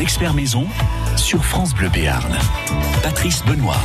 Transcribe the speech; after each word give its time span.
Experts 0.00 0.34
maison 0.34 0.66
sur 1.16 1.44
France 1.44 1.74
Bleu 1.74 1.88
Béarn. 1.88 2.32
Patrice 3.02 3.44
Benoît. 3.44 3.80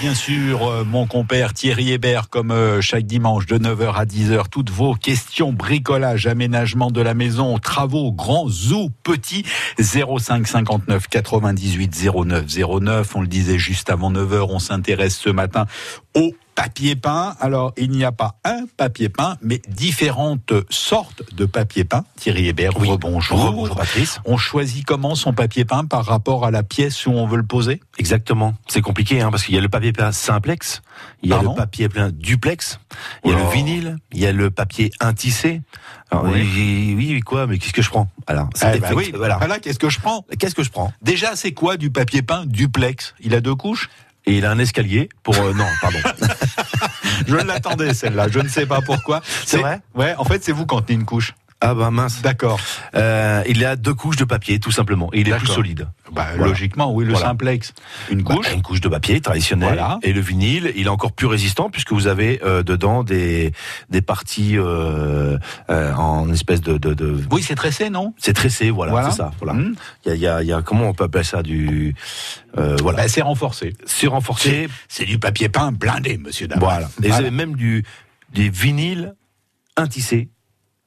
Bien 0.00 0.14
sûr, 0.14 0.66
euh, 0.66 0.84
mon 0.84 1.06
compère 1.06 1.52
Thierry 1.52 1.92
Hébert, 1.92 2.30
comme 2.30 2.50
euh, 2.50 2.80
chaque 2.80 3.04
dimanche 3.04 3.46
de 3.46 3.58
9h 3.58 3.94
à 3.94 4.04
10h, 4.06 4.44
toutes 4.50 4.70
vos 4.70 4.94
questions, 4.94 5.52
bricolage, 5.52 6.26
aménagement 6.26 6.90
de 6.90 7.02
la 7.02 7.14
maison, 7.14 7.58
travaux, 7.58 8.12
grands 8.12 8.48
ou 8.72 8.90
petits, 9.02 9.44
05 9.78 10.46
59 10.46 11.08
98 11.08 12.10
09 12.24 12.46
09. 12.80 13.16
On 13.16 13.20
le 13.20 13.26
disait 13.26 13.58
juste 13.58 13.90
avant 13.90 14.10
9h, 14.10 14.46
on 14.48 14.58
s'intéresse 14.60 15.16
ce 15.16 15.30
matin 15.30 15.66
au 16.14 16.32
papier 16.62 16.96
peint. 16.96 17.36
Alors, 17.40 17.72
il 17.76 17.90
n'y 17.90 18.02
a 18.04 18.10
pas 18.10 18.34
un 18.44 18.64
papier 18.76 19.08
peint, 19.08 19.36
mais 19.42 19.60
différentes 19.68 20.52
sortes 20.70 21.22
de 21.32 21.44
papier 21.46 21.84
peint. 21.84 22.04
Thierry 22.16 22.48
Hébert, 22.48 22.76
Oui. 22.80 22.88
bonjour. 23.00 23.52
Bonjour, 23.52 23.76
Patrice. 23.76 24.18
On 24.24 24.36
choisit 24.36 24.84
comment 24.84 25.14
son 25.14 25.32
papier 25.32 25.64
peint 25.64 25.84
par 25.84 26.04
rapport 26.04 26.44
à 26.44 26.50
la 26.50 26.64
pièce 26.64 27.06
où 27.06 27.10
on 27.12 27.28
veut 27.28 27.36
le 27.36 27.46
poser? 27.46 27.80
Exactement. 27.98 28.54
C'est 28.66 28.80
compliqué 28.80 29.20
hein, 29.20 29.30
parce 29.30 29.44
qu'il 29.44 29.54
y 29.54 29.58
a 29.58 29.60
le 29.60 29.68
papier 29.68 29.92
peint 29.92 30.10
simplex, 30.10 30.82
il 31.22 31.28
y 31.28 31.32
a 31.32 31.36
Pardon? 31.36 31.52
le 31.52 31.56
papier 31.56 31.88
peint 31.88 32.10
duplex, 32.12 32.80
il 33.24 33.30
y 33.30 33.34
a 33.34 33.36
Oh. 33.36 33.44
le 33.44 33.52
vinyle, 33.52 33.96
il 34.12 34.18
y 34.18 34.26
a 34.26 34.32
le 34.32 34.50
papier 34.50 34.90
intissé. 34.98 35.62
Alors, 36.10 36.24
Oui. 36.24 36.40
oui. 36.56 36.94
oui, 37.14 37.20
quoi 37.20 37.46
Mais 37.46 37.58
qu'est-ce 37.58 37.72
que 37.72 37.82
je 37.82 37.90
prends? 37.90 38.08
Alors, 38.26 38.48
c'est 38.56 38.66
Eh 38.74 38.80
ben 38.80 38.88
effect- 38.90 38.96
oui, 38.96 39.12
voilà. 39.16 39.36
voilà, 39.38 39.60
qu'est-ce 39.60 39.78
que 39.78 39.90
je 39.90 40.00
prends? 40.00 40.24
Qu'est-ce 40.40 40.56
que 40.56 40.64
je 40.64 40.70
prends? 40.70 40.92
Déjà, 41.02 41.36
c'est 41.36 41.52
quoi 41.52 41.76
du 41.76 41.90
papier 41.90 42.22
peint 42.22 42.46
duplex? 42.46 43.14
Il 43.20 43.34
a 43.36 43.40
deux 43.40 43.54
couches? 43.54 43.88
Et 44.28 44.36
il 44.36 44.44
a 44.44 44.50
un 44.50 44.58
escalier 44.58 45.08
pour 45.22 45.38
euh, 45.38 45.54
non, 45.54 45.64
pardon. 45.80 45.98
Je 47.26 47.34
l'attendais 47.34 47.94
celle-là, 47.94 48.28
je 48.28 48.40
ne 48.40 48.48
sais 48.48 48.66
pas 48.66 48.82
pourquoi. 48.82 49.22
C'est 49.46 49.56
vrai? 49.56 49.80
Ouais, 49.94 50.14
en 50.18 50.24
fait, 50.24 50.44
c'est 50.44 50.52
vous 50.52 50.66
quand 50.66 50.82
tenez 50.82 50.98
une 50.98 51.06
couche. 51.06 51.34
Ah 51.60 51.74
bah 51.74 51.90
mince. 51.90 52.22
D'accord. 52.22 52.60
Euh, 52.94 53.42
il 53.48 53.64
a 53.64 53.74
deux 53.76 53.94
couches 53.94 54.16
de 54.16 54.24
papier 54.24 54.60
tout 54.60 54.70
simplement 54.70 55.10
et 55.12 55.20
il 55.20 55.28
est 55.28 55.36
plus 55.36 55.46
solide. 55.48 55.88
Bah, 56.12 56.26
Voilà. 56.36 56.46
Logiquement, 56.52 56.92
oui, 56.94 57.04
le 57.04 57.10
Voilà. 57.12 57.26
simplex. 57.26 57.72
Une 58.10 58.22
Bah, 58.22 58.34
couche 58.36 58.52
une 58.54 58.62
couche 58.62 58.80
de 58.80 58.88
papier 58.88 59.20
traditionnelle 59.20 59.68
Voilà. 59.70 59.98
et 60.02 60.12
le 60.12 60.20
vinyle, 60.20 60.72
il 60.76 60.86
est 60.86 60.90
encore 60.90 61.12
plus 61.12 61.26
résistant 61.26 61.68
puisque 61.68 61.92
vous 61.92 62.06
avez 62.06 62.40
euh, 62.44 62.62
dedans 62.62 63.02
des 63.02 63.52
des 63.90 64.02
parties 64.02 64.56
euh, 64.56 65.36
euh, 65.68 65.92
en 65.94 66.30
espèce 66.32 66.60
de, 66.60 66.78
de, 66.78 66.94
de 66.94 67.20
Oui, 67.32 67.42
c'est 67.42 67.56
tressé, 67.56 67.90
non? 67.90 68.14
C'est 68.18 68.32
tressé, 68.34 68.70
voilà, 68.70 69.10
c'est 69.10 69.16
ça. 69.16 69.32
Voilà. 69.40 69.52
Hum. 69.58 69.74
Il 70.06 70.08
y 70.08 70.12
a, 70.12 70.14
il 70.14 70.20
y, 70.22 70.26
a, 70.28 70.42
il 70.42 70.48
y 70.48 70.52
a 70.52 70.62
comment 70.62 70.88
on 70.88 70.94
peut 70.94 71.04
appeler 71.04 71.24
ça 71.24 71.42
du 71.42 71.94
euh, 72.56 72.76
voilà 72.80 72.98
Bah, 73.02 73.08
C'est 73.08 73.22
renforcé. 73.22 73.74
surrenforcé. 73.84 74.68
C'est 74.88 75.04
du 75.04 75.18
papier 75.18 75.48
peint 75.48 75.72
blindé, 75.72 76.18
monsieur 76.18 76.46
Damas. 76.46 76.60
Voilà. 76.64 76.88
Et 77.02 77.08
vous 77.08 77.18
avez 77.18 77.30
même 77.32 77.56
du 77.56 77.84
des 78.32 78.48
vinyles 78.48 79.14
intissés. 79.76 80.28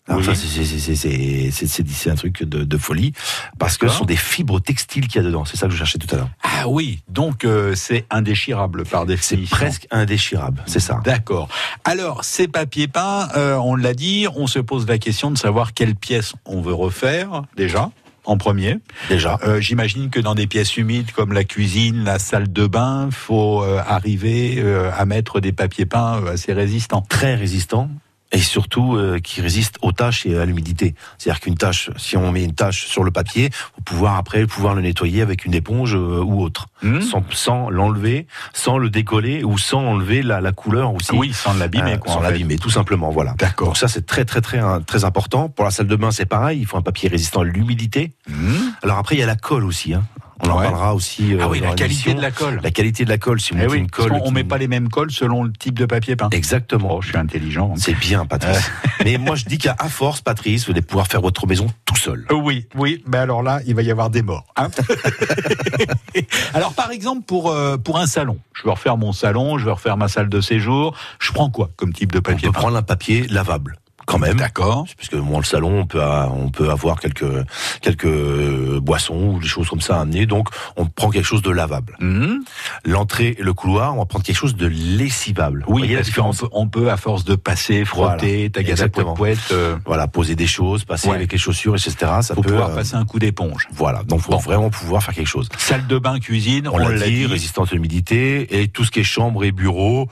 Alors 0.07 0.19
Oui. 0.21 0.25
ça, 0.25 0.33
c'est- 0.35 0.47
c'est- 0.47 0.65
c'est- 0.79 0.95
c'est 0.95 1.51
c'est- 1.51 1.67
c'est- 1.67 1.87
c'est 1.89 2.09
un 2.09 2.15
truc 2.15 2.43
de, 2.43 2.63
de 2.63 2.77
folie 2.77 3.13
parce 3.59 3.77
que 3.77 3.87
ce 3.87 3.97
sont 3.97 4.05
des 4.05 4.15
fibres 4.15 4.59
textiles 4.59 5.07
qu'il 5.07 5.21
y 5.21 5.23
a 5.23 5.27
dedans. 5.27 5.45
C'est 5.45 5.57
ça 5.57 5.67
que 5.67 5.73
je 5.73 5.77
cherchais 5.77 5.99
tout 5.99 6.13
à 6.13 6.17
l'heure. 6.17 6.29
Ah 6.43 6.67
oui, 6.67 7.03
donc 7.07 7.45
euh, 7.45 7.75
c'est 7.75 8.05
indéchirable 8.09 8.83
par 8.85 9.01
C'est 9.01 9.07
définition. 9.35 9.55
presque 9.55 9.87
indéchirable. 9.91 10.63
C'est 10.65 10.79
ça. 10.79 10.99
D'accord. 11.05 11.49
Alors, 11.83 12.23
ces 12.23 12.47
papiers 12.47 12.87
peints, 12.87 13.27
euh, 13.35 13.55
on 13.55 13.75
l'a 13.75 13.93
dit, 13.93 14.25
on 14.35 14.47
se 14.47 14.59
pose 14.59 14.87
la 14.87 14.97
question 14.97 15.29
de 15.31 15.37
savoir 15.37 15.73
quelle 15.73 15.95
pièce 15.95 16.33
on 16.45 16.61
veut 16.61 16.73
refaire, 16.73 17.43
déjà, 17.55 17.91
en 18.25 18.37
premier. 18.37 18.77
Déjà. 19.09 19.39
Euh, 19.43 19.61
J'imagine 19.61 20.09
que 20.09 20.19
dans 20.19 20.35
des 20.35 20.45
pièces 20.47 20.77
humides 20.77 21.11
comme 21.11 21.31
la 21.33 21.43
cuisine, 21.43 22.03
la 22.03 22.19
salle 22.19 22.51
de 22.51 22.65
bain, 22.67 23.09
faut 23.11 23.63
euh, 23.63 23.79
arriver 23.87 24.55
euh, 24.59 24.91
à 24.97 25.05
mettre 25.05 25.39
des 25.39 25.51
papiers 25.51 25.85
peints 25.85 26.21
assez 26.27 26.53
résistants. 26.53 27.01
très 27.07 27.35
résistant 27.35 27.89
et 28.31 28.39
surtout 28.39 28.95
euh, 28.95 29.19
qui 29.19 29.41
résiste 29.41 29.77
aux 29.81 29.91
tâches 29.91 30.25
et 30.25 30.37
à 30.37 30.45
l'humidité. 30.45 30.95
C'est-à-dire 31.17 31.41
qu'une 31.41 31.55
tâche, 31.57 31.89
si 31.97 32.15
on 32.17 32.31
met 32.31 32.43
une 32.43 32.53
tâche 32.55 32.85
sur 32.85 33.03
le 33.03 33.11
papier, 33.11 33.49
faut 33.53 33.81
pouvoir 33.83 34.15
après 34.17 34.45
pouvoir 34.45 34.73
le 34.73 34.81
nettoyer 34.81 35.21
avec 35.21 35.45
une 35.45 35.53
éponge 35.53 35.95
euh, 35.95 36.21
ou 36.23 36.41
autre, 36.41 36.67
Hmm 36.83 37.01
sans, 37.01 37.23
sans 37.31 37.69
l'enlever, 37.69 38.25
sans 38.53 38.77
le 38.77 38.89
décoller 38.89 39.43
ou 39.43 39.57
sans 39.57 39.81
enlever 39.85 40.23
la, 40.23 40.41
la 40.41 40.51
couleur 40.51 40.93
aussi. 40.93 41.11
Oui, 41.13 41.31
sans 41.33 41.53
l'abîmer, 41.53 41.93
Euh, 41.93 41.97
sans 42.11 42.21
l'abîmer, 42.21 42.57
tout 42.57 42.69
simplement. 42.71 43.11
Voilà. 43.11 43.35
D'accord. 43.37 43.67
Donc 43.67 43.77
ça 43.77 43.87
c'est 43.87 44.05
très 44.05 44.25
très 44.25 44.41
très 44.41 44.61
très 44.87 45.03
important. 45.03 45.49
Pour 45.49 45.65
la 45.65 45.71
salle 45.71 45.87
de 45.87 45.95
bain 45.95 46.11
c'est 46.11 46.25
pareil, 46.25 46.59
il 46.59 46.65
faut 46.65 46.77
un 46.77 46.81
papier 46.81 47.09
résistant 47.09 47.41
à 47.41 47.43
l'humidité. 47.43 48.11
Hmm 48.29 48.71
Alors 48.81 48.97
après 48.97 49.15
il 49.15 49.19
y 49.19 49.23
a 49.23 49.27
la 49.27 49.35
colle 49.35 49.65
aussi. 49.65 49.93
Hein. 49.93 50.03
On 50.43 50.49
en 50.49 50.61
parlera 50.61 50.95
aussi. 50.95 51.33
euh, 51.33 51.39
ah 51.41 51.47
oui, 51.49 51.61
dans 51.61 51.69
la 51.69 51.75
qualité 51.75 52.13
de 52.13 52.21
la 52.21 52.31
colle. 52.31 52.59
La 52.63 52.71
qualité 52.71 53.05
de 53.05 53.09
la 53.09 53.17
colle. 53.17 53.39
Si 53.39 53.51
vous 53.51 53.57
Eh 53.59 53.61
mettez 53.61 53.71
oui, 53.73 53.79
une 53.79 53.89
colle, 53.89 54.11
on 54.13 54.19
qui- 54.27 54.33
met 54.33 54.43
pas 54.43 54.57
les 54.57 54.67
mêmes 54.67 54.89
colles 54.89 55.11
selon 55.11 55.43
le 55.43 55.51
type 55.53 55.77
de 55.77 55.85
papier 55.85 56.15
peint. 56.15 56.29
Exactement. 56.31 56.95
Oh, 56.95 57.01
je 57.01 57.09
suis 57.09 57.17
intelligent. 57.17 57.73
C'est 57.77 57.93
bien, 57.93 58.25
Patrice. 58.25 58.69
Mais 59.05 59.17
moi, 59.17 59.35
je 59.35 59.45
dis 59.45 59.57
qu'à 59.57 59.75
force, 59.89 60.21
Patrice, 60.21 60.65
vous 60.65 60.71
allez 60.71 60.81
pouvoir 60.81 61.07
faire 61.07 61.21
votre 61.21 61.45
maison 61.47 61.67
tout 61.85 61.95
seul. 61.95 62.25
Euh, 62.31 62.35
Oui, 62.35 62.67
oui, 62.75 63.03
mais 63.07 63.17
alors 63.17 63.43
là, 63.43 63.59
il 63.65 63.75
va 63.75 63.81
y 63.83 63.91
avoir 63.91 64.09
des 64.09 64.21
morts. 64.23 64.45
hein. 64.55 64.67
alors, 66.53 66.73
par 66.73 66.91
exemple, 66.91 67.23
pour, 67.25 67.51
euh, 67.51 67.77
pour 67.77 67.97
un 67.99 68.05
salon, 68.07 68.37
je 68.53 68.63
veux 68.63 68.71
refaire 68.71 68.97
mon 68.97 69.11
salon, 69.13 69.57
je 69.57 69.65
veux 69.65 69.71
refaire 69.71 69.97
ma 69.97 70.07
salle 70.07 70.29
de 70.29 70.41
séjour, 70.41 70.95
je 71.19 71.31
prends 71.31 71.49
quoi 71.49 71.69
comme 71.75 71.93
type 71.93 72.11
de 72.11 72.19
On 72.19 72.21
papier 72.21 72.47
peut 72.47 72.53
peint? 72.53 72.59
prendre 72.59 72.77
un 72.77 72.81
papier 72.83 73.27
lavable, 73.27 73.77
quand 74.11 74.19
même. 74.19 74.37
D'accord. 74.37 74.85
Parce 74.97 75.09
que 75.09 75.15
moi, 75.17 75.39
le 75.39 75.45
salon, 75.45 75.79
on 75.81 75.85
peut, 75.85 76.01
on 76.01 76.49
peut 76.49 76.69
avoir 76.69 76.99
quelques, 76.99 77.25
quelques 77.81 78.77
boissons 78.79 79.33
ou 79.35 79.39
des 79.39 79.47
choses 79.47 79.69
comme 79.69 79.81
ça 79.81 79.97
à 79.97 80.01
amener. 80.01 80.25
Donc, 80.25 80.49
on 80.77 80.85
prend 80.85 81.09
quelque 81.09 81.25
chose 81.25 81.41
de 81.41 81.51
lavable. 81.51 81.95
Mhm. 81.99 82.43
L'entrée 82.85 83.35
et 83.37 83.43
le 83.43 83.53
couloir, 83.53 83.93
on 83.95 83.99
va 83.99 84.05
prendre 84.05 84.25
quelque 84.25 84.35
chose 84.35 84.55
de 84.55 84.67
lessivable. 84.67 85.63
Oui, 85.67 85.95
parce 85.95 86.09
qu'on 86.11 86.31
peut, 86.33 86.47
on 86.51 86.67
peut, 86.67 86.91
à 86.91 86.97
force 86.97 87.23
de 87.25 87.35
passer, 87.35 87.85
frotter, 87.85 88.49
Voilà, 88.53 88.69
exactement. 88.69 89.13
poète, 89.13 89.39
euh, 89.51 89.75
Voilà, 89.85 90.07
poser 90.07 90.35
des 90.35 90.47
choses, 90.47 90.83
passer 90.85 91.09
Ouais. 91.09 91.15
avec 91.15 91.31
les 91.31 91.37
chaussures, 91.37 91.75
etc. 91.75 91.95
Ça 92.21 92.35
faut 92.35 92.41
peut. 92.41 92.49
pouvoir 92.49 92.69
euh, 92.71 92.75
passer 92.75 92.95
un 92.95 93.05
coup 93.05 93.19
d'éponge. 93.19 93.67
Voilà, 93.73 94.03
donc 94.03 94.21
faut 94.21 94.31
Bon. 94.31 94.37
vraiment 94.37 94.69
pouvoir 94.69 95.03
faire 95.03 95.13
quelque 95.13 95.27
chose. 95.27 95.49
Salle 95.57 95.87
de 95.87 95.97
bain, 95.97 96.19
cuisine, 96.19 96.67
On, 96.71 96.77
l'a 96.77 96.97
dit, 96.97 97.25
résistante 97.25 97.69
à 97.71 97.75
l'humidité 97.75 98.61
et 98.61 98.67
tout 98.67 98.83
ce 98.85 98.91
qui 98.91 98.99
est 98.99 99.03
chambre 99.03 99.43
et 99.43 99.51
bureau. 99.51 100.07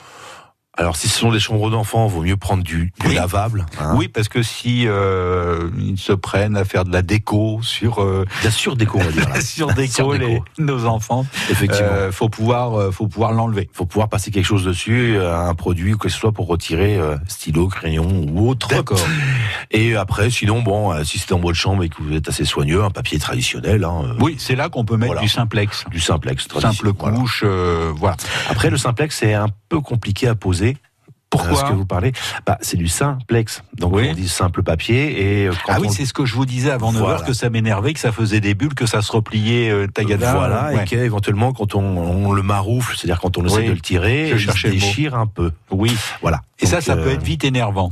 Alors, 0.77 0.95
si 0.95 1.09
ce 1.09 1.17
sont 1.19 1.31
des 1.31 1.39
chambres 1.39 1.69
d'enfants, 1.71 2.07
vaut 2.07 2.21
mieux 2.21 2.37
prendre 2.37 2.63
du, 2.63 2.93
du 3.01 3.07
Oui. 3.07 3.15
lavable. 3.15 3.65
hein. 3.81 3.95
Oui, 3.97 4.07
parce 4.07 4.29
que 4.29 4.43
si 4.43 4.83
euh, 4.87 5.67
ils 5.77 5.97
se 5.97 6.13
prennent 6.13 6.55
à 6.55 6.63
faire 6.63 6.85
de 6.85 6.93
la 6.93 7.01
déco 7.01 7.59
sur 7.63 8.01
euh, 8.01 8.23
Bien 8.41 8.51
sûr, 8.51 8.77
déco, 8.77 8.97
on 8.99 9.03
va 9.03 9.11
dire. 9.11 9.27
là. 9.27 9.35
les- 10.19 10.41
nos 10.57 10.85
enfants, 10.85 11.25
Effectivement. 11.49 11.87
euh, 11.91 12.11
faut 12.13 12.29
pouvoir 12.29 12.75
euh, 12.79 12.91
faut 12.91 13.07
pouvoir 13.07 13.33
l'enlever. 13.33 13.67
faut 13.73 13.85
pouvoir 13.87 14.07
passer 14.09 14.31
quelque 14.31 14.45
chose 14.45 14.63
dessus, 14.63 15.17
euh, 15.17 15.35
un 15.35 15.53
produit, 15.55 15.97
que 15.97 16.07
ce 16.07 16.17
soit 16.17 16.31
pour 16.31 16.47
retirer 16.47 16.99
stylo, 17.27 17.67
crayon 17.67 18.25
ou 18.31 18.47
autre. 18.49 18.69
D'accord. 18.69 18.99
Et 19.71 19.95
après, 19.97 20.29
sinon, 20.29 20.61
bon, 20.61 21.03
si 21.03 21.19
c'est 21.19 21.33
en 21.33 21.39
bois 21.39 21.51
de 21.51 21.57
chambre 21.57 21.83
et 21.83 21.89
que 21.89 22.01
vous 22.01 22.13
êtes 22.13 22.29
assez 22.29 22.45
soigneux, 22.45 22.83
un 22.83 22.89
papier 22.91 23.19
traditionnel, 23.19 23.83
hein, 23.83 24.15
Oui, 24.19 24.35
c'est 24.39 24.55
là 24.55 24.69
qu'on 24.69 24.85
peut 24.85 24.95
mettre 24.97 25.07
Voilà. 25.13 25.21
du 25.21 25.29
simplex. 25.29 25.83
du 25.91 25.99
simplex 25.99 26.47
Simple 26.59 26.91
voilà. 26.97 27.17
couche, 27.17 27.43
voilà. 27.95 28.15
Après, 28.49 28.69
le 28.69 28.77
simplex, 28.77 29.17
c'est 29.17 29.33
un 29.33 29.47
peu 29.67 29.81
compliqué 29.81 30.27
à 30.27 30.35
poser. 30.35 30.68
Pourquoi 31.29 31.51
Euh, 31.51 31.55
ce 31.55 31.63
que 31.69 31.73
vous 31.73 31.85
parlez, 31.85 32.11
bah, 32.47 32.57
c'est 32.61 32.77
du 32.77 32.87
simplex. 32.87 33.61
Donc, 33.77 33.93
Oui. 33.95 34.07
on 34.09 34.13
dit 34.13 34.27
simple 34.27 34.63
papier. 34.63 35.41
Et 35.43 35.47
euh, 35.47 35.51
quand 35.65 35.73
Ah 35.75 35.79
oui, 35.79 35.87
on- 35.87 35.91
c'est 35.91 36.05
ce 36.05 36.13
que 36.13 36.25
je 36.25 36.33
vous 36.33 36.45
disais 36.45 36.71
avant 36.71 36.91
9 36.91 37.01
Voilà. 37.01 37.21
que 37.21 37.33
ça 37.33 37.49
m'énervait, 37.51 37.93
que 37.93 37.99
ça 37.99 38.11
faisait 38.11 38.39
des 38.39 38.55
bulles, 38.55 38.73
que 38.73 38.87
ça 38.87 39.01
se 39.03 39.11
repliait 39.11 39.69
euh, 39.69 39.87
tagada. 39.87 40.33
Voilà, 40.33 40.69
Ouais. 40.73 40.81
et 40.83 40.85
qu'éventuellement, 40.85 41.53
quand 41.53 41.75
on, 41.75 41.81
on 41.97 42.31
le 42.31 42.41
maroufle, 42.41 42.95
c'est-à-dire 42.97 43.19
quand 43.21 43.37
on 43.37 43.45
essaie 43.45 43.57
Oui. 43.57 43.67
de 43.67 43.71
le 43.73 43.79
tirer, 43.79 44.33
Je 44.37 44.49
il 44.49 44.57
se 44.57 44.67
déchire 44.67 45.13
un 45.15 45.27
peu. 45.27 45.51
Oui. 45.69 45.95
Voilà. 46.21 46.41
Et 46.59 46.65
ça, 46.65 46.77
Donc, 46.77 46.83
ça 46.85 46.95
peut 46.95 47.09
euh, 47.09 47.13
être 47.13 47.23
vite 47.23 47.43
énervant. 47.43 47.91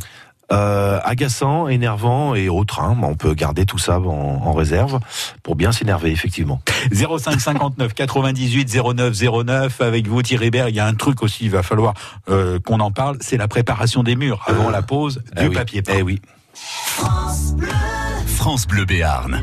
Euh, 0.51 0.99
agaçant, 1.03 1.67
énervant 1.67 2.35
et 2.35 2.49
autres. 2.49 2.79
Hein. 2.79 2.97
On 3.01 3.15
peut 3.15 3.33
garder 3.33 3.65
tout 3.65 3.77
ça 3.77 3.99
en, 3.99 4.05
en 4.43 4.53
réserve 4.53 4.99
pour 5.43 5.55
bien 5.55 5.71
s'énerver, 5.71 6.11
effectivement. 6.11 6.61
05 6.93 7.39
59 7.39 7.93
98 7.93 8.77
09 8.95 9.13
09 9.45 9.81
avec 9.81 10.07
vous 10.07 10.21
Thierry 10.21 10.47
Hébert, 10.47 10.69
il 10.69 10.75
y 10.75 10.79
a 10.79 10.85
un 10.85 10.93
truc 10.95 11.21
aussi, 11.23 11.45
il 11.45 11.51
va 11.51 11.63
falloir 11.63 11.93
euh, 12.29 12.59
qu'on 12.59 12.79
en 12.79 12.91
parle, 12.91 13.17
c'est 13.21 13.37
la 13.37 13.47
préparation 13.47 14.03
des 14.03 14.15
murs 14.15 14.41
avant 14.47 14.69
la 14.69 14.81
pose 14.81 15.21
du 15.35 15.43
Eh 15.43 15.47
oui. 15.47 15.55
papier 15.55 15.81
peint. 15.81 15.93
Eh 15.97 16.01
oui. 16.01 16.21
France 18.27 18.67
Bleu 18.67 18.85
Béarn. 18.85 19.41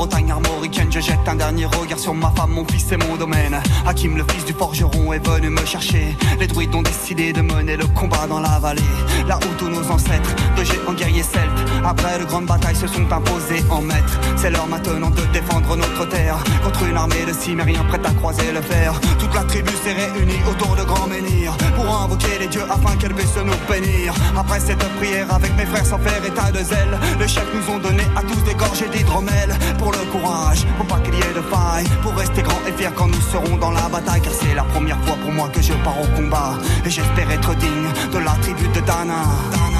Bretagne 0.00 0.30
armoricaine. 0.30 0.90
Je 0.90 0.98
jette 0.98 1.28
un 1.28 1.34
dernier 1.34 1.66
regard 1.66 1.98
sur 1.98 2.14
ma 2.14 2.30
femme, 2.30 2.52
mon 2.52 2.64
fils 2.64 2.90
et 2.90 2.96
mon 2.96 3.16
domaine. 3.16 3.60
Hakim, 3.84 4.16
le 4.16 4.24
fils 4.32 4.46
du 4.46 4.54
forgeron, 4.54 5.12
est 5.12 5.18
venu 5.18 5.50
me 5.50 5.62
chercher. 5.66 6.16
Les 6.38 6.46
druides 6.46 6.74
ont 6.74 6.80
décidé 6.80 7.34
de 7.34 7.42
mener 7.42 7.76
le 7.76 7.86
combat 7.86 8.26
dans 8.26 8.40
la 8.40 8.58
vallée. 8.60 8.80
Là 9.28 9.38
où 9.42 9.54
tous 9.58 9.68
nos 9.68 9.86
ancêtres, 9.90 10.34
de 10.56 10.64
géants 10.64 10.94
guerriers 10.94 11.22
celtes, 11.22 11.69
après 11.84 12.18
de 12.18 12.24
grandes 12.24 12.46
batailles, 12.46 12.76
se 12.76 12.86
sont 12.86 13.10
imposés 13.10 13.64
en 13.70 13.82
maîtres. 13.82 14.18
C'est 14.36 14.50
l'heure 14.50 14.66
maintenant 14.66 15.10
de 15.10 15.22
défendre 15.32 15.76
notre 15.76 16.08
terre 16.08 16.38
contre 16.62 16.84
une 16.84 16.96
armée 16.96 17.24
de 17.26 17.32
cimériens 17.32 17.84
prête 17.84 18.06
à 18.06 18.10
croiser 18.10 18.52
le 18.52 18.60
fer. 18.60 18.92
Toute 19.18 19.34
la 19.34 19.44
tribu 19.44 19.70
s'est 19.82 19.92
réunie 19.92 20.40
autour 20.50 20.76
de 20.76 20.82
grands 20.82 21.06
menhirs 21.06 21.56
pour 21.76 21.86
invoquer 21.94 22.38
les 22.38 22.48
dieux 22.48 22.64
afin 22.70 22.96
qu'elle 22.96 23.14
puisse 23.14 23.36
nous 23.36 23.72
bénir. 23.72 24.14
Après 24.36 24.60
cette 24.60 24.84
prière 24.98 25.32
avec 25.32 25.56
mes 25.56 25.66
frères 25.66 25.86
sans 25.86 25.98
faire 25.98 26.24
état 26.24 26.50
de 26.50 26.62
zèle, 26.62 26.98
les 27.18 27.28
chefs 27.28 27.48
nous 27.54 27.74
ont 27.74 27.78
donné 27.78 28.02
à 28.16 28.22
tous 28.22 28.42
des 28.44 28.54
gorgées 28.54 28.88
d'hydromel 28.88 29.56
pour 29.78 29.92
le 29.92 29.98
courage, 30.12 30.66
pour 30.76 30.86
pas 30.86 31.00
qu'il 31.00 31.14
y 31.14 31.18
ait 31.18 31.34
de 31.34 31.42
faille, 31.42 31.86
pour 32.02 32.14
rester 32.14 32.42
grand 32.42 32.60
et 32.68 32.72
fier 32.72 32.92
quand 32.94 33.06
nous 33.06 33.20
serons 33.32 33.56
dans 33.56 33.70
la 33.70 33.88
bataille, 33.88 34.20
car 34.20 34.32
c'est 34.32 34.54
la 34.54 34.64
première 34.64 35.00
fois 35.04 35.16
pour 35.22 35.32
moi 35.32 35.48
que 35.48 35.62
je 35.62 35.72
pars 35.84 36.00
au 36.00 36.06
combat 36.16 36.54
et 36.84 36.90
j'espère 36.90 37.30
être 37.30 37.54
digne 37.56 37.88
de 38.12 38.18
la 38.18 38.32
tribu 38.42 38.68
de 38.68 38.80
Dana. 38.80 39.79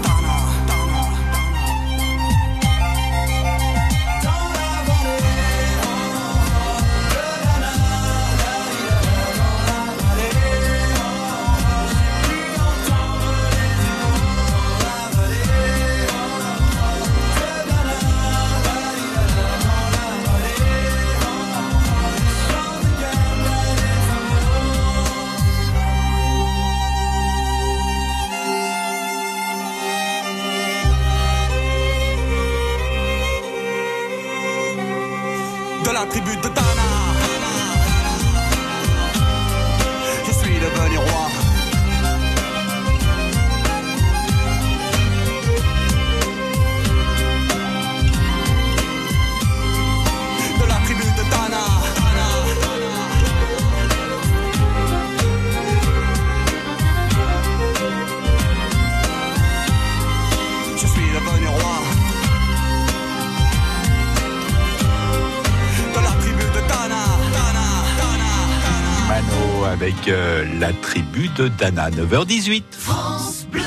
Avec 69.65 70.07
euh, 70.07 70.43
la 70.59 70.73
tribu 70.73 71.29
de 71.37 71.47
Dana, 71.47 71.89
9h18. 71.91 72.63
France 72.71 73.47
Bleu. 73.51 73.61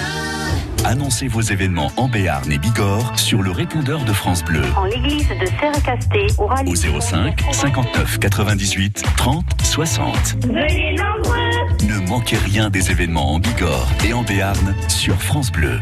Annoncez 0.85 1.29
vos 1.29 1.41
événements 1.41 1.93
en 1.97 2.09
Béarn 2.09 2.51
et 2.51 2.59
Bigorre 2.59 3.19
sur 3.19 3.43
le 3.43 3.51
répondeur 3.53 4.05
de 4.05 4.13
France 4.13 4.45
Bleu. 4.45 4.63
En 4.77 4.85
l'église 4.85 5.29
de 5.29 5.47
Serre-Casté, 5.47 6.27
au 6.39 6.51
Au 6.67 7.01
05 7.01 7.41
59 7.53 8.19
98 8.19 9.05
30 9.17 9.45
60. 9.63 10.37
Venez 10.47 10.97
nombreux 10.97 11.87
Ne 11.89 12.07
manquez 12.09 12.37
rien 12.37 12.71
des 12.71 12.91
événements 12.91 13.35
en 13.35 13.39
Bigorre 13.39 13.89
et 14.05 14.13
en 14.13 14.23
Béarn 14.25 14.75
sur 14.89 15.15
France 15.23 15.53
Bleu. 15.53 15.79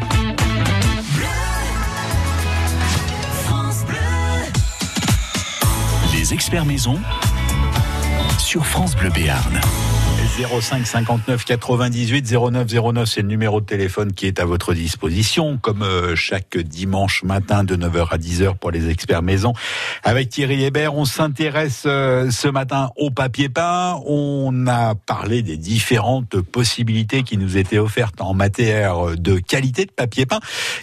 Les 6.13 6.33
experts 6.33 6.65
maison 6.65 6.99
sur 8.37 8.65
France 8.65 8.95
Bleu 8.95 9.09
Béarn. 9.09 9.59
05 10.35 10.87
59 10.87 11.45
98 11.45 12.33
09 12.33 12.67
09, 12.73 13.07
c'est 13.07 13.21
le 13.21 13.27
numéro 13.27 13.61
de 13.61 13.67
téléphone 13.67 14.13
qui 14.13 14.25
est 14.25 14.39
à 14.39 14.45
votre 14.45 14.73
disposition, 14.73 15.57
comme 15.57 15.83
euh, 15.83 16.15
chaque 16.15 16.57
dimanche 16.57 17.21
matin 17.21 17.63
de 17.63 17.75
9h 17.75 18.07
à 18.09 18.17
10h 18.17 18.57
pour 18.57 18.71
les 18.71 18.89
experts 18.89 19.21
maison. 19.21 19.53
Avec 20.03 20.29
Thierry 20.29 20.63
Hébert, 20.63 20.95
on 20.95 21.05
s'intéresse 21.05 21.83
euh, 21.85 22.31
ce 22.31 22.47
matin 22.47 22.89
au 22.95 23.11
papier 23.11 23.47
peint. 23.47 24.01
On 24.07 24.65
a 24.65 24.95
parlé 24.95 25.43
des 25.43 25.57
différentes 25.57 26.41
possibilités 26.41 27.21
qui 27.21 27.37
nous 27.37 27.55
étaient 27.55 27.77
offertes 27.77 28.19
en 28.19 28.33
matière 28.33 29.15
de 29.15 29.37
qualité 29.37 29.85
de 29.85 29.91
papier 29.91 30.25
peint. 30.25 30.39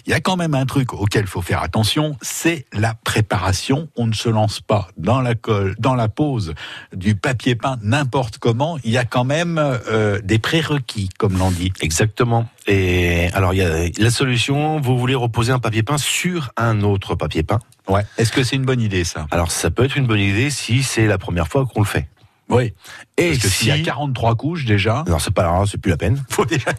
Il 0.07 0.11
y 0.11 0.15
a 0.15 0.21
quand 0.21 0.37
même 0.37 0.55
un 0.55 0.65
truc 0.65 0.93
auquel 0.93 1.23
il 1.23 1.29
faut 1.29 1.43
faire 1.43 1.65
attention, 1.65 2.17
c'est 2.23 2.67
la 2.73 2.95
préparation. 2.95 3.89
On 3.97 4.07
ne 4.07 4.15
se 4.15 4.29
lance 4.29 4.61
pas 4.61 4.87
dans 4.97 5.21
la 5.21 5.35
colle, 5.35 5.75
dans 5.81 5.97
la 5.97 6.09
pose 6.09 6.55
du 6.95 7.17
papier 7.17 7.57
peint 7.57 7.79
n'importe 7.83 8.39
comment. 8.39 8.79
Il 8.85 8.93
y 8.93 8.99
a 8.99 9.05
quand 9.05 9.25
même 9.25 9.40
même 9.45 9.59
euh, 9.59 10.21
des 10.23 10.39
prérequis, 10.39 11.09
comme 11.19 11.37
l'on 11.39 11.51
dit. 11.51 11.73
Exactement. 11.81 12.49
Et 12.67 13.29
alors, 13.33 13.55
il 13.55 13.59
y 13.59 13.63
a 13.63 13.89
la 13.99 14.11
solution, 14.11 14.81
vous 14.81 14.99
voulez 14.99 15.15
reposer 15.15 15.53
un 15.53 15.59
papier 15.59 15.83
peint 15.83 15.99
sur 15.99 16.51
un 16.57 16.83
autre 16.83 17.15
papier 17.15 17.43
peint. 17.43 17.59
Ouais. 17.89 18.05
Est-ce 18.19 18.33
que 18.33 18.43
c'est 18.45 18.57
une 18.57 18.65
bonne 18.65 18.81
idée, 18.81 19.05
ça? 19.05 19.27
Alors, 19.31 19.51
ça 19.51 19.71
peut 19.71 19.85
être 19.85 19.97
une 19.97 20.07
bonne 20.07 20.21
idée 20.21 20.51
si 20.51 20.83
c'est 20.83 21.07
la 21.07 21.19
première 21.19 21.49
fois 21.49 21.67
qu'on 21.67 21.81
le 21.81 21.87
fait. 21.87 22.09
Oui. 22.49 22.73
Et 23.17 23.29
Parce 23.31 23.39
que 23.39 23.49
s'il 23.49 23.69
y 23.69 23.73
a 23.73 23.79
43 23.79 24.35
couches 24.35 24.65
déjà, 24.65 25.05
Non, 25.09 25.19
c'est 25.19 25.33
pas 25.33 25.43
alors, 25.43 25.69
c'est 25.69 25.79
plus 25.79 25.91
la 25.91 25.97
peine. 25.97 26.23
faut 26.31 26.45
déjà... 26.45 26.73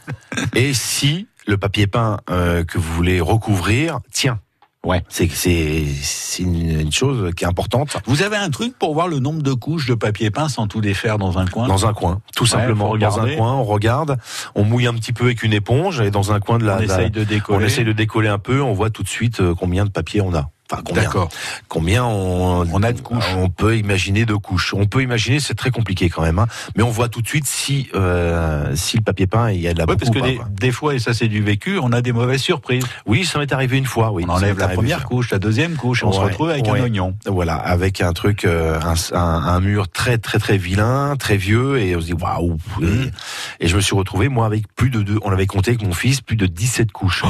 Et 0.55 0.73
si 0.73 1.27
le 1.47 1.57
papier 1.57 1.87
peint 1.87 2.19
euh, 2.29 2.63
que 2.63 2.77
vous 2.77 2.93
voulez 2.93 3.19
recouvrir 3.21 3.99
tient. 4.11 4.39
Ouais. 4.85 5.03
C'est 5.09 5.29
c'est 5.29 6.41
une, 6.41 6.91
chose 6.91 7.33
qui 7.35 7.43
est 7.43 7.47
importante 7.47 7.97
Vous 8.07 8.23
avez 8.23 8.35
un 8.35 8.49
truc 8.49 8.77
pour 8.79 8.95
voir 8.95 9.07
le 9.07 9.19
nombre 9.19 9.43
de 9.43 9.53
couches 9.53 9.85
de 9.85 9.93
papier 9.93 10.31
peint 10.31 10.49
sans 10.49 10.65
tout 10.67 10.81
défaire 10.81 11.19
dans 11.19 11.37
un 11.37 11.45
coin? 11.45 11.67
Dans 11.67 11.85
un 11.85 11.93
coin, 11.93 12.21
tout 12.35 12.47
simplement 12.47 12.97
dans 12.97 13.19
un 13.19 13.35
coin. 13.35 13.53
On 13.53 13.63
regarde, 13.63 14.17
on 14.55 14.63
mouille 14.63 14.87
un 14.87 14.93
petit 14.95 15.13
peu 15.13 15.25
avec 15.25 15.43
une 15.43 15.53
éponge 15.53 16.01
et 16.01 16.09
dans 16.09 16.31
un 16.31 16.39
coin 16.39 16.57
de 16.57 16.65
la, 16.65 16.77
On 16.77 16.81
essaye 16.81 17.11
de 17.11 17.23
décoller. 17.23 17.63
on 17.63 17.67
essaye 17.67 17.85
de 17.85 17.91
décoller 17.91 18.27
un 18.27 18.39
peu. 18.39 18.59
On 18.61 18.73
voit 18.73 18.89
tout 18.89 19.03
de 19.03 19.07
suite 19.07 19.39
euh, 19.39 19.53
combien 19.53 19.85
de 19.85 19.91
papier 19.91 20.19
on 20.21 20.33
a. 20.33 20.49
Enfin, 20.71 20.81
combien, 20.85 21.03
D'accord. 21.03 21.29
combien 21.67 22.05
on, 22.05 22.65
On 22.71 22.83
a 22.83 22.93
de 22.93 23.01
couches. 23.01 23.35
On 23.37 23.49
peut 23.49 23.77
imaginer 23.77 24.25
de 24.25 24.35
couches. 24.35 24.73
On 24.73 24.85
peut 24.85 25.01
imaginer, 25.03 25.39
c'est 25.39 25.55
très 25.55 25.69
compliqué 25.71 26.09
quand 26.09 26.21
même, 26.21 26.39
hein, 26.39 26.47
mais 26.75 26.83
on 26.83 26.89
voit 26.89 27.09
tout 27.09 27.21
de 27.21 27.27
suite 27.27 27.45
si 27.45 27.89
euh, 27.93 28.73
si 28.75 28.97
le 28.97 29.03
papier 29.03 29.27
peint 29.27 29.51
il 29.51 29.59
y 29.59 29.67
a 29.67 29.73
de 29.73 29.79
la 29.79 29.85
Oui, 29.85 29.95
parce 29.97 30.11
que 30.11 30.19
pas, 30.19 30.45
des, 30.49 30.71
fois, 30.71 30.95
et 30.95 30.99
ça 30.99 31.13
c'est 31.13 31.27
du 31.27 31.43
vécu, 31.43 31.77
on 31.77 31.91
a 31.91 32.01
des 32.01 32.13
mauvaises 32.13 32.41
surprises. 32.41 32.85
Oui, 33.05 33.25
ça 33.25 33.39
m'est 33.39 33.51
arrivé 33.51 33.77
une 33.77 33.85
fois. 33.85 34.11
Oui, 34.11 34.23
On 34.27 34.31
enlève 34.31 34.57
la 34.57 34.69
première 34.69 34.99
ça. 34.99 35.05
couche, 35.05 35.31
la 35.31 35.39
deuxième 35.39 35.75
couche, 35.75 36.03
et 36.03 36.05
on 36.05 36.13
se 36.13 36.19
retrouve 36.19 36.49
avec 36.49 36.65
ouais. 36.65 36.79
un 36.79 36.83
oignon. 36.83 37.15
Voilà, 37.25 37.55
avec 37.55 37.99
un 37.99 38.13
truc, 38.13 38.45
euh, 38.45 38.79
un, 38.81 38.93
un, 39.17 39.19
un 39.19 39.59
mur 39.59 39.89
très 39.89 40.17
très 40.17 40.39
très 40.39 40.57
vilain, 40.57 41.15
très 41.17 41.35
vieux, 41.35 41.79
et 41.79 41.95
on 41.95 42.01
se 42.01 42.05
dit 42.05 42.13
waouh. 42.13 42.57
Mmh. 42.79 42.85
Et, 43.59 43.65
et 43.65 43.67
je 43.67 43.75
me 43.75 43.81
suis 43.81 43.95
retrouvé 43.95 44.29
moi 44.29 44.45
avec 44.45 44.73
plus 44.73 44.89
de 44.89 45.01
deux. 45.01 45.19
On 45.23 45.31
avait 45.31 45.47
compté 45.47 45.71
avec 45.71 45.83
mon 45.83 45.93
fils 45.93 46.21
plus 46.21 46.37
de 46.37 46.45
17 46.45 46.91
couches. 46.91 47.23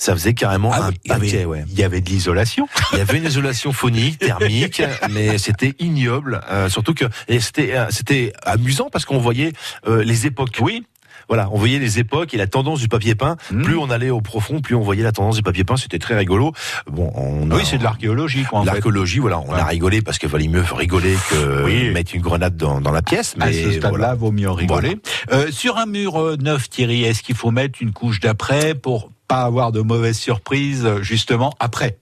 Ça 0.00 0.14
faisait 0.14 0.32
carrément. 0.32 0.70
Ah 0.72 0.86
un 0.86 0.90
il 1.04 1.12
avait- 1.12 1.44
ouais. 1.44 1.64
Il 1.68 1.78
y 1.78 1.84
avait 1.84 2.00
de 2.00 2.08
l'isolation. 2.08 2.66
Il 2.92 2.98
y 2.98 3.00
avait 3.02 3.18
une 3.18 3.26
isolation 3.26 3.70
phonique, 3.72 4.18
thermique, 4.18 4.82
mais 5.10 5.36
c'était 5.36 5.74
ignoble. 5.78 6.40
euh, 6.50 6.70
surtout 6.70 6.94
que 6.94 7.04
et 7.28 7.38
c'était 7.38 7.74
euh, 7.76 7.86
c'était 7.90 8.32
amusant 8.44 8.88
parce 8.90 9.04
qu'on 9.04 9.18
voyait 9.18 9.52
euh, 9.86 10.02
les 10.02 10.26
époques. 10.26 10.56
Oui. 10.62 10.84
Voilà, 11.28 11.48
on 11.52 11.58
voyait 11.58 11.78
les 11.78 12.00
époques 12.00 12.34
et 12.34 12.36
la 12.38 12.48
tendance 12.48 12.80
du 12.80 12.88
papier 12.88 13.14
peint. 13.14 13.36
Mm. 13.52 13.62
Plus 13.62 13.76
on 13.76 13.88
allait 13.90 14.10
au 14.10 14.20
profond, 14.20 14.60
plus 14.60 14.74
on 14.74 14.80
voyait 14.80 15.04
la 15.04 15.12
tendance 15.12 15.36
du 15.36 15.42
papier 15.42 15.62
peint. 15.64 15.76
C'était 15.76 15.98
très 16.00 16.16
rigolo. 16.16 16.52
Bon, 16.90 17.12
on 17.14 17.48
a- 17.50 17.54
Oui, 17.56 17.62
c'est 17.64 17.78
de 17.78 17.84
l'archéologie. 17.84 18.44
L'archéologie, 18.64 19.18
voilà, 19.20 19.38
on 19.38 19.52
Ouais. 19.52 19.60
a 19.60 19.64
rigolé 19.66 20.00
parce 20.02 20.18
qu'il 20.18 20.28
valait 20.30 20.48
mieux 20.48 20.64
rigoler 20.74 21.14
que 21.30 21.64
Oui. 21.66 21.90
mettre 21.90 22.14
une 22.16 22.22
grenade 22.22 22.56
dans, 22.56 22.80
dans 22.80 22.90
la 22.90 23.02
pièce. 23.02 23.34
Mais 23.38 23.44
À 23.44 23.52
ce 23.52 23.70
stade-là, 23.72 23.90
voilà. 23.90 24.14
vaut 24.14 24.32
mieux 24.32 24.50
rigoler. 24.50 24.96
Euh, 25.30 25.52
sur 25.52 25.76
un 25.78 25.86
mur 25.86 26.16
euh, 26.20 26.36
neuf, 26.36 26.68
Thierry, 26.68 27.04
est-ce 27.04 27.22
qu'il 27.22 27.36
faut 27.36 27.52
mettre 27.52 27.80
une 27.80 27.92
couche 27.92 28.18
d'après 28.18 28.74
pour 28.74 29.10
pas 29.30 29.42
avoir 29.42 29.70
de 29.70 29.80
mauvaises 29.80 30.18
surprises, 30.18 30.88
justement, 31.02 31.54
après. 31.60 32.00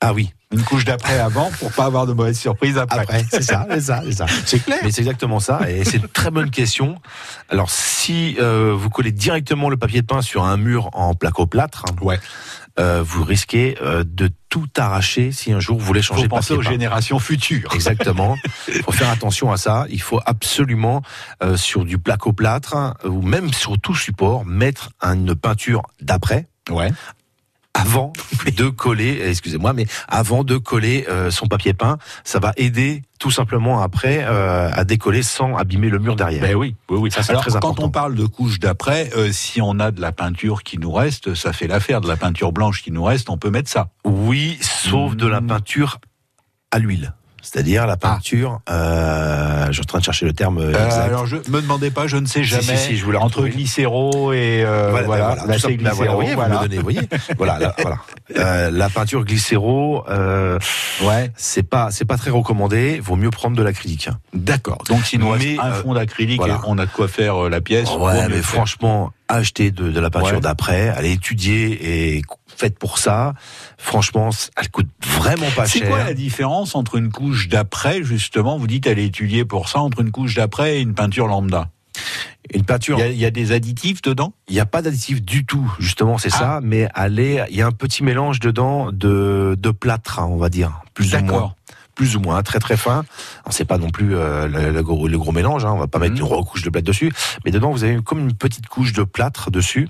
Ah 0.00 0.14
oui, 0.14 0.30
Une 0.52 0.62
couche 0.64 0.84
d'après 0.84 1.18
avant 1.20 1.48
pour 1.60 1.70
pas 1.70 1.84
avoir 1.84 2.06
de 2.06 2.12
mauvaises 2.12 2.38
surprises 2.38 2.76
après. 2.76 3.00
après, 3.00 3.24
c'est 3.30 3.42
ça, 3.42 3.66
c'est 3.70 3.80
ça, 3.80 4.02
c'est 4.04 4.12
ça. 4.12 4.26
C'est 4.46 4.58
clair. 4.58 4.78
Mais 4.82 4.90
c'est 4.90 5.02
exactement 5.02 5.38
ça, 5.38 5.60
et 5.70 5.84
c'est 5.84 5.98
une 5.98 6.08
très 6.08 6.32
bonne 6.32 6.50
question. 6.50 6.96
Alors, 7.50 7.70
si 7.70 8.36
euh, 8.40 8.74
vous 8.76 8.90
collez 8.90 9.12
directement 9.12 9.68
le 9.70 9.76
papier 9.76 10.00
de 10.02 10.06
peint 10.06 10.22
sur 10.22 10.42
un 10.44 10.56
mur 10.56 10.90
en 10.92 11.14
placo-plâtre, 11.14 11.84
hein, 11.88 11.94
Ouais. 12.00 12.18
euh, 12.80 13.00
vous 13.06 13.22
risquez 13.22 13.76
euh, 13.80 14.02
de 14.04 14.28
tout 14.48 14.66
arracher 14.76 15.30
si 15.30 15.52
un 15.52 15.60
jour 15.60 15.78
vous 15.78 15.84
voulez 15.86 16.02
changer 16.02 16.22
Faut 16.22 16.26
de 16.26 16.30
penser 16.30 16.54
aux 16.54 16.62
générations 16.62 17.20
futures. 17.20 17.70
Exactement. 17.72 18.36
Il 18.66 18.82
faut 18.82 18.90
faire 18.90 19.10
attention 19.10 19.52
à 19.52 19.56
ça. 19.56 19.86
Il 19.88 20.02
faut 20.02 20.20
absolument, 20.26 21.02
euh, 21.44 21.56
sur 21.56 21.84
du 21.84 21.98
placo-plâtre, 21.98 22.96
ou 23.04 23.22
même 23.22 23.52
sur 23.52 23.78
tout 23.78 23.94
support, 23.94 24.44
mettre 24.44 24.90
une 25.00 25.36
peinture 25.36 25.82
d'après. 26.00 26.48
Ouais. 26.70 26.90
Avant 27.80 28.12
de 28.56 28.68
coller, 28.68 29.20
excusez-moi, 29.26 29.72
mais 29.72 29.86
avant 30.08 30.44
de 30.44 30.56
coller 30.56 31.06
euh, 31.08 31.30
son 31.30 31.46
papier 31.46 31.72
peint, 31.74 31.98
ça 32.24 32.38
va 32.38 32.52
aider 32.56 33.02
tout 33.18 33.30
simplement 33.30 33.82
après 33.82 34.24
euh, 34.24 34.70
à 34.72 34.84
décoller 34.84 35.22
sans 35.22 35.56
abîmer 35.56 35.88
le 35.90 35.98
mur 35.98 36.16
derrière. 36.16 36.42
Ben 36.42 36.54
oui, 36.54 36.74
oui, 36.88 36.98
oui. 36.98 37.10
Ça, 37.10 37.22
c'est 37.22 37.30
Alors, 37.30 37.42
très 37.42 37.50
quand 37.52 37.58
important. 37.58 37.84
on 37.84 37.90
parle 37.90 38.14
de 38.14 38.24
couche 38.24 38.58
d'après, 38.58 39.10
euh, 39.16 39.30
si 39.32 39.60
on 39.60 39.78
a 39.78 39.90
de 39.90 40.00
la 40.00 40.12
peinture 40.12 40.62
qui 40.62 40.78
nous 40.78 40.92
reste, 40.92 41.34
ça 41.34 41.52
fait 41.52 41.66
l'affaire. 41.66 42.00
De 42.00 42.08
la 42.08 42.16
peinture 42.16 42.52
blanche 42.52 42.82
qui 42.82 42.90
nous 42.92 43.02
reste, 43.04 43.28
on 43.30 43.36
peut 43.38 43.50
mettre 43.50 43.68
ça. 43.70 43.88
Oui, 44.04 44.58
sauf 44.60 45.16
de 45.16 45.26
la 45.26 45.40
Mm. 45.40 45.46
peinture 45.48 45.98
à 46.70 46.78
l'huile. 46.78 47.12
C'est-à-dire 47.42 47.86
la 47.86 47.96
peinture, 47.96 48.60
euh, 48.70 49.66
je 49.68 49.72
suis 49.72 49.80
en 49.82 49.84
train 49.84 49.98
de 49.98 50.04
chercher 50.04 50.26
le 50.26 50.32
terme 50.32 50.58
Euh, 50.58 50.70
exact. 50.70 51.00
alors, 51.04 51.26
je 51.26 51.36
me 51.36 51.60
demandez 51.60 51.90
pas, 51.90 52.06
je 52.06 52.16
ne 52.16 52.26
sais 52.26 52.40
Si, 52.40 52.44
jamais. 52.44 52.76
si, 52.76 52.88
si, 52.88 52.96
je 52.96 53.04
vous 53.04 53.12
l'ai 53.12 53.18
entre 53.18 53.46
glycéro 53.46 54.32
et 54.32 54.62
euh, 54.64 54.88
voilà, 54.90 55.06
là, 55.06 55.34
voilà, 55.46 55.56
glycéro, 55.76 56.04
vous 56.10 56.14
voyez, 56.16 56.30
vous 56.30 56.36
voilà. 56.36 56.56
me 56.56 56.60
donnez, 56.62 56.76
vous 56.76 56.82
voyez. 56.82 57.00
voilà, 57.38 57.58
là, 57.58 57.74
voilà. 57.80 57.96
Euh, 58.36 58.70
la 58.70 58.88
peinture 58.90 59.24
glycéro, 59.24 60.04
euh, 60.08 60.58
Ouais, 61.02 61.30
c'est 61.36 61.62
pas, 61.62 61.90
c'est 61.90 62.04
pas 62.04 62.16
très 62.16 62.30
recommandé. 62.30 63.00
Vaut 63.00 63.16
mieux 63.16 63.30
prendre 63.30 63.56
de 63.56 63.62
l'acrylique. 63.62 64.08
d'accord. 64.34 64.78
Donc 64.88 65.04
s'il 65.04 65.20
nous 65.20 65.34
Mais, 65.36 65.58
un 65.58 65.70
euh, 65.70 65.82
fond 65.82 65.94
d'acrylique, 65.94 66.42
on 66.66 66.78
a 66.78 66.86
de 66.86 66.90
quoi 66.90 67.08
faire 67.08 67.44
euh, 67.44 67.48
la 67.48 67.60
pièce. 67.60 67.88
Ouais, 67.96 68.28
mais 68.28 68.42
franchement, 68.42 69.12
achetez 69.28 69.70
de, 69.70 69.90
de 69.90 70.00
la 70.00 70.10
peinture 70.10 70.34
Ouais. 70.34 70.40
d'après, 70.40 70.88
allez 70.90 71.12
étudier 71.12 72.16
et 72.16 72.22
faites 72.60 72.78
pour 72.78 72.98
ça. 72.98 73.34
Franchement, 73.78 74.30
elle 74.56 74.70
coûte 74.70 74.88
vraiment 75.04 75.50
pas 75.56 75.66
C'est 75.66 75.80
cher. 75.80 75.88
quoi 75.88 76.04
la 76.04 76.14
différence 76.14 76.74
entre 76.74 76.96
une 76.96 77.10
couche 77.10 77.48
d'après, 77.48 78.02
justement, 78.02 78.58
vous 78.58 78.66
dites 78.66 78.86
elle 78.86 78.98
est 78.98 79.06
étudiée 79.06 79.44
pour 79.44 79.68
ça, 79.68 79.80
entre 79.80 80.00
une 80.00 80.10
couche 80.10 80.34
d'après 80.34 80.76
et 80.78 80.80
une 80.80 80.94
peinture 80.94 81.26
lambda? 81.26 81.68
Une 82.54 82.64
peinture, 82.64 82.98
Il 82.98 83.00
y, 83.00 83.04
a, 83.04 83.08
il 83.10 83.18
y 83.18 83.24
a 83.26 83.30
des 83.30 83.52
additifs 83.52 84.02
dedans? 84.02 84.32
Il 84.48 84.54
n'y 84.54 84.60
a 84.60 84.66
pas 84.66 84.82
d'additif 84.82 85.22
du 85.22 85.44
tout, 85.44 85.72
justement, 85.78 86.18
c'est 86.18 86.30
Ah. 86.34 86.38
ça. 86.38 86.60
Mais 86.62 86.88
allez, 86.94 87.42
il 87.50 87.56
y 87.56 87.62
a 87.62 87.66
un 87.66 87.72
petit 87.72 88.02
mélange 88.02 88.40
dedans 88.40 88.90
de, 88.92 89.56
de 89.58 89.70
plâtre, 89.70 90.18
hein, 90.18 90.26
on 90.30 90.36
va 90.36 90.48
dire, 90.48 90.80
plus 90.94 91.14
ou 91.14 91.20
moins. 91.24 91.54
Plus 91.94 92.16
ou 92.16 92.20
moins, 92.20 92.42
très 92.42 92.58
très 92.60 92.76
fin. 92.78 93.04
C'est 93.50 93.66
pas 93.66 93.76
non 93.76 93.90
plus 93.90 94.16
euh, 94.16 94.48
le, 94.48 94.70
le 94.72 94.82
gros, 94.82 95.06
le 95.06 95.18
gros 95.18 95.32
mélange, 95.32 95.64
hein, 95.66 95.72
on 95.72 95.78
va 95.78 95.86
pas 95.86 95.98
mettre 95.98 96.12
Mhm. 96.14 96.18
une 96.20 96.24
recouche 96.24 96.62
de 96.62 96.70
plâtre 96.70 96.86
dessus, 96.86 97.12
mais 97.44 97.50
dedans 97.50 97.70
vous 97.72 97.84
avez 97.84 98.00
comme 98.02 98.20
une 98.20 98.32
petite 98.34 98.68
couche 98.68 98.92
de 98.94 99.02
plâtre 99.04 99.50
dessus. 99.50 99.88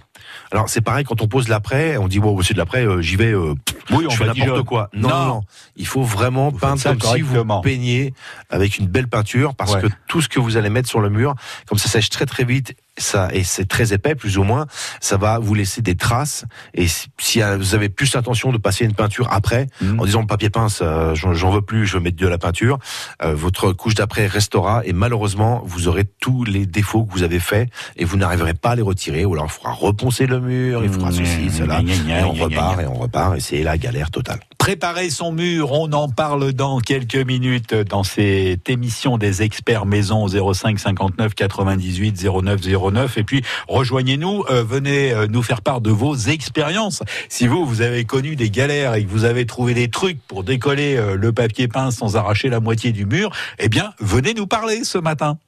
Alors 0.53 0.69
c'est 0.69 0.81
pareil 0.81 1.05
quand 1.05 1.23
on 1.23 1.29
pose 1.29 1.49
l'après, 1.49 1.97
on 1.97 2.09
dit 2.09 2.19
bon 2.19 2.41
c'est 2.43 2.55
de 2.55 2.59
l'après, 2.59 2.85
euh, 2.85 3.01
j'y 3.01 3.17
vais, 3.17 3.33
euh, 3.33 3.55
Oui, 3.91 4.07
je 4.11 4.17
fais 4.17 4.27
n'importe 4.27 4.65
quoi. 4.65 4.91
Non, 4.93 5.09
non, 5.09 5.25
non. 5.27 5.43
Il 5.77 5.87
faut 5.87 6.03
vraiment 6.03 6.51
Vous 6.51 6.59
peindre 6.59 6.83
comme 6.83 7.01
si 7.01 7.21
vous 7.21 7.61
peignez 7.63 8.15
avec 8.51 8.79
une 8.79 8.87
belle 8.87 9.07
peinture, 9.09 9.55
parce 9.55 9.75
Ouais. 9.75 9.83
que 9.83 9.87
tout 10.09 10.21
ce 10.21 10.29
que 10.29 10.41
vous 10.41 10.57
allez 10.57 10.71
mettre 10.71 10.89
sur 10.89 11.01
le 11.01 11.09
mur, 11.11 11.35
comme 11.69 11.79
ça 11.79 11.89
sèche 11.89 12.11
très 12.11 12.27
très 12.27 12.45
vite, 12.45 12.75
ça 13.01 13.29
et 13.33 13.45
c'est 13.45 13.67
très 13.67 13.93
épais 13.93 14.15
plus 14.15 14.39
ou 14.39 14.43
moins, 14.45 14.67
ça 15.01 15.17
va 15.17 15.39
vous 15.39 15.55
laisser 15.55 15.83
des 15.83 15.95
traces. 15.97 16.45
Et 16.75 16.87
si, 17.19 17.43
euh, 17.43 17.57
vous 17.57 17.75
avez 17.75 17.89
plus 17.89 18.15
l'intention 18.15 18.53
de 18.53 18.59
passer 18.59 18.85
une 18.85 18.95
peinture 18.95 19.29
après, 19.31 19.67
Mhm. 19.81 20.01
en 20.01 20.05
disant 20.05 20.27
papier 20.27 20.51
peint, 20.51 20.69
ça, 20.69 21.15
j'en 21.15 21.51
veux 21.51 21.63
plus, 21.63 21.87
je 21.87 21.95
veux 21.97 22.03
mettre 22.03 22.17
de 22.19 22.27
la 22.29 22.39
peinture, 22.39 22.79
euh, 23.23 23.35
votre 23.35 23.73
couche 23.73 23.95
d'après 23.95 24.27
restera 24.27 24.83
et 24.85 24.93
malheureusement 24.93 25.63
vous 25.65 25.89
aurez 25.89 26.05
tous 26.21 26.45
les 26.45 26.67
défauts 26.67 27.05
que 27.05 27.13
vous 27.13 27.23
avez 27.23 27.41
faits 27.41 27.69
et 27.97 28.05
vous 28.05 28.17
n'arriverez 28.17 28.55
pas 28.55 28.71
à 28.71 28.77
les 28.77 28.83
retirer. 28.83 29.25
Ou 29.25 29.33
alors 29.35 29.47
il 29.47 29.53
faudra 29.53 29.73
reponcer 29.73 30.27
le 30.27 30.41
mur, 30.41 30.83
il 30.85 30.91
faudra 30.91 31.11
Mmh, 31.11 31.15
ceci, 31.25 31.51
cela, 31.51 31.81
et 31.81 32.25
on 32.25 32.33
repart 32.33 32.81
et 32.81 32.87
on 32.87 32.95
repart 32.95 33.37
et 33.37 33.41
c'est 33.41 33.63
la 33.63 33.77
galère 33.79 34.11
totale. 34.11 34.41
Préparer 34.61 35.09
son 35.09 35.33
mur, 35.33 35.73
on 35.73 35.91
en 35.95 36.11
parle 36.11 36.53
dans 36.53 36.81
quelques 36.81 37.17
minutes 37.17 37.75
dans 37.75 38.05
cette 38.05 38.69
émission 38.69 39.17
des 39.17 39.41
experts 39.41 39.87
maison 39.87 40.29
05 40.29 40.79
59 40.79 41.35
98 41.35 42.27
09 42.43 42.61
09 42.93 43.17
et 43.17 43.25
puis 43.25 43.43
rejoignez-nous, 43.69 44.45
euh, 44.51 44.63
venez 44.63 45.13
euh, 45.13 45.27
nous 45.27 45.43
faire 45.43 45.63
part 45.63 45.81
de 45.81 45.91
vos 45.91 46.15
expériences. 46.15 47.03
Si 47.31 47.47
vous 47.47 47.65
vous 47.65 47.81
avez 47.81 48.05
connu 48.05 48.37
des 48.37 48.51
galères 48.51 48.95
et 48.95 49.05
que 49.05 49.11
vous 49.11 49.25
avez 49.25 49.47
trouvé 49.47 49.73
des 49.73 49.89
trucs 49.89 50.21
pour 50.29 50.45
décoller 50.45 50.95
euh, 50.99 51.17
le 51.17 51.33
papier 51.33 51.67
peint 51.67 51.91
sans 51.91 52.17
arracher 52.17 52.51
la 52.51 52.61
moitié 52.61 52.93
du 52.93 53.07
mur, 53.07 53.31
eh 53.59 53.71
bien 53.71 53.95
venez 53.99 54.35
nous 54.35 54.47
parler 54.47 54.85
ce 54.85 54.99
matin. 54.99 55.39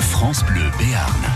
France 0.00 0.44
Bleu 0.44 0.64
Béarn. 0.76 1.35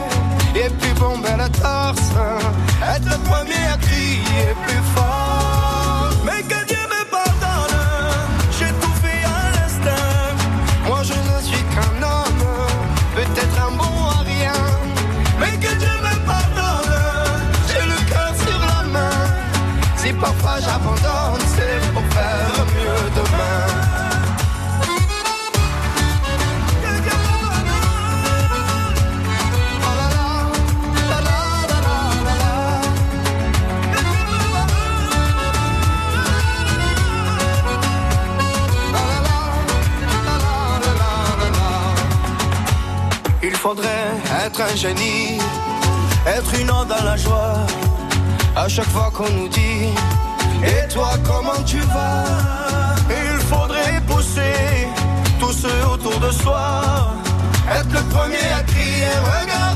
être 1.63 3.05
le 3.05 3.17
premier 3.29 3.67
à 3.73 3.77
crier 3.77 4.55
plus 4.65 4.80
être 44.51 44.61
un 44.61 44.75
génie, 44.75 45.37
être 46.27 46.59
une 46.59 46.69
onde 46.71 46.89
dans 46.89 47.03
la 47.03 47.15
joie. 47.15 47.65
À 48.55 48.67
chaque 48.67 48.89
fois 48.89 49.09
qu'on 49.13 49.29
nous 49.29 49.47
dit, 49.47 49.87
et 50.63 50.87
toi 50.89 51.11
comment 51.23 51.63
tu 51.65 51.79
vas? 51.79 52.25
Il 53.09 53.39
faudrait 53.45 54.01
pousser 54.07 54.87
tous 55.39 55.53
ceux 55.53 55.87
autour 55.93 56.19
de 56.19 56.31
soi, 56.31 57.13
être 57.71 57.93
le 57.93 58.01
premier 58.13 58.45
à 58.59 58.63
crier, 58.63 59.07
regardez-moi. 59.23 59.70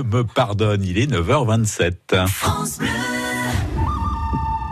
Dieu 0.00 0.18
me 0.18 0.24
pardonne, 0.24 0.82
il 0.82 0.98
est 0.98 1.10
9h27. 1.10 1.92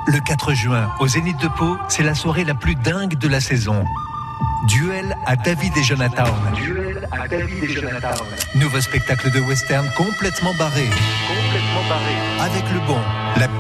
Le 0.07 0.21
4 0.21 0.55
juin, 0.55 0.91
au 1.01 1.09
Zénith 1.09 1.37
de 1.43 1.49
Pau, 1.49 1.77
c'est 1.89 2.03
la 2.03 2.15
soirée 2.15 2.45
la 2.45 2.55
plus 2.55 2.75
dingue 2.77 3.19
de 3.19 3.29
la 3.29 3.41
saison. 3.41 3.85
Duel 4.69 5.15
à 5.27 5.37
David 5.37 5.77
et 5.77 5.83
Jonathan. 5.83 6.25
Duel 6.55 7.09
à 7.13 7.29
David 7.29 7.65
et 7.65 7.69
Jonathan. 7.69 8.25
Nouveau 8.55 8.81
spectacle 8.81 9.31
de 9.31 9.41
western 9.41 9.87
complètement 9.97 10.55
barré. 10.55 10.87
Complètement 10.87 11.89
barré. 11.89 12.15
Avec 12.41 12.65
le 12.73 12.81
bon, 12.87 13.01
la 13.37 13.49
p***, 13.49 13.55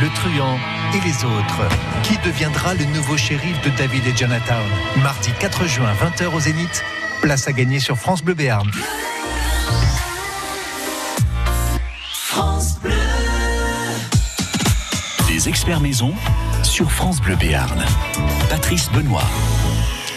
le 0.00 0.08
truand 0.14 0.58
et 0.94 1.00
les 1.06 1.24
autres. 1.24 1.68
Qui 2.04 2.16
deviendra 2.26 2.74
le 2.74 2.86
nouveau 2.86 3.18
shérif 3.18 3.60
de 3.62 3.70
David 3.76 4.06
et 4.06 4.16
Jonathan? 4.16 4.62
Mardi 5.02 5.30
4 5.40 5.66
juin, 5.66 5.92
20h 5.92 6.34
au 6.34 6.40
Zénith. 6.40 6.82
Place 7.20 7.48
à 7.48 7.52
gagner 7.52 7.80
sur 7.80 7.98
France 7.98 8.22
Bleu 8.22 8.34
Béarn. 8.34 8.70
Experts 15.48 15.80
maison 15.80 16.12
sur 16.62 16.90
France 16.90 17.20
Bleu 17.20 17.36
Béarn. 17.36 17.84
Patrice 18.48 18.90
Benoît. 18.90 19.24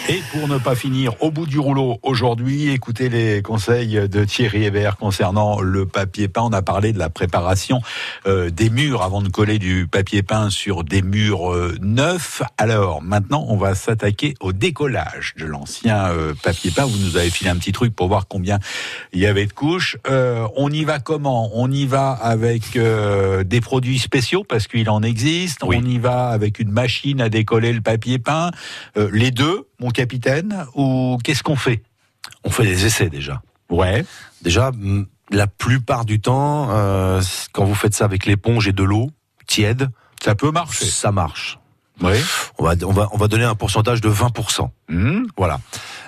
Et 0.10 0.22
pour 0.32 0.48
ne 0.48 0.58
pas 0.58 0.74
finir 0.74 1.22
au 1.22 1.32
bout 1.32 1.46
du 1.46 1.60
rouleau 1.60 2.00
aujourd'hui, 2.02 2.70
écoutez 2.70 3.10
les 3.10 3.42
conseils 3.42 4.08
de 4.08 4.24
Thierry 4.24 4.64
Hébert 4.64 4.96
concernant 4.96 5.60
le 5.60 5.86
papier 5.86 6.30
peint. 6.30 6.44
On 6.44 6.54
a 6.54 6.62
parlé 6.62 6.94
de 6.94 6.98
la 6.98 7.10
préparation 7.10 7.82
euh, 8.26 8.50
des 8.50 8.70
murs 8.70 9.04
avant 9.04 9.22
de 9.22 9.28
coller 9.28 9.60
du 9.60 9.86
papier 9.86 10.24
peint 10.24 10.50
sur 10.50 10.86
des 10.86 11.02
murs 11.02 11.52
euh, 11.52 11.76
neufs. 11.82 12.42
Alors 12.58 13.02
maintenant, 13.02 13.46
on 13.50 13.58
va 13.58 13.76
s'attaquer 13.76 14.36
au 14.40 14.54
décollage 14.54 15.34
de 15.38 15.46
l'ancien 15.46 16.06
euh, 16.12 16.34
papier 16.42 16.72
peint. 16.72 16.86
Vous 16.86 17.00
nous 17.00 17.18
avez 17.18 17.30
filé 17.30 17.50
un 17.50 17.58
petit 17.58 17.74
truc 17.74 17.94
pour 17.94 18.08
voir 18.08 18.30
combien 18.30 18.60
il 19.12 19.20
y 19.20 19.26
avait 19.26 19.46
de 19.46 19.52
couches. 19.52 19.98
Euh, 20.10 20.48
on 20.56 20.72
y 20.72 20.86
va 20.86 21.00
comment? 21.00 21.52
On 21.54 21.70
y 21.70 21.86
va 21.86 22.12
avec 22.12 22.78
euh, 22.78 23.44
des 23.44 23.60
produits 23.60 24.00
spéciaux 24.00 24.46
parce 24.48 24.68
qu'il 24.68 24.90
en 24.90 25.04
existe. 25.04 25.64
Oui. 25.66 25.82
On 25.82 25.86
y 25.86 25.98
va 25.98 26.30
avec 26.30 26.60
une 26.60 26.72
machine 26.72 27.20
à 27.20 27.28
décoller 27.28 27.74
le 27.74 27.82
papier 27.82 28.20
peint. 28.20 28.52
Euh, 28.96 29.10
les 29.12 29.32
deux, 29.32 29.67
mon 29.80 29.90
capitaine, 29.90 30.66
ou 30.76 31.18
qu'est-ce 31.24 31.44
qu'on 31.44 31.56
fait? 31.56 31.84
On 32.44 32.50
fait 32.50 32.64
des 32.66 32.86
essais 32.86 33.10
déjà. 33.10 33.42
Ouais. 33.70 34.06
Déjà, 34.42 34.72
la 35.32 35.48
plupart 35.48 36.06
du 36.06 36.20
temps, 36.20 36.70
euh, 36.72 37.22
quand 37.54 37.66
vous 37.66 37.76
faites 37.76 37.94
ça 37.94 38.06
avec 38.06 38.26
l'éponge 38.26 38.68
et 38.68 38.74
de 38.74 38.84
l'eau 38.84 39.10
tiède, 39.46 39.90
Ça 40.24 40.36
peut 40.36 40.52
marcher. 40.52 40.86
ça 40.86 41.12
marche. 41.12 41.60
Oui. 42.02 42.18
On 42.60 42.64
va, 42.64 42.74
on 42.86 42.92
va, 42.92 43.08
on 43.12 43.18
va 43.18 43.28
donner 43.28 43.44
un 43.44 43.56
pourcentage 43.56 44.02
de 44.02 44.10
20%. 44.10 44.70
Mmh. 44.90 45.24
Voilà. 45.36 45.60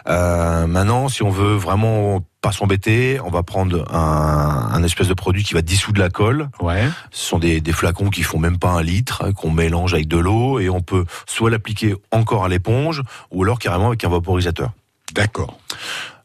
Euh, 0.07 0.67
maintenant, 0.67 1.09
si 1.09 1.23
on 1.23 1.29
veut 1.31 1.55
vraiment 1.55 2.21
pas 2.41 2.51
s'embêter, 2.51 3.19
on 3.23 3.29
va 3.29 3.43
prendre 3.43 3.85
un, 3.93 4.69
un 4.73 4.83
espèce 4.83 5.07
de 5.07 5.13
produit 5.13 5.43
qui 5.43 5.53
va 5.53 5.61
dissoudre 5.61 5.99
la 5.99 6.09
colle. 6.09 6.49
Ouais. 6.61 6.83
Ce 7.11 7.25
sont 7.27 7.39
des, 7.39 7.59
des 7.61 7.73
flacons 7.73 8.09
qui 8.09 8.23
font 8.23 8.39
même 8.39 8.57
pas 8.57 8.69
un 8.71 8.81
litre, 8.81 9.23
hein, 9.25 9.33
qu'on 9.33 9.51
mélange 9.51 9.93
avec 9.93 10.07
de 10.07 10.17
l'eau 10.17 10.59
et 10.59 10.69
on 10.69 10.81
peut 10.81 11.05
soit 11.27 11.49
l'appliquer 11.49 11.95
encore 12.11 12.45
à 12.45 12.49
l'éponge 12.49 13.01
ou 13.31 13.43
alors 13.43 13.59
carrément 13.59 13.87
avec 13.87 14.03
un 14.05 14.09
vaporisateur. 14.09 14.71
D'accord. 15.13 15.57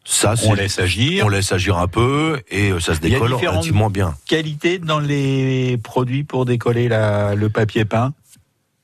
Ça, 0.07 0.35
On 0.45 0.53
laisse 0.53 0.77
agir. 0.77 1.25
on 1.25 1.29
laisse 1.29 1.51
agir 1.51 1.79
un 1.79 1.87
peu 1.87 2.39
et 2.51 2.69
euh, 2.69 2.79
ça 2.79 2.93
se 2.93 2.99
décolle 2.99 3.33
relativement 3.33 3.89
bien. 3.89 4.15
Qualité 4.27 4.77
dans 4.77 4.99
les 4.99 5.77
produits 5.77 6.23
pour 6.23 6.45
décoller 6.45 6.87
la, 6.87 7.33
le 7.33 7.49
papier 7.49 7.85
peint? 7.85 8.13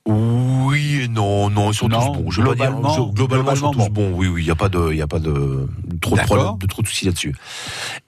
Oui 0.08 1.02
et 1.04 1.08
non, 1.08 1.50
non, 1.50 1.72
ils 1.72 1.76
sont 1.76 1.88
Non, 1.88 2.12
tous 2.14 2.20
bons. 2.24 2.32
Je 2.32 2.42
pas 2.42 2.56
dire, 2.56 2.72
globalement- 2.72 3.10
globalement, 3.12 3.52
ils 3.52 3.58
sont 3.58 3.72
globalement 3.72 3.72
tous 3.72 3.90
bons. 3.90 4.12
Oui, 4.16 4.28
oui, 4.28 4.42
il 4.44 4.48
y 4.48 4.52
a 4.52 4.56
pas 4.56 4.68
de, 4.70 4.92
il 4.94 5.02
a 5.02 5.08
pas 5.08 5.20
de 5.20 5.68
trop 6.02 6.16
de 6.16 6.22
problèmes, 6.22 6.58
de 6.60 6.66
trop 6.68 6.82
de 6.82 6.88
soucis 6.88 7.06
là-dessus. 7.06 7.36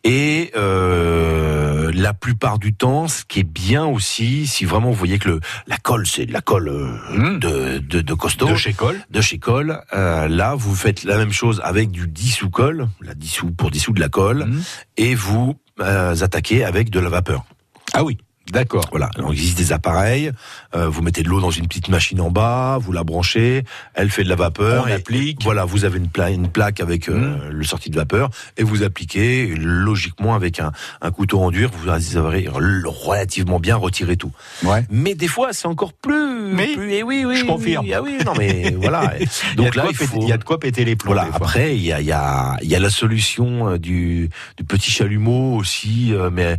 Et 0.03 0.51
euh, 0.56 1.91
la 1.93 2.13
plupart 2.13 2.58
du 2.60 2.73
temps, 2.73 3.08
ce 3.08 3.23
qui 3.25 3.41
est 3.41 3.43
bien 3.43 3.86
aussi, 3.86 4.47
si 4.47 4.65
vraiment 4.65 4.89
vous 4.89 4.95
voyez 4.95 5.19
que 5.19 5.29
le 5.29 5.39
la 5.67 5.77
colle, 5.77 6.08
c'est 6.08 6.25
de 6.25 6.34
la 6.34 6.41
colle 6.41 6.67
euh, 6.69 6.93
Mmh. 7.12 7.39
de, 7.39 7.77
de 7.79 8.01
de 8.01 8.13
costaud, 8.13 8.47
de 8.47 8.56
chez 8.56 8.73
Cole. 8.73 8.99
de 9.10 9.21
chez 9.21 9.38
Colle, 9.38 9.82
euh, 9.93 10.27
là 10.27 10.56
vous 10.56 10.75
faites 10.75 11.03
la 11.03 11.17
même 11.17 11.32
chose 11.32 11.62
avec 11.63 11.91
du 11.91 12.08
dissous 12.08 12.49
colle, 12.49 12.88
la 13.01 13.13
dissous 13.13 13.51
pour 13.51 13.69
dissoudre 13.71 14.01
la 14.01 14.10
colle, 14.10 14.45
Mmh. 14.45 14.62
et 14.97 15.15
vous 15.15 15.56
attaquez 15.79 16.63
avec 16.63 16.89
de 16.89 16.99
la 16.99 17.10
vapeur. 17.10 17.45
Ah 17.93 18.03
oui. 18.03 18.17
D'accord. 18.51 18.86
Voilà, 18.91 19.10
alors 19.15 19.34
il 19.34 19.39
existe 19.39 19.58
des 19.58 19.71
appareils, 19.71 20.32
euh, 20.75 20.88
vous 20.89 21.01
mettez 21.01 21.23
de 21.23 21.29
l'eau 21.29 21.39
dans 21.39 21.49
une 21.49 21.67
petite 21.67 21.88
machine 21.88 22.19
en 22.19 22.29
bas, 22.29 22.77
vous 22.79 22.91
la 22.91 23.03
branchez, 23.03 23.63
elle 23.93 24.10
fait 24.10 24.23
de 24.25 24.29
la 24.29 24.36
vapeur. 24.36 24.84
On 24.86 24.88
et- 24.88 24.93
applique. 24.93 25.41
voilà, 25.43 25.63
vous 25.65 25.86
avez 25.86 25.97
une, 25.97 26.10
pla- 26.10 26.29
une 26.29 26.49
plaque 26.49 26.79
avec 26.82 27.08
euh, 27.10 27.49
le 27.49 27.63
sorti 27.63 27.89
de 27.89 27.95
vapeur 27.95 28.29
et 28.58 28.63
vous 28.63 28.84
appliquez 28.84 29.47
logiquement 29.56 30.36
avec 30.36 30.60
un, 30.60 30.71
un 31.01 31.12
couteau 31.12 31.39
enduire, 31.41 31.69
vous 31.71 31.89
avez 31.89 32.47
relativement 32.49 33.60
bien 33.60 33.75
retiré 33.77 34.17
tout. 34.17 34.32
Ouais. 34.63 34.86
Mais 34.89 35.15
des 35.15 35.27
fois, 35.29 35.53
c'est 35.53 35.67
encore 35.67 35.93
plus. 35.93 36.53
Mais, 36.53 36.67
plus- 36.73 36.91
eh 36.93 37.03
oui, 37.03 37.23
oui, 37.25 37.36
je 37.38 37.41
oui, 37.43 37.47
confirme. 37.47 37.88
ah 37.95 38.01
oui, 38.01 38.17
non 38.25 38.34
mais 38.38 38.71
voilà. 38.77 39.13
il 39.19 39.56
Donc 39.56 39.71
de 39.73 39.77
là, 39.77 39.86
il 39.89 39.95
faut. 39.95 40.19
il 40.21 40.27
y 40.27 40.34
a 40.34 40.38
de 40.38 40.43
quoi 40.43 40.60
péter 40.60 40.84
les 40.86 40.95
plombs. 40.95 41.13
Voilà. 41.13 41.29
Après, 41.34 41.75
il 41.75 41.82
y 41.84 41.91
a, 41.93 42.01
il 42.01 42.08
y 42.08 42.12
a, 42.12 42.58
il 42.62 42.69
y 42.69 42.75
a 42.75 42.79
la 42.79 42.89
solution 42.89 43.69
euh, 43.69 43.77
du, 43.79 44.29
du 44.58 44.63
petit 44.65 44.91
chalumeau 44.91 45.56
aussi, 45.56 46.13
euh, 46.13 46.29
mais 46.32 46.58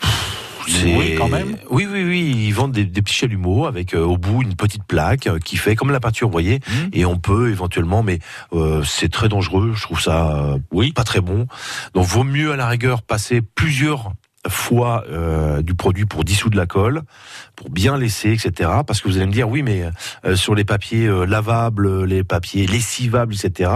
pff, 0.00 0.36
Oui, 0.84 1.14
quand 1.16 1.28
même. 1.28 1.56
Oui, 1.70 1.86
oui, 1.90 2.04
oui. 2.04 2.34
Ils 2.46 2.52
vendent 2.52 2.72
des, 2.72 2.84
des 2.84 3.02
petits 3.02 3.14
chalumeaux 3.14 3.66
avec 3.66 3.94
euh, 3.94 4.02
au 4.04 4.16
bout 4.16 4.42
une 4.42 4.54
petite 4.56 4.84
plaque 4.84 5.26
euh, 5.26 5.38
qui 5.38 5.56
fait 5.56 5.76
comme 5.76 5.90
la 5.90 6.00
peinture, 6.00 6.28
vous 6.28 6.32
voyez. 6.32 6.60
Mhm. 6.68 6.90
Et 6.92 7.04
on 7.04 7.16
peut 7.16 7.50
éventuellement, 7.50 8.02
mais 8.02 8.18
euh, 8.52 8.82
c'est 8.84 9.10
très 9.10 9.28
dangereux. 9.28 9.72
Je 9.74 9.82
trouve 9.82 10.00
ça 10.00 10.36
euh, 10.36 10.58
Oui. 10.72 10.92
pas 10.92 11.04
très 11.04 11.20
bon. 11.20 11.46
Donc, 11.94 12.06
vaut 12.06 12.24
mieux 12.24 12.52
à 12.52 12.56
la 12.56 12.68
rigueur 12.68 13.02
passer 13.02 13.40
plusieurs 13.42 14.12
fois 14.48 15.04
euh, 15.10 15.60
du 15.62 15.74
produit 15.74 16.06
pour 16.06 16.24
dissoudre 16.24 16.56
la 16.56 16.64
colle, 16.66 17.02
pour 17.56 17.68
bien 17.68 17.98
laisser, 17.98 18.30
etc. 18.32 18.70
Parce 18.86 19.00
que 19.02 19.08
vous 19.08 19.18
allez 19.18 19.26
me 19.26 19.32
dire, 19.32 19.48
oui, 19.48 19.62
mais 19.62 19.84
euh, 20.24 20.34
sur 20.34 20.54
les 20.54 20.64
papiers 20.64 21.06
euh, 21.06 21.24
lavables, 21.26 22.04
les 22.04 22.24
papiers 22.24 22.66
lessivables, 22.66 23.34
etc., 23.34 23.70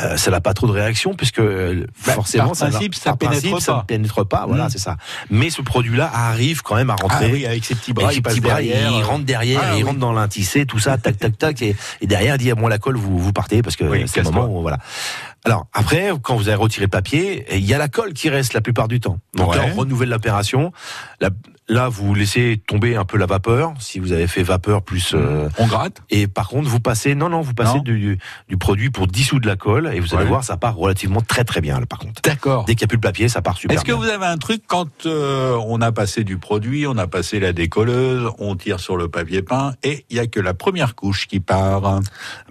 euh, 0.00 0.16
ça 0.16 0.30
n'a 0.32 0.40
pas 0.40 0.54
trop 0.54 0.66
de 0.66 0.72
réaction, 0.72 1.14
puisque 1.14 1.38
euh, 1.38 1.86
Bah, 2.06 2.14
forcément, 2.14 2.48
par 2.48 2.56
ça, 2.56 2.66
va- 2.70 2.78
ça 2.80 3.10
par 3.10 3.18
pénètre 3.18 3.40
principe, 3.42 3.60
ça 3.60 3.72
pas. 3.74 3.78
ne 3.78 3.84
pénètre 3.84 4.26
pas. 4.26 4.44
Voilà, 4.48 4.66
Mm. 4.66 4.70
c'est 4.70 4.78
ça. 4.78 4.96
Mais 5.30 5.50
ce 5.50 5.62
produit-là 5.62 6.10
arrive 6.12 6.62
quand 6.62 6.74
même 6.74 6.90
à 6.90 6.96
Ah 6.98 7.02
rentrer. 7.02 7.30
oui, 7.30 7.46
avec 7.46 7.64
ses 7.64 7.74
petits 7.76 7.92
Et 7.92 7.94
bras, 7.94 8.10
ses 8.10 8.16
il 8.16 8.22
passe 8.22 8.32
petits 8.34 8.40
bras, 8.40 8.54
derrière. 8.60 8.90
il 8.90 9.02
rentre 9.04 9.24
derrière, 9.24 9.60
Ah, 9.62 9.70
il 9.74 9.76
oui. 9.76 9.82
rentre 9.84 10.00
dans 10.00 10.12
l'intissé, 10.12 10.66
tout 10.66 10.78
ça, 10.80 10.98
tac, 10.98 11.16
tac, 11.18 11.38
tac, 11.38 11.62
et, 11.62 11.76
et 12.00 12.06
derrière, 12.08 12.34
il 12.34 12.38
dit, 12.38 12.50
à 12.50 12.54
moi 12.56 12.68
la 12.68 12.78
colle, 12.78 12.96
vous, 12.96 13.18
vous 13.18 13.32
partez, 13.32 13.62
parce 13.62 13.76
que 13.76 13.84
Oui, 13.84 14.04
c'est 14.08 14.22
le 14.24 14.30
moment 14.30 14.46
où, 14.58 14.62
voilà. 14.62 14.78
Alors, 15.44 15.66
après, 15.72 16.10
quand 16.22 16.36
vous 16.36 16.48
avez 16.48 16.56
retiré 16.56 16.84
le 16.84 16.90
papier, 16.90 17.44
il 17.56 17.64
y 17.64 17.74
a 17.74 17.78
la 17.78 17.88
colle 17.88 18.12
qui 18.12 18.28
reste 18.28 18.54
la 18.54 18.60
plupart 18.60 18.86
du 18.86 19.00
temps. 19.00 19.18
Donc 19.34 19.56
là, 19.56 19.64
on 19.72 19.80
renouvelle 19.80 20.08
l'opération. 20.08 20.72
Là, 21.68 21.88
vous 21.88 22.14
laissez 22.14 22.60
tomber 22.66 22.96
un 22.96 23.04
peu 23.04 23.16
la 23.18 23.26
vapeur, 23.26 23.72
si 23.78 23.98
vous 23.98 24.12
avez 24.12 24.26
fait 24.26 24.42
vapeur 24.42 24.82
plus, 24.82 25.12
euh, 25.14 25.48
On 25.58 25.66
gratte 25.66 26.02
et 26.10 26.26
par 26.26 26.48
contre, 26.48 26.68
vous 26.68 26.80
passez, 26.80 27.14
non, 27.14 27.28
non, 27.28 27.40
vous 27.40 27.54
passez 27.54 27.76
Non. 27.78 27.82
du, 27.82 28.18
du 28.48 28.56
produit 28.56 28.90
pour 28.90 29.06
dissoudre 29.06 29.48
la 29.48 29.56
colle, 29.56 29.90
et 29.94 30.00
vous 30.00 30.14
allez 30.14 30.24
Ouais. 30.24 30.28
voir, 30.28 30.44
ça 30.44 30.56
part 30.56 30.76
relativement 30.76 31.20
très 31.20 31.44
très 31.44 31.60
bien, 31.60 31.78
là, 31.80 31.86
par 31.86 31.98
contre. 32.00 32.20
D'accord. 32.22 32.64
Dès 32.64 32.74
qu'il 32.74 32.84
n'y 32.84 32.88
a 32.88 32.88
plus 32.88 32.98
de 32.98 33.02
papier, 33.02 33.28
ça 33.28 33.42
part 33.42 33.56
super 33.56 33.76
Est-ce 33.76 33.84
que 33.84 33.92
vous 33.92 34.08
avez 34.08 34.26
un 34.26 34.36
truc 34.38 34.62
quand 34.66 35.06
euh, 35.06 35.56
on 35.66 35.80
a 35.80 35.92
passé 35.92 36.24
du 36.24 36.38
produit, 36.38 36.86
on 36.86 36.96
a 36.98 37.06
passé 37.06 37.40
la 37.40 37.52
décolleuse, 37.52 38.30
on 38.38 38.56
tire 38.56 38.80
sur 38.80 38.96
le 38.96 39.08
papier 39.08 39.42
peint 39.42 39.74
et 39.82 40.04
il 40.10 40.16
y 40.16 40.20
a 40.20 40.26
que 40.26 40.40
la 40.40 40.54
première 40.54 40.94
couche 40.94 41.26
qui 41.26 41.40
part? 41.40 41.80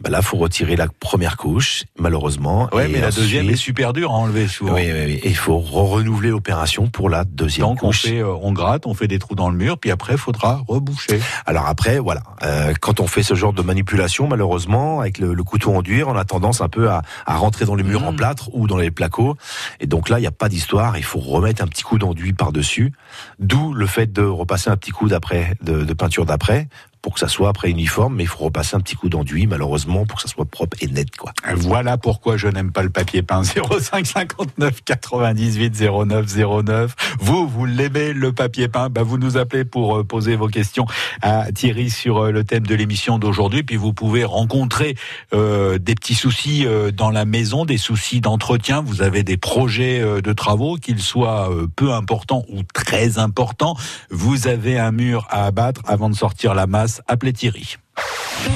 Bah 0.02 0.10
là, 0.10 0.22
faut 0.22 0.38
retirer 0.38 0.76
la 0.76 0.88
première 1.00 1.38
couche, 1.38 1.84
malheureusement. 2.00 2.70
Et 2.72 2.88
mais 2.88 3.00
la 3.02 3.08
ensuite- 3.08 3.24
deuxième 3.24 3.50
est 3.50 3.56
super 3.56 3.94
dure 3.94 4.12
à 4.12 4.16
enlever 4.16 4.48
souvent. 4.48 4.74
Oui, 4.74 4.84
oui, 4.92 5.04
oui. 5.06 5.20
Et 5.24 5.30
il 5.30 5.36
faut 5.36 5.58
re- 5.60 5.90
renouveler 5.90 6.30
l'opération 6.30 6.88
pour 6.88 7.10
la 7.10 7.24
deuxième 7.24 7.68
Donc 7.68 7.84
on 7.84 7.88
couche. 7.88 8.02
fait, 8.04 8.20
euh, 8.20 8.34
on 8.42 8.52
gratte, 8.54 8.86
on 8.88 8.94
fait 8.94 9.01
des 9.08 9.20
trous 9.20 9.36
dans 9.36 9.50
le 9.50 9.56
mur, 9.56 9.78
puis 9.78 9.92
après 9.92 10.14
il 10.14 10.20
faudra 10.20 10.62
reboucher. 10.68 11.20
Alors 11.46 11.68
après, 11.68 12.00
voilà, 12.00 12.22
euh, 12.44 12.74
quand 12.80 13.00
on 13.00 13.08
fait 13.08 13.24
ce 13.24 13.34
genre 13.34 13.54
de 13.54 13.62
manipulation, 13.62 14.28
malheureusement, 14.28 15.02
avec 15.02 15.18
le, 15.18 15.34
le 15.34 15.44
couteau 15.44 15.74
enduire, 15.74 16.08
on 16.08 16.16
a 16.16 16.26
tendance 16.26 16.62
un 16.62 16.70
peu 16.70 16.90
à, 16.90 17.02
à 17.26 17.38
rentrer 17.38 17.66
dans 17.66 17.76
les 17.76 17.84
murs 17.84 18.04
en 18.04 18.14
plâtre 18.14 18.50
ou 18.54 18.68
dans 18.68 18.78
les 18.78 18.92
placos. 18.92 19.36
Et 19.80 19.88
donc 19.88 20.10
là, 20.10 20.20
il 20.20 20.22
n'y 20.22 20.28
a 20.28 20.32
pas 20.32 20.50
d'histoire. 20.50 20.98
Il 20.98 21.04
faut 21.04 21.20
remettre 21.20 21.64
un 21.64 21.68
petit 21.68 21.84
coup 21.84 21.98
d'enduit 21.98 22.34
par-dessus. 22.34 22.94
D'où 23.40 23.74
le 23.74 23.88
fait 23.88 24.12
de 24.12 24.24
repasser 24.24 24.70
un 24.70 24.78
petit 24.78 24.92
coup 24.92 25.08
d'après, 25.10 25.56
de, 25.62 25.84
de 25.84 25.94
peinture 25.94 26.26
d'après, 26.26 26.68
pour 27.02 27.16
que 27.16 27.20
ça 27.20 27.28
soit 27.28 27.50
après 27.50 27.70
uniforme. 27.70 28.16
Mais 28.16 28.24
il 28.24 28.28
faut 28.28 28.46
repasser 28.46 28.76
un 28.76 28.80
petit 28.80 28.96
coup 28.96 29.10
d'enduit, 29.10 29.48
malheureusement, 29.48 30.06
pour 30.06 30.18
que 30.18 30.24
ça 30.24 30.28
soit 30.28 30.46
propre 30.46 30.78
et 30.82 30.88
net, 30.88 31.16
quoi. 31.16 31.34
Voilà 31.56 31.98
pourquoi 31.98 32.38
je 32.38 32.48
n'aime 32.48 32.72
pas 32.72 32.84
le 32.84 32.90
papier 32.90 33.22
peint. 33.22 33.44
05 33.44 34.06
59 34.06 34.84
98 34.84 35.82
09 36.06 36.64
09. 36.64 36.96
Vous, 37.20 37.48
vous 37.48 37.66
l'aimez 37.66 38.14
le 38.14 38.32
papier 38.32 38.68
peint? 38.68 38.90
Bah 38.90 39.04
Vous 39.04 39.18
nous 39.18 39.38
appelez 39.38 39.66
pour 39.66 39.98
euh, 39.98 40.04
poser 40.04 40.36
vos 40.36 40.48
questions 40.48 40.86
à 41.22 41.52
Thierry 41.52 41.90
sur 41.90 42.18
euh, 42.20 42.32
le 42.32 42.44
thème 42.44 42.66
de 42.66 42.76
l'émission 42.76 43.20
d'aujourd'hui. 43.20 43.64
Puis 43.64 43.76
vous 43.76 43.94
pouvez 43.94 44.24
rencontrer 44.24 44.96
euh, 45.34 45.78
des 45.78 45.96
petits 45.96 46.16
soucis 46.16 46.66
dans 46.94 47.10
la 47.10 47.26
maison, 47.26 47.66
des 47.66 47.78
soucis 47.78 48.22
d'entretien. 48.22 48.82
Vous 48.82 49.02
avez 49.02 49.24
des 49.24 49.38
projets 49.38 50.02
de 50.22 50.34
travaux, 50.34 50.76
qu'ils 50.76 51.02
soient 51.02 51.50
peu 51.76 51.94
importants 51.94 52.44
ou 52.50 52.64
très 52.64 53.18
importants. 53.18 53.76
Vous 54.10 54.48
avez 54.48 54.78
un 54.80 54.92
mur 54.92 55.28
à 55.30 55.46
abattre 55.46 55.82
avant 55.86 56.10
de 56.10 56.16
sortir 56.16 56.54
la 56.54 56.68
masse. 56.68 56.91
Appelez 57.08 57.34
Thierry. 57.34 57.78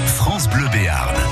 France 0.07 0.47
Bleu 0.49 0.67
Béarn. 0.69 1.24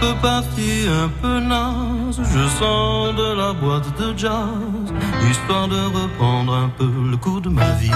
Peu 0.00 0.14
parti, 0.20 0.86
un 0.88 1.08
peu 1.22 1.40
naze, 1.40 2.20
je 2.22 2.48
sors 2.58 3.12
de 3.14 3.36
la 3.36 3.52
boîte 3.52 3.98
de 3.98 4.16
jazz, 4.16 4.92
histoire 5.30 5.68
de 5.68 5.76
reprendre 5.76 6.54
un 6.54 6.68
peu 6.68 6.90
le 7.10 7.16
cours 7.16 7.40
de 7.40 7.48
ma 7.48 7.70
vie. 7.72 7.90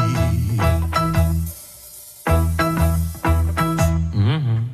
Mhm. 4.14 4.64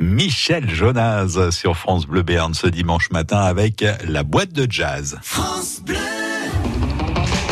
Michel 0.00 0.68
Jonas 0.68 1.50
sur 1.50 1.76
France 1.76 2.06
Bleu 2.06 2.22
Béarn 2.22 2.54
ce 2.54 2.66
dimanche 2.66 3.10
matin 3.10 3.40
avec 3.40 3.84
la 4.06 4.22
boîte 4.22 4.52
de 4.52 4.66
jazz. 4.70 5.18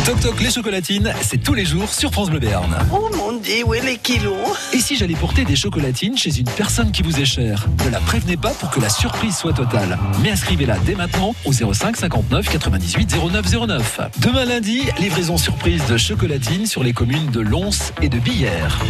Toc 0.04 0.20
Toc 0.20 0.40
les 0.40 0.50
chocolatines, 0.50 1.12
c'est 1.22 1.38
tous 1.38 1.54
les 1.54 1.64
jours 1.64 1.88
sur 1.88 2.10
France 2.10 2.30
Bleu 2.30 2.40
Béarn. 2.40 2.76
Oh 2.92 3.08
mon 3.16 3.29
dieu, 3.40 3.64
où 3.64 3.74
est 3.74 3.80
les 3.80 3.98
kilos? 3.98 4.36
Et 4.72 4.78
si 4.78 4.96
j'allais 4.96 5.14
porter 5.14 5.44
des 5.44 5.56
chocolatines 5.56 6.16
chez 6.16 6.38
une 6.38 6.48
personne 6.48 6.92
qui 6.92 7.02
vous 7.02 7.18
est 7.18 7.24
chère? 7.24 7.66
Ne 7.84 7.90
la 7.90 8.00
prévenez 8.00 8.36
pas 8.36 8.50
pour 8.50 8.70
que 8.70 8.80
la 8.80 8.88
surprise 8.88 9.36
soit 9.36 9.52
totale. 9.52 9.98
Mais 10.22 10.30
inscrivez-la 10.30 10.78
dès 10.80 10.94
maintenant 10.94 11.34
au 11.44 11.52
05 11.52 11.96
59 11.96 12.48
98 12.48 13.16
09 13.32 13.66
09. 13.66 14.00
Demain 14.18 14.44
lundi, 14.44 14.82
livraison 14.98 15.36
surprise 15.36 15.84
de 15.86 15.96
chocolatines 15.96 16.66
sur 16.66 16.82
les 16.84 16.92
communes 16.92 17.30
de 17.30 17.40
Lons 17.40 17.92
et 18.02 18.08
de 18.08 18.18
Billère. 18.18 18.80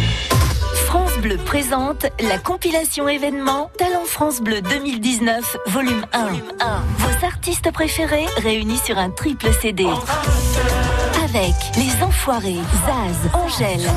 France 0.85 1.17
Bleu 1.21 1.37
présente 1.37 2.05
la 2.19 2.37
compilation 2.37 3.07
événement 3.07 3.71
Talent 3.77 4.05
France 4.05 4.41
Bleu 4.41 4.61
2019, 4.61 5.57
volume 5.67 6.05
1. 6.11 6.27
Vos 6.97 7.25
artistes 7.25 7.71
préférés 7.71 8.25
réunis 8.43 8.79
sur 8.85 8.97
un 8.97 9.09
triple 9.09 9.47
CD. 9.61 9.85
Avec 11.33 11.55
Les 11.77 12.03
Enfoirés, 12.03 12.59
Zaz, 12.85 13.31
Angèle, 13.31 13.89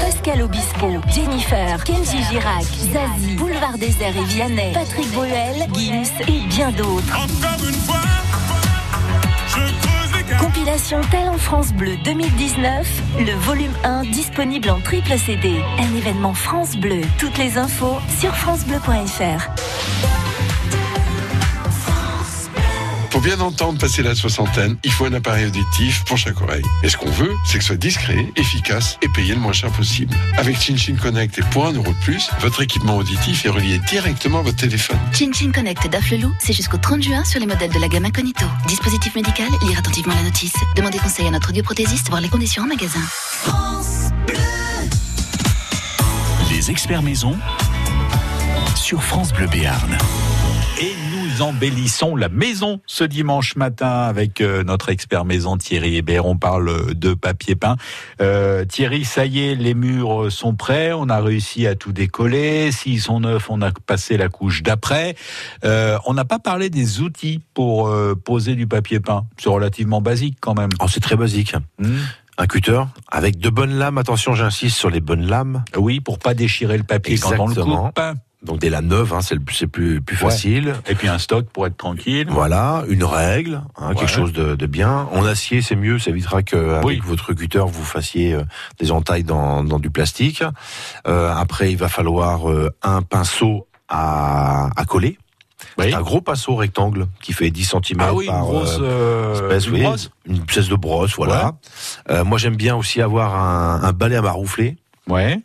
Pascal 0.00 0.42
Obispo, 0.42 1.00
Jennifer, 1.14 1.84
Kenji 1.84 2.24
Girac, 2.24 2.64
Zazie, 2.64 3.36
Boulevard 3.36 3.78
Désert 3.78 4.16
et 4.16 4.24
Vianney, 4.24 4.72
Patrick 4.72 5.08
Bruel, 5.12 5.68
Gims 5.74 6.10
et 6.26 6.40
bien 6.48 6.72
d'autres. 6.72 7.16
Compilation 10.40 11.00
Talent 11.12 11.38
France 11.38 11.72
Bleu 11.72 11.96
2019, 12.04 13.02
le 13.20 13.32
volume 13.44 13.74
1 13.84 14.02
disponible 14.06 14.70
en 14.70 14.80
triple 14.80 15.16
CD. 15.18 15.62
Un 15.78 15.94
événement 15.94 16.34
France 16.34 16.76
Bleu. 16.76 17.02
Toutes 17.18 17.38
les 17.38 17.58
infos 17.58 17.98
sur 18.18 18.34
francebleu.fr. 18.34 20.25
Pour 23.16 23.22
bien 23.22 23.40
entendre 23.40 23.78
passer 23.78 24.02
la 24.02 24.14
soixantaine, 24.14 24.76
il 24.84 24.92
faut 24.92 25.06
un 25.06 25.14
appareil 25.14 25.46
auditif 25.46 26.04
pour 26.04 26.18
chaque 26.18 26.38
oreille. 26.42 26.62
Et 26.82 26.90
ce 26.90 26.98
qu'on 26.98 27.10
veut, 27.10 27.32
c'est 27.46 27.56
que 27.56 27.64
ce 27.64 27.68
soit 27.68 27.76
discret, 27.76 28.30
efficace 28.36 28.98
et 29.00 29.08
payé 29.08 29.32
le 29.32 29.40
moins 29.40 29.54
cher 29.54 29.70
possible. 29.70 30.14
Avec 30.36 30.60
ChinChin 30.60 30.96
Connect 30.96 31.38
et 31.38 31.42
pour 31.50 31.64
un 31.64 31.72
euro 31.72 31.94
de 31.94 32.04
plus, 32.04 32.28
votre 32.40 32.60
équipement 32.60 32.98
auditif 32.98 33.46
est 33.46 33.48
relié 33.48 33.80
directement 33.88 34.40
à 34.40 34.42
votre 34.42 34.58
téléphone. 34.58 34.98
Chin 35.14 35.30
Chin 35.32 35.50
Connect 35.50 35.88
d'Afflelou, 35.88 36.30
c'est 36.38 36.52
jusqu'au 36.52 36.76
30 36.76 37.02
juin 37.02 37.24
sur 37.24 37.40
les 37.40 37.46
modèles 37.46 37.72
de 37.72 37.78
la 37.78 37.88
gamme 37.88 38.04
Incognito. 38.04 38.44
Dispositif 38.68 39.14
médical, 39.14 39.48
lire 39.66 39.78
attentivement 39.78 40.14
la 40.14 40.24
notice. 40.24 40.52
Demandez 40.76 40.98
conseil 40.98 41.26
à 41.26 41.30
notre 41.30 41.48
audioprothésiste, 41.48 42.10
voir 42.10 42.20
les 42.20 42.28
conditions 42.28 42.64
en 42.64 42.66
magasin. 42.66 43.00
Les 46.50 46.70
experts 46.70 47.00
maison 47.00 47.34
sur 48.74 49.02
France 49.02 49.32
Bleu 49.32 49.46
Béarn. 49.46 49.96
Nous 51.36 51.42
embellissons 51.42 52.16
la 52.16 52.30
maison 52.30 52.80
ce 52.86 53.04
dimanche 53.04 53.56
matin 53.56 53.90
avec 53.90 54.40
euh, 54.40 54.64
notre 54.64 54.88
expert 54.88 55.26
maison 55.26 55.58
Thierry 55.58 55.96
Hébert. 55.96 56.24
On 56.24 56.38
parle 56.38 56.94
de 56.94 57.12
papier 57.12 57.54
peint. 57.56 57.76
Euh, 58.22 58.64
Thierry, 58.64 59.04
ça 59.04 59.26
y 59.26 59.40
est, 59.40 59.54
les 59.54 59.74
murs 59.74 60.32
sont 60.32 60.54
prêts. 60.54 60.94
On 60.94 61.10
a 61.10 61.20
réussi 61.20 61.66
à 61.66 61.74
tout 61.74 61.92
décoller. 61.92 62.72
S'ils 62.72 63.02
sont 63.02 63.20
neufs, 63.20 63.50
on 63.50 63.60
a 63.60 63.70
passé 63.70 64.16
la 64.16 64.30
couche 64.30 64.62
d'après. 64.62 65.14
Euh, 65.64 65.98
on 66.06 66.14
n'a 66.14 66.24
pas 66.24 66.38
parlé 66.38 66.70
des 66.70 67.00
outils 67.02 67.42
pour 67.52 67.88
euh, 67.88 68.14
poser 68.14 68.54
du 68.54 68.66
papier 68.66 69.00
peint. 69.00 69.26
C'est 69.36 69.50
relativement 69.50 70.00
basique 70.00 70.38
quand 70.40 70.54
même. 70.54 70.70
Oh, 70.80 70.86
c'est 70.88 71.00
très 71.00 71.16
basique. 71.16 71.54
Hmm. 71.78 71.98
Un 72.38 72.46
cutter 72.46 72.80
avec 73.10 73.38
de 73.38 73.50
bonnes 73.50 73.74
lames. 73.74 73.98
Attention, 73.98 74.34
j'insiste 74.34 74.78
sur 74.78 74.88
les 74.88 75.00
bonnes 75.00 75.26
lames. 75.26 75.64
Oui, 75.76 76.00
pour 76.00 76.18
pas 76.18 76.32
déchirer 76.32 76.78
le 76.78 76.84
papier 76.84 77.18
quand 77.18 77.32
on 77.38 77.46
le 77.46 77.52
Exactement. 77.52 77.86
coupe. 77.88 78.00
Donc 78.46 78.58
des 78.60 78.70
lames 78.70 78.86
neuves, 78.86 79.12
hein, 79.12 79.20
c'est 79.22 79.38
plus- 79.68 79.96
Ouais. 79.98 80.16
facile. 80.16 80.74
Et 80.88 80.94
puis 80.94 81.08
un 81.08 81.18
stock 81.18 81.46
pour 81.52 81.66
être 81.66 81.76
tranquille. 81.76 82.28
Voilà, 82.30 82.84
une 82.88 83.04
règle, 83.04 83.60
hein, 83.76 83.88
Ouais. 83.90 83.94
quelque 83.96 84.08
chose 84.10 84.32
de, 84.32 84.54
de 84.54 84.66
bien. 84.66 85.08
En 85.12 85.24
acier, 85.26 85.60
c'est 85.62 85.76
mieux, 85.76 85.98
ça 85.98 86.10
évitera 86.10 86.42
que 86.42 86.56
avec 86.74 86.86
Oui. 86.86 87.00
votre 87.04 87.32
cutter, 87.34 87.64
vous 87.66 87.84
fassiez 87.84 88.32
euh, 88.34 88.42
des 88.78 88.92
entailles 88.92 89.24
dans, 89.24 89.64
dans 89.64 89.78
du 89.80 89.90
plastique. 89.90 90.42
Euh, 91.06 91.32
après, 91.36 91.70
il 91.72 91.76
va 91.76 91.88
falloir 91.88 92.48
euh, 92.50 92.70
un 92.82 93.02
pinceau 93.02 93.66
à, 93.88 94.70
à 94.76 94.84
coller. 94.84 95.18
Oui. 95.78 95.86
C'est 95.88 95.94
un 95.94 96.02
gros 96.02 96.20
pinceau 96.20 96.54
rectangle 96.54 97.06
qui 97.20 97.32
fait 97.32 97.50
10 97.50 97.64
cm 97.64 97.98
Ah 98.00 98.14
oui, 98.14 98.26
une 98.28 98.40
grosse 98.40 98.78
euh, 98.80 99.34
euh, 99.34 99.34
espèce, 99.34 99.66
une 99.66 99.74
oui, 99.74 99.82
brosse. 99.82 100.10
une 100.26 100.36
espèce 100.48 100.68
de 100.68 100.76
brosse, 100.76 101.14
voilà. 101.16 101.52
Euh, 102.10 102.24
moi, 102.24 102.38
j'aime 102.38 102.56
bien 102.56 102.76
aussi 102.76 103.02
avoir 103.02 103.34
un, 103.34 103.82
un 103.82 103.92
balai 103.92 104.16
à 104.16 104.22
maroufler. 104.22 104.76
Ouais. 105.08 105.40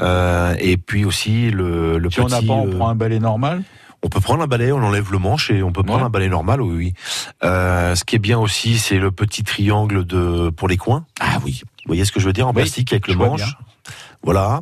Euh, 0.00 0.54
et 0.58 0.76
puis 0.76 1.04
aussi 1.04 1.50
le, 1.50 1.98
le 1.98 2.10
Si 2.10 2.16
petit. 2.16 2.24
on 2.24 2.28
n'a 2.28 2.40
pas, 2.42 2.52
on 2.52 2.66
euh, 2.68 2.76
prend 2.76 2.88
un 2.88 2.94
balai 2.94 3.18
normal. 3.18 3.62
on 4.02 4.08
peut 4.08 4.20
prendre 4.20 4.42
un 4.42 4.46
balai, 4.46 4.70
on 4.70 4.82
enlève 4.82 5.10
le 5.10 5.18
manche 5.18 5.50
et 5.50 5.62
on 5.62 5.72
peut 5.72 5.82
prendre 5.82 6.00
Ouais. 6.00 6.06
un 6.06 6.10
balai 6.10 6.28
normal, 6.28 6.60
oui, 6.62 6.74
oui. 6.76 6.94
Euh, 7.44 7.94
ce 7.96 8.04
qui 8.04 8.14
est 8.16 8.20
bien 8.20 8.38
aussi, 8.38 8.78
c'est 8.78 8.98
le 8.98 9.10
petit 9.10 9.42
triangle 9.42 10.04
de 10.04 10.50
pour 10.50 10.68
les 10.68 10.76
coins. 10.76 11.04
Ah 11.20 11.38
oui. 11.44 11.62
Vous 11.64 11.88
voyez 11.94 12.04
ce 12.04 12.12
que 12.12 12.20
je 12.20 12.26
veux 12.26 12.32
dire 12.32 12.46
en 12.46 12.50
Oui, 12.50 12.56
plastique 12.62 12.92
avec 12.92 13.08
le 13.08 13.14
manche. 13.14 13.40
bien. 13.40 13.46
Voilà. 14.22 14.60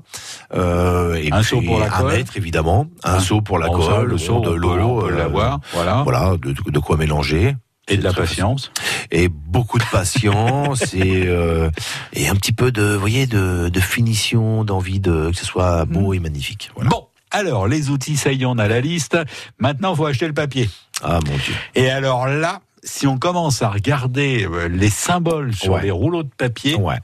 Euh, 0.55 1.15
et 1.15 1.33
Un 1.33 1.37
puis 1.41 1.45
seau 1.47 1.61
pour 1.63 1.79
la 1.81 1.87
un 1.87 1.89
colle. 2.01 2.13
mètre 2.13 2.37
évidemment, 2.37 2.87
un 3.05 3.15
Ah. 3.15 3.21
seau 3.21 3.41
pour 3.41 3.59
la 3.59 3.69
colle, 3.69 4.07
le 4.07 4.19
seau, 4.19 4.41
de 4.41 4.51
l'eau, 4.53 5.07
euh, 5.07 5.11
l'avoir. 5.11 5.61
Voilà. 5.73 6.03
Voilà, 6.03 6.37
de, 6.37 6.53
de 6.71 6.79
quoi 6.79 6.97
mélanger. 6.97 7.57
Et 7.89 7.97
de 7.97 8.03
la 8.03 8.13
patience. 8.13 8.73
et 9.13 9.29
beaucoup 9.29 9.79
de 9.79 9.85
patience 9.93 10.93
et 10.95 11.27
euh, 11.27 11.71
et 12.13 12.29
un 12.29 12.35
petit 12.35 12.53
peu 12.53 12.73
de 12.73 12.83
vous 12.95 13.01
voyez 13.01 13.27
de, 13.27 13.69
de 13.69 13.81
finition 13.81 14.65
d'envie 14.65 14.99
de 15.01 15.31
que 15.31 15.37
ce 15.37 15.45
soit 15.45 15.85
beau 15.85 16.13
et 16.13 16.19
magnifique 16.19 16.71
voilà. 16.75 16.91
Bon, 16.91 17.07
alors 17.31 17.69
les 17.69 17.91
outils, 17.91 18.17
ça 18.17 18.33
y 18.33 18.43
est, 18.43 18.47
on 18.47 18.59
a 18.59 18.67
la 18.69 18.81
liste. 18.81 19.17
Maintenant, 19.59 19.95
faut 19.95 20.07
acheter 20.07 20.27
le 20.27 20.33
papier. 20.35 20.69
ah 21.03 21.21
mon 21.27 21.37
dieu 21.37 21.55
Et 21.77 21.89
alors 21.91 22.27
là, 22.27 22.61
si 22.83 23.07
on 23.07 23.19
commence 23.19 23.63
à 23.63 23.69
regarder 23.69 24.45
euh, 24.51 24.69
les 24.69 24.91
symboles 24.91 25.55
sur 25.55 25.75
Ouais. 25.75 25.83
les 25.83 25.91
rouleaux 25.93 26.23
de 26.25 26.31
papier, 26.37 26.75
ouais 26.75 26.99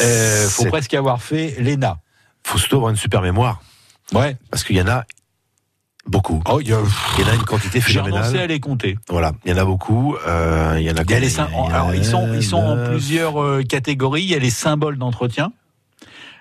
euh, 0.00 0.48
faut 0.48 0.64
presque 0.66 0.94
avoir 0.94 1.20
fait 1.22 1.54
l'ENA. 1.60 1.98
faut 2.44 2.58
surtout 2.58 2.76
avoir 2.76 2.90
une 2.90 2.96
super 2.96 3.20
mémoire 3.22 3.60
Ouais. 4.12 4.36
parce 4.50 4.64
qu'il 4.64 4.76
y 4.76 4.82
en 4.82 4.88
a 4.88 5.04
beaucoup 6.06 6.42
Oh, 6.48 6.58
il 6.60 6.68
y 6.68 6.72
a- 6.72 6.78
il 7.18 7.24
y 7.24 7.28
en 7.28 7.32
a 7.32 7.34
une 7.34 7.42
quantité 7.42 7.80
J'ai 7.86 8.00
renoncé 8.00 8.18
à 8.20 8.22
phénoménale 8.24 8.48
les 8.48 8.60
compter. 8.60 8.98
voilà 9.08 9.32
il 9.44 9.50
y 9.50 9.54
en 9.54 9.58
a 9.58 9.64
beaucoup 9.64 10.16
euh, 10.26 10.76
il 10.78 10.82
y 10.84 10.90
en 10.90 10.96
a 10.96 11.02
Il 11.02 11.10
y 11.10 11.14
a 11.14 11.20
les 11.20 11.28
combien 11.28 11.44
sym- 11.46 11.48
Il 11.50 11.56
y 11.56 11.60
en 11.60 11.64
a 11.70 11.74
alors, 11.74 11.94
ils 11.94 12.04
sont, 12.04 12.34
ils 12.34 12.42
sont 12.44 12.56
en 12.56 12.84
plusieurs 12.90 13.42
euh, 13.42 13.62
catégories. 13.62 14.22
Il 14.22 14.30
y 14.30 14.34
a 14.34 14.38
les 14.38 14.50
symboles 14.50 14.96
d'entretien. 14.98 15.52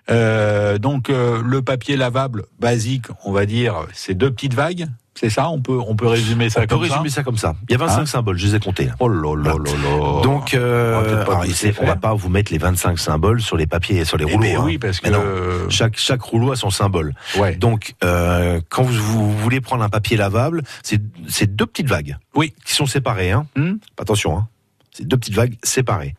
Euh, 0.10 0.78
donc 0.80 1.10
euh, 1.10 1.42
le 1.46 1.62
papier 1.62 1.96
lavable 1.96 2.46
basique, 2.60 3.06
on 3.26 3.32
va 3.32 3.46
dire, 3.46 3.86
c'est 3.94 4.16
deux 4.16 4.32
petites 4.32 4.54
vagues. 4.56 4.88
C'est 5.20 5.30
ça 5.30 5.50
On 5.50 5.60
peut, 5.60 5.78
on 5.86 5.96
peut 5.96 6.08
résumer 6.08 6.50
ça 6.50 6.60
on 6.60 6.64
peut 6.64 6.68
comme 6.68 6.82
résumer 6.84 7.10
ça. 7.10 7.24
comme 7.24 7.38
ça 7.38 7.56
il 7.68 7.74
y 7.74 7.76
a 7.76 7.78
25 7.78 8.00
Hein 8.02 8.06
symboles 8.06 8.38
je 8.38 8.48
les 8.48 8.56
ai 8.56 8.60
comptés. 8.60 8.90
Oh 9.00 9.10
là 9.10 9.36
là 9.36 9.52
là 9.52 9.58
là. 9.58 10.22
donc 10.24 10.54
euh, 10.54 10.96
On 10.98 11.32
va 11.32 11.46
on 11.82 11.86
va 11.86 11.96
pas 11.98 12.14
vous 12.14 12.30
mettre 12.30 12.52
les 12.54 12.58
25 12.58 12.98
symboles 12.98 13.42
sur 13.42 13.58
les 13.58 13.68
papiers 13.68 13.98
et 13.98 14.06
sur 14.06 14.18
les 14.18 14.26
Eh 14.30 14.32
rouleaux 14.34 14.48
ben 14.48 14.58
hein. 14.58 14.64
oui, 14.64 14.78
parce 14.78 15.00
que 15.02 15.10
non. 15.10 15.22
chaque 15.70 15.98
chaque 15.98 16.22
rouleau 16.22 16.52
a 16.52 16.56
son 16.56 16.70
symbole 16.70 17.14
ouais. 17.38 17.56
Donc, 17.58 17.96
euh, 18.04 18.62
quand 18.70 18.84
vous, 18.84 18.94
vous 18.94 19.38
voulez 19.38 19.60
prendre 19.62 19.84
un 19.84 19.90
papier 19.90 20.16
lavable, 20.16 20.62
c'est 20.84 21.02
c'est 21.28 21.54
deux 21.54 21.66
petites 21.66 21.88
vagues. 21.90 22.16
Oui. 22.36 22.54
Qui 22.66 22.74
sont 22.74 22.86
séparées. 22.86 23.32
Hein. 23.32 23.46
Hmm. 23.58 23.74
Attention, 24.00 24.38
hein. 24.38 24.48
c'est 24.92 25.06
deux 25.06 25.18
petites 25.18 25.36
vagues 25.36 25.56
séparées. 25.64 26.16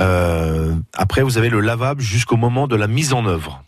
Euh, 0.00 0.74
après, 0.94 1.22
vous 1.22 1.38
avez 1.38 1.48
le 1.48 1.60
lavable 1.60 2.00
jusqu'au 2.00 2.36
moment 2.36 2.66
de 2.66 2.74
la 2.76 2.88
mise 2.88 3.12
en 3.12 3.24
œuvre, 3.26 3.62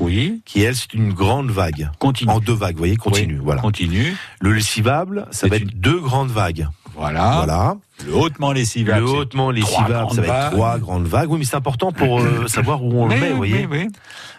Oui. 0.00 0.40
qui 0.44 0.62
elle, 0.62 0.74
c'est 0.76 0.94
une 0.94 1.12
grande 1.12 1.50
vague. 1.50 1.90
Continue. 1.98 2.30
En 2.32 2.40
deux 2.40 2.52
vagues, 2.54 2.74
vous 2.74 2.78
voyez, 2.78 2.96
continue. 2.96 3.34
Oui, 3.38 3.40
Voilà. 3.44 3.62
Continue. 3.62 4.16
Le 4.40 4.52
lessivable, 4.52 5.26
ça 5.30 5.48
va 5.48 5.56
une- 5.56 5.64
être 5.64 5.74
deux 5.80 6.00
grandes 6.00 6.30
vagues. 6.30 6.68
Voilà. 6.94 7.36
Voilà. 7.36 7.76
Le 8.06 8.14
hautement 8.14 8.52
lessivable. 8.52 9.00
Le 9.04 9.10
hautement 9.10 9.50
lessivable, 9.50 10.10
ça 10.14 10.22
va 10.22 10.46
être 10.46 10.50
trois 10.52 10.78
grandes 10.78 11.06
vagues. 11.06 11.30
Oui, 11.30 11.38
mais 11.38 11.44
c'est 11.44 11.56
important 11.56 11.92
pour 11.92 12.20
euh, 12.20 12.46
savoir 12.46 12.82
où 12.82 12.92
on 13.02 13.06
le 13.06 13.14
Oui, 13.14 13.20
met, 13.20 13.30
vous 13.32 13.40
oui, 13.42 13.48
voyez. 13.66 13.66
oui. 13.84 13.88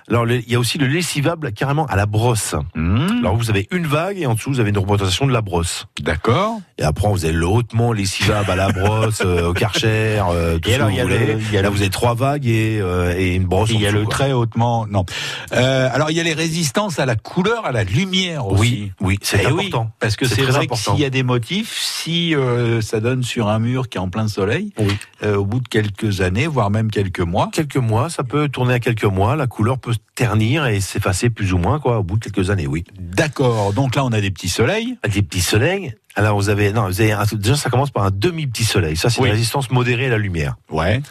Alors, 0.10 0.26
il 0.30 0.50
y 0.50 0.56
a 0.56 0.60
aussi 0.60 0.78
le 0.78 0.88
lessivable 0.88 1.52
carrément 1.52 1.86
à 1.88 1.96
la 1.98 2.06
brosse. 2.06 2.56
Hmm. 2.76 3.20
Alors, 3.20 3.36
vous 3.36 3.50
avez 3.50 3.68
une 3.72 3.86
vague 3.88 4.18
et 4.18 4.26
en 4.26 4.36
dessous, 4.36 4.50
vous 4.52 4.60
avez 4.62 4.70
une 4.70 4.78
représentation 4.78 5.28
de 5.28 5.34
la 5.34 5.42
brosse. 5.42 5.86
D'accord. 6.02 6.60
Et 6.78 6.84
après, 6.84 7.10
vous 7.10 7.26
avez 7.26 7.34
le 7.34 7.46
hautement 7.46 7.92
lessivable 7.92 8.50
à 8.50 8.56
la 8.56 8.72
brosse, 8.72 9.22
euh, 9.26 9.50
au 9.50 9.54
karcher, 9.54 10.22
euh, 10.32 10.60
tout 10.60 10.70
Et 10.70 10.74
ce 10.74 10.76
alors, 10.78 10.88
que 10.88 10.94
il 10.94 10.98
y 10.98 11.02
a 11.02 11.04
vous 11.04 11.10
le- 11.10 11.18
voulez. 11.18 11.38
il 11.50 11.54
y 11.54 11.58
a 11.58 11.62
Là, 11.62 11.68
le- 11.70 11.76
vous 11.76 11.82
avez 11.82 11.90
trois 11.90 12.14
vagues 12.14 12.46
et, 12.48 12.80
euh, 12.82 13.14
et 13.18 13.36
une 13.36 13.46
brosse. 13.46 13.70
Il 13.72 13.82
y 13.82 13.88
a 13.88 13.92
le 13.92 14.04
quoi. 14.04 14.12
très 14.12 14.32
hautement. 14.32 14.88
Non. 14.88 15.06
Euh, 15.54 15.90
alors 15.92 16.10
il 16.12 16.16
y 16.16 16.20
a 16.20 16.24
les 16.24 16.34
résistances 16.34 17.00
à 17.00 17.06
la 17.06 17.16
couleur, 17.18 17.66
à 17.66 17.72
la 17.74 17.84
lumière 17.84 18.48
aussi. 18.48 18.60
Oui, 18.62 18.92
oui, 19.02 19.20
c'est 19.22 19.42
Eh 19.44 19.48
oui, 19.48 19.66
important. 19.68 19.92
parce 20.00 20.16
que 20.16 20.26
C'est 20.26 20.36
c'est 20.36 20.42
vrai 20.44 20.64
important. 20.66 20.92
que 20.92 20.98
s'il 20.98 21.00
y 21.04 21.06
a 21.06 21.10
des 21.10 21.24
motifs, 21.24 21.76
si 21.78 22.34
euh, 22.36 22.80
ça 22.82 23.00
donne 23.02 23.24
sur 23.24 23.50
un 23.50 23.60
mur 23.60 23.90
qui 23.90 23.98
est 23.98 24.02
en 24.02 24.10
plein 24.10 24.28
soleil, 24.30 24.72
Oui. 24.80 24.96
euh, 25.24 25.36
au 25.36 25.46
bout 25.46 25.60
de 25.60 25.68
quelques 25.68 26.22
années, 26.22 26.48
voire 26.48 26.70
même 26.70 26.90
quelques 26.92 27.20
mois, 27.20 27.50
Quelques 27.52 27.76
mois, 27.78 28.10
ça 28.10 28.24
peut 28.24 28.48
tourner 28.50 28.76
à 28.76 28.80
quelques 28.80 29.04
mois. 29.04 29.36
La 29.36 29.48
couleur 29.48 29.78
peut 29.80 29.92
se 29.94 29.97
ternir 30.16 30.66
et 30.68 30.80
s'effacer 30.82 31.30
plus 31.30 31.54
ou 31.54 31.58
moins, 31.58 31.80
quoi, 31.80 32.00
au 32.00 32.04
bout 32.04 32.18
de 32.18 32.24
quelques 32.24 32.50
années, 32.50 32.68
oui. 32.68 32.84
d'accord. 33.00 33.74
Donc 33.74 33.96
là, 33.96 34.04
on 34.06 34.10
a 34.12 34.22
des 34.22 34.32
petits 34.32 34.50
soleils. 34.50 34.98
Des 35.12 35.22
petits 35.22 35.42
soleils. 35.42 35.94
Alors 36.16 36.36
vous 36.36 36.50
avez 36.50 36.72
non, 36.74 36.88
vous 36.88 37.00
avez 37.02 37.12
un- 37.12 37.26
déjà 37.34 37.56
ça 37.56 37.70
commence 37.70 37.92
par 37.92 38.04
un 38.04 38.12
demi 38.12 38.48
petit 38.48 38.64
soleil. 38.66 38.98
Ça 38.98 39.10
c'est 39.10 39.22
Oui. 39.22 39.28
une 39.28 39.34
résistance 39.34 39.70
modérée 39.70 40.08
à 40.08 40.10
la 40.10 40.18
lumière. 40.18 40.56
Ouais. 40.72 41.02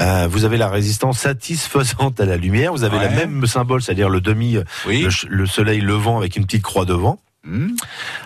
Euh, 0.00 0.26
vous 0.28 0.44
avez 0.44 0.56
la 0.56 0.68
résistance 0.68 1.18
satisfaisante 1.18 2.18
à 2.20 2.24
la 2.24 2.36
lumière. 2.36 2.72
Vous 2.72 2.82
avez 2.82 2.96
Ouais. 2.96 3.04
la 3.04 3.10
même 3.10 3.46
symbole, 3.46 3.82
c'est-à-dire 3.82 4.08
le 4.08 4.20
demi, 4.20 4.56
Oui. 4.86 5.02
le, 5.02 5.10
le 5.28 5.46
soleil 5.46 5.80
levant 5.80 6.16
avec 6.18 6.34
une 6.36 6.44
petite 6.46 6.62
croix 6.62 6.84
devant. 6.84 7.20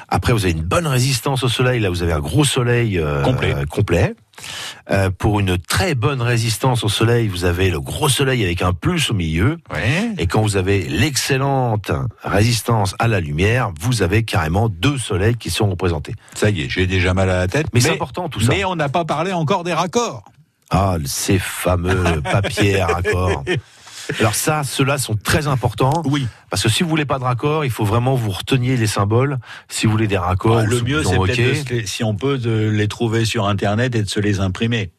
Après, 0.08 0.32
vous 0.32 0.44
avez 0.44 0.52
une 0.52 0.62
bonne 0.62 0.86
résistance 0.86 1.42
au 1.42 1.48
soleil. 1.48 1.80
Là, 1.80 1.90
vous 1.90 2.02
avez 2.02 2.12
un 2.12 2.20
gros 2.20 2.44
soleil 2.44 2.98
euh, 2.98 3.22
Complet. 3.22 3.54
euh, 3.54 3.64
complet. 3.64 4.14
Euh, 4.90 5.10
pour 5.10 5.40
une 5.40 5.56
très 5.56 5.94
bonne 5.94 6.20
résistance 6.20 6.84
au 6.84 6.88
soleil, 6.88 7.26
vous 7.26 7.44
avez 7.46 7.70
le 7.70 7.80
gros 7.80 8.08
soleil 8.10 8.44
avec 8.44 8.60
un 8.60 8.72
plus 8.74 9.10
au 9.10 9.14
milieu. 9.14 9.56
Ouais. 9.72 10.10
Et 10.18 10.26
quand 10.26 10.42
vous 10.42 10.56
avez 10.56 10.82
l'excellente 10.82 11.90
résistance 12.22 12.94
à 12.98 13.08
la 13.08 13.20
lumière, 13.20 13.72
vous 13.80 14.02
avez 14.02 14.24
carrément 14.24 14.68
deux 14.68 14.98
soleils 14.98 15.36
qui 15.36 15.50
sont 15.50 15.70
représentés. 15.70 16.14
Ça 16.34 16.50
y 16.50 16.62
est, 16.62 16.68
j'ai 16.68 16.86
déjà 16.86 17.14
mal 17.14 17.30
à 17.30 17.38
la 17.38 17.48
tête. 17.48 17.66
Mais 17.72 17.80
c'est 17.80 17.92
important, 17.92 18.28
tout 18.28 18.40
ça. 18.40 18.48
Mais 18.50 18.64
on 18.64 18.76
n'a 18.76 18.90
pas 18.90 19.04
parlé 19.04 19.32
encore 19.32 19.64
des 19.64 19.72
raccords. 19.72 20.24
Ah, 20.70 20.96
ces 21.04 21.38
fameux 21.38 22.20
papiers 22.32 22.80
à 22.80 22.88
raccord. 22.88 23.44
Alors 24.18 24.34
ça, 24.34 24.62
ceux-là 24.64 24.98
sont 24.98 25.14
très 25.16 25.46
importants. 25.46 26.02
Oui. 26.04 26.26
Parce 26.50 26.62
que 26.62 26.68
si 26.68 26.82
vous 26.82 26.88
voulez 26.88 27.04
pas 27.04 27.18
de 27.18 27.24
raccord, 27.24 27.64
il 27.64 27.70
faut 27.70 27.84
vraiment 27.84 28.14
vous 28.14 28.30
reteniez 28.30 28.76
les 28.76 28.86
symboles. 28.86 29.38
Si 29.68 29.86
vous 29.86 29.92
voulez 29.92 30.06
des 30.06 30.18
raccords, 30.18 30.58
Ah, 30.58 30.64
ou 30.64 30.66
le 30.66 30.80
mieux, 30.82 31.02
c'est 31.02 31.18
peut-être, 31.18 31.86
si 31.86 32.04
on 32.04 32.14
peut, 32.14 32.38
de 32.38 32.68
les 32.70 32.88
trouver 32.88 33.24
sur 33.24 33.46
Internet 33.46 33.94
et 33.94 34.02
de 34.02 34.08
se 34.08 34.20
les 34.20 34.40
imprimer. 34.40 34.90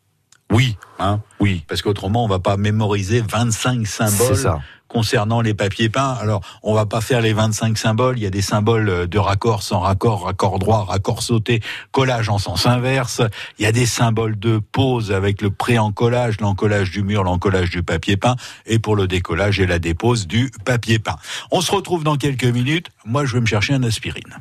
Oui, 0.52 0.78
Hein? 1.00 1.22
Oui. 1.40 1.64
Parce 1.68 1.82
qu'autrement, 1.82 2.24
on 2.24 2.28
va 2.28 2.40
pas 2.40 2.58
mémoriser 2.58 3.22
25 3.22 3.86
C'est 3.86 4.10
symboles 4.10 4.38
ça. 4.38 4.60
Concernant 4.88 5.42
les 5.42 5.54
papiers 5.54 5.90
peints. 5.90 6.18
Alors, 6.20 6.42
on 6.64 6.74
va 6.74 6.86
pas 6.86 7.02
faire 7.02 7.22
les 7.22 7.34
25 7.34 7.78
symboles. 7.78 8.18
Il 8.18 8.24
y 8.24 8.28
a 8.28 8.30
des 8.30 8.42
symboles 8.42 8.90
euh, 8.90 9.08
de 9.08 9.18
raccord, 9.18 9.64
sans 9.64 9.80
raccord, 9.80 10.24
raccord 10.24 10.60
droit, 10.60 10.86
raccord 10.86 11.22
sauté, 11.22 11.62
collage 11.92 12.30
en 12.30 12.38
sens 12.38 12.66
inverse. 12.66 13.22
Il 13.60 13.64
y 13.64 13.66
a 13.66 13.72
des 13.72 13.86
symboles 13.86 14.38
de 14.38 14.60
pose 14.60 15.12
avec 15.12 15.42
le 15.42 15.50
pré-encollage, 15.50 16.40
l'encollage 16.40 16.92
du 16.92 17.04
mur, 17.04 17.24
l'encollage 17.24 17.70
du 17.70 17.84
papier 17.84 18.18
peint, 18.18 18.36
et 18.66 18.80
pour 18.80 18.96
le 18.96 19.08
décollage 19.08 19.60
et 19.60 19.68
la 19.68 19.80
dépose 19.80 20.28
du 20.28 20.52
papier 20.66 21.00
peint. 21.00 21.18
On 21.52 21.62
se 21.62 21.72
retrouve 21.72 22.04
dans 22.04 22.18
quelques 22.18 22.46
minutes. 22.46 22.90
Moi, 23.06 23.26
je 23.26 23.34
vais 23.34 23.42
me 23.42 23.46
chercher 23.46 23.74
un 23.74 23.84
aspirine. 23.84 24.38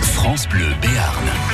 France 0.00 0.48
Bleu 0.48 0.66
Béarn. 0.82 1.45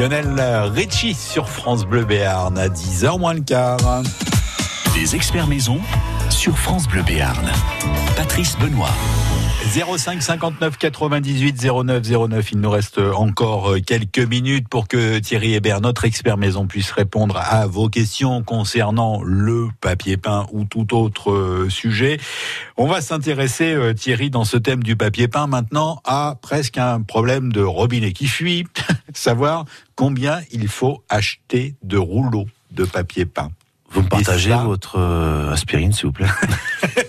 Lionel 0.00 0.40
Richie 0.74 1.12
sur 1.12 1.46
France 1.50 1.84
Bleu 1.84 2.06
Béarn 2.06 2.56
à 2.56 2.68
10h 2.68 3.18
moins 3.18 3.34
le 3.34 3.42
quart. 3.42 4.02
Des 4.94 5.14
experts 5.14 5.46
maison 5.46 5.78
sur 6.30 6.56
France 6.56 6.88
Bleu 6.88 7.02
Béarn. 7.02 7.44
Patrice 8.16 8.56
Benoît. 8.58 8.94
05 9.72 10.20
59 10.20 10.78
98 10.78 11.64
09 11.84 12.28
09. 12.28 12.52
Il 12.52 12.60
nous 12.60 12.70
reste 12.70 12.98
encore 12.98 13.76
quelques 13.86 14.18
minutes 14.18 14.68
pour 14.68 14.88
que 14.88 15.20
Thierry 15.20 15.54
Hébert, 15.54 15.80
notre 15.80 16.04
expert 16.04 16.36
maison, 16.36 16.66
puisse 16.66 16.90
répondre 16.90 17.36
à 17.36 17.68
vos 17.68 17.88
questions 17.88 18.42
concernant 18.42 19.22
le 19.22 19.68
papier 19.80 20.16
peint 20.16 20.46
ou 20.50 20.64
tout 20.64 20.96
autre 20.96 21.30
euh, 21.30 21.70
sujet. 21.70 22.18
On 22.76 22.88
va 22.88 23.00
s'intéresser, 23.00 23.72
euh, 23.72 23.94
Thierry, 23.94 24.28
dans 24.28 24.44
ce 24.44 24.56
thème 24.56 24.82
du 24.82 24.96
papier 24.96 25.28
peint 25.28 25.46
maintenant 25.46 26.00
à 26.04 26.36
presque 26.42 26.76
un 26.76 27.02
problème 27.02 27.52
de 27.52 27.62
robinet 27.62 28.12
qui 28.12 28.26
fuit, 28.26 28.66
savoir 29.14 29.66
combien 29.94 30.40
il 30.50 30.66
faut 30.66 31.04
acheter 31.08 31.76
de 31.84 31.96
rouleaux 31.96 32.48
de 32.72 32.84
papier 32.84 33.24
peint. 33.24 33.52
Vous 33.92 34.02
me 34.02 34.08
partagez 34.08 34.54
votre 34.54 34.98
euh, 34.98 35.52
aspirine, 35.52 35.92
s'il 35.92 36.06
vous 36.06 36.12
plaît? 36.12 36.26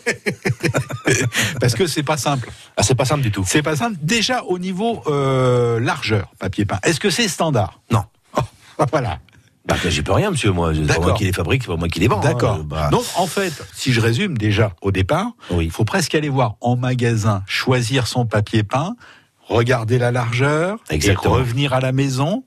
Parce 1.60 1.74
que 1.76 1.88
c'est 1.88 2.04
pas 2.04 2.18
simple. 2.18 2.49
Ah, 2.78 2.84
c'est 2.84 2.95
pas 2.95 3.06
simple 3.06 3.22
du 3.22 3.32
tout. 3.32 3.43
C'est 3.47 3.62
pas 3.62 3.76
simple. 3.76 3.97
Déjà 4.02 4.43
au 4.43 4.60
niveau 4.60 5.02
euh, 5.08 5.80
largeur, 5.80 6.32
papier 6.39 6.66
peint. 6.66 6.80
Est-ce 6.84 6.99
que 6.99 7.10
c'est 7.10 7.28
standard? 7.28 7.80
Non. 7.91 8.04
Oh, 8.38 8.41
voilà. 8.91 9.20
Bah, 9.66 9.76
j'y 9.88 10.02
peux 10.02 10.12
rien, 10.12 10.32
monsieur. 10.32 10.52
Moi, 10.52 10.74
c'est 10.74 10.88
pas 10.95 10.99
moi 10.99 11.14
qui 11.14 11.24
les 11.26 11.34
fabrique, 11.34 11.62
c'est 11.64 11.68
pas 11.70 11.76
moi 11.78 11.88
qui 11.88 11.99
les 11.99 12.08
vends. 12.08 12.20
D'accord. 12.20 12.56
hein. 12.56 12.66
Bah, 12.66 12.89
Donc 12.91 13.04
en 13.16 13.28
fait, 13.28 13.54
si 13.74 13.93
je 13.93 14.02
résume 14.02 14.38
déjà 14.38 14.74
au 14.82 14.91
départ, 14.91 15.28
Oui. 15.52 15.66
il 15.66 15.72
faut 15.72 15.86
presque 15.86 16.16
aller 16.16 16.30
voir 16.30 16.56
en 16.62 16.76
magasin, 16.76 17.43
choisir 17.45 18.08
son 18.08 18.26
papier 18.26 18.64
peint, 18.64 18.95
regarder 19.47 19.99
la 19.99 20.12
largeur, 20.12 20.80
Exactement. 20.89 21.36
et 21.36 21.39
revenir 21.39 21.74
à 21.74 21.80
la 21.80 21.91
maison 21.91 22.43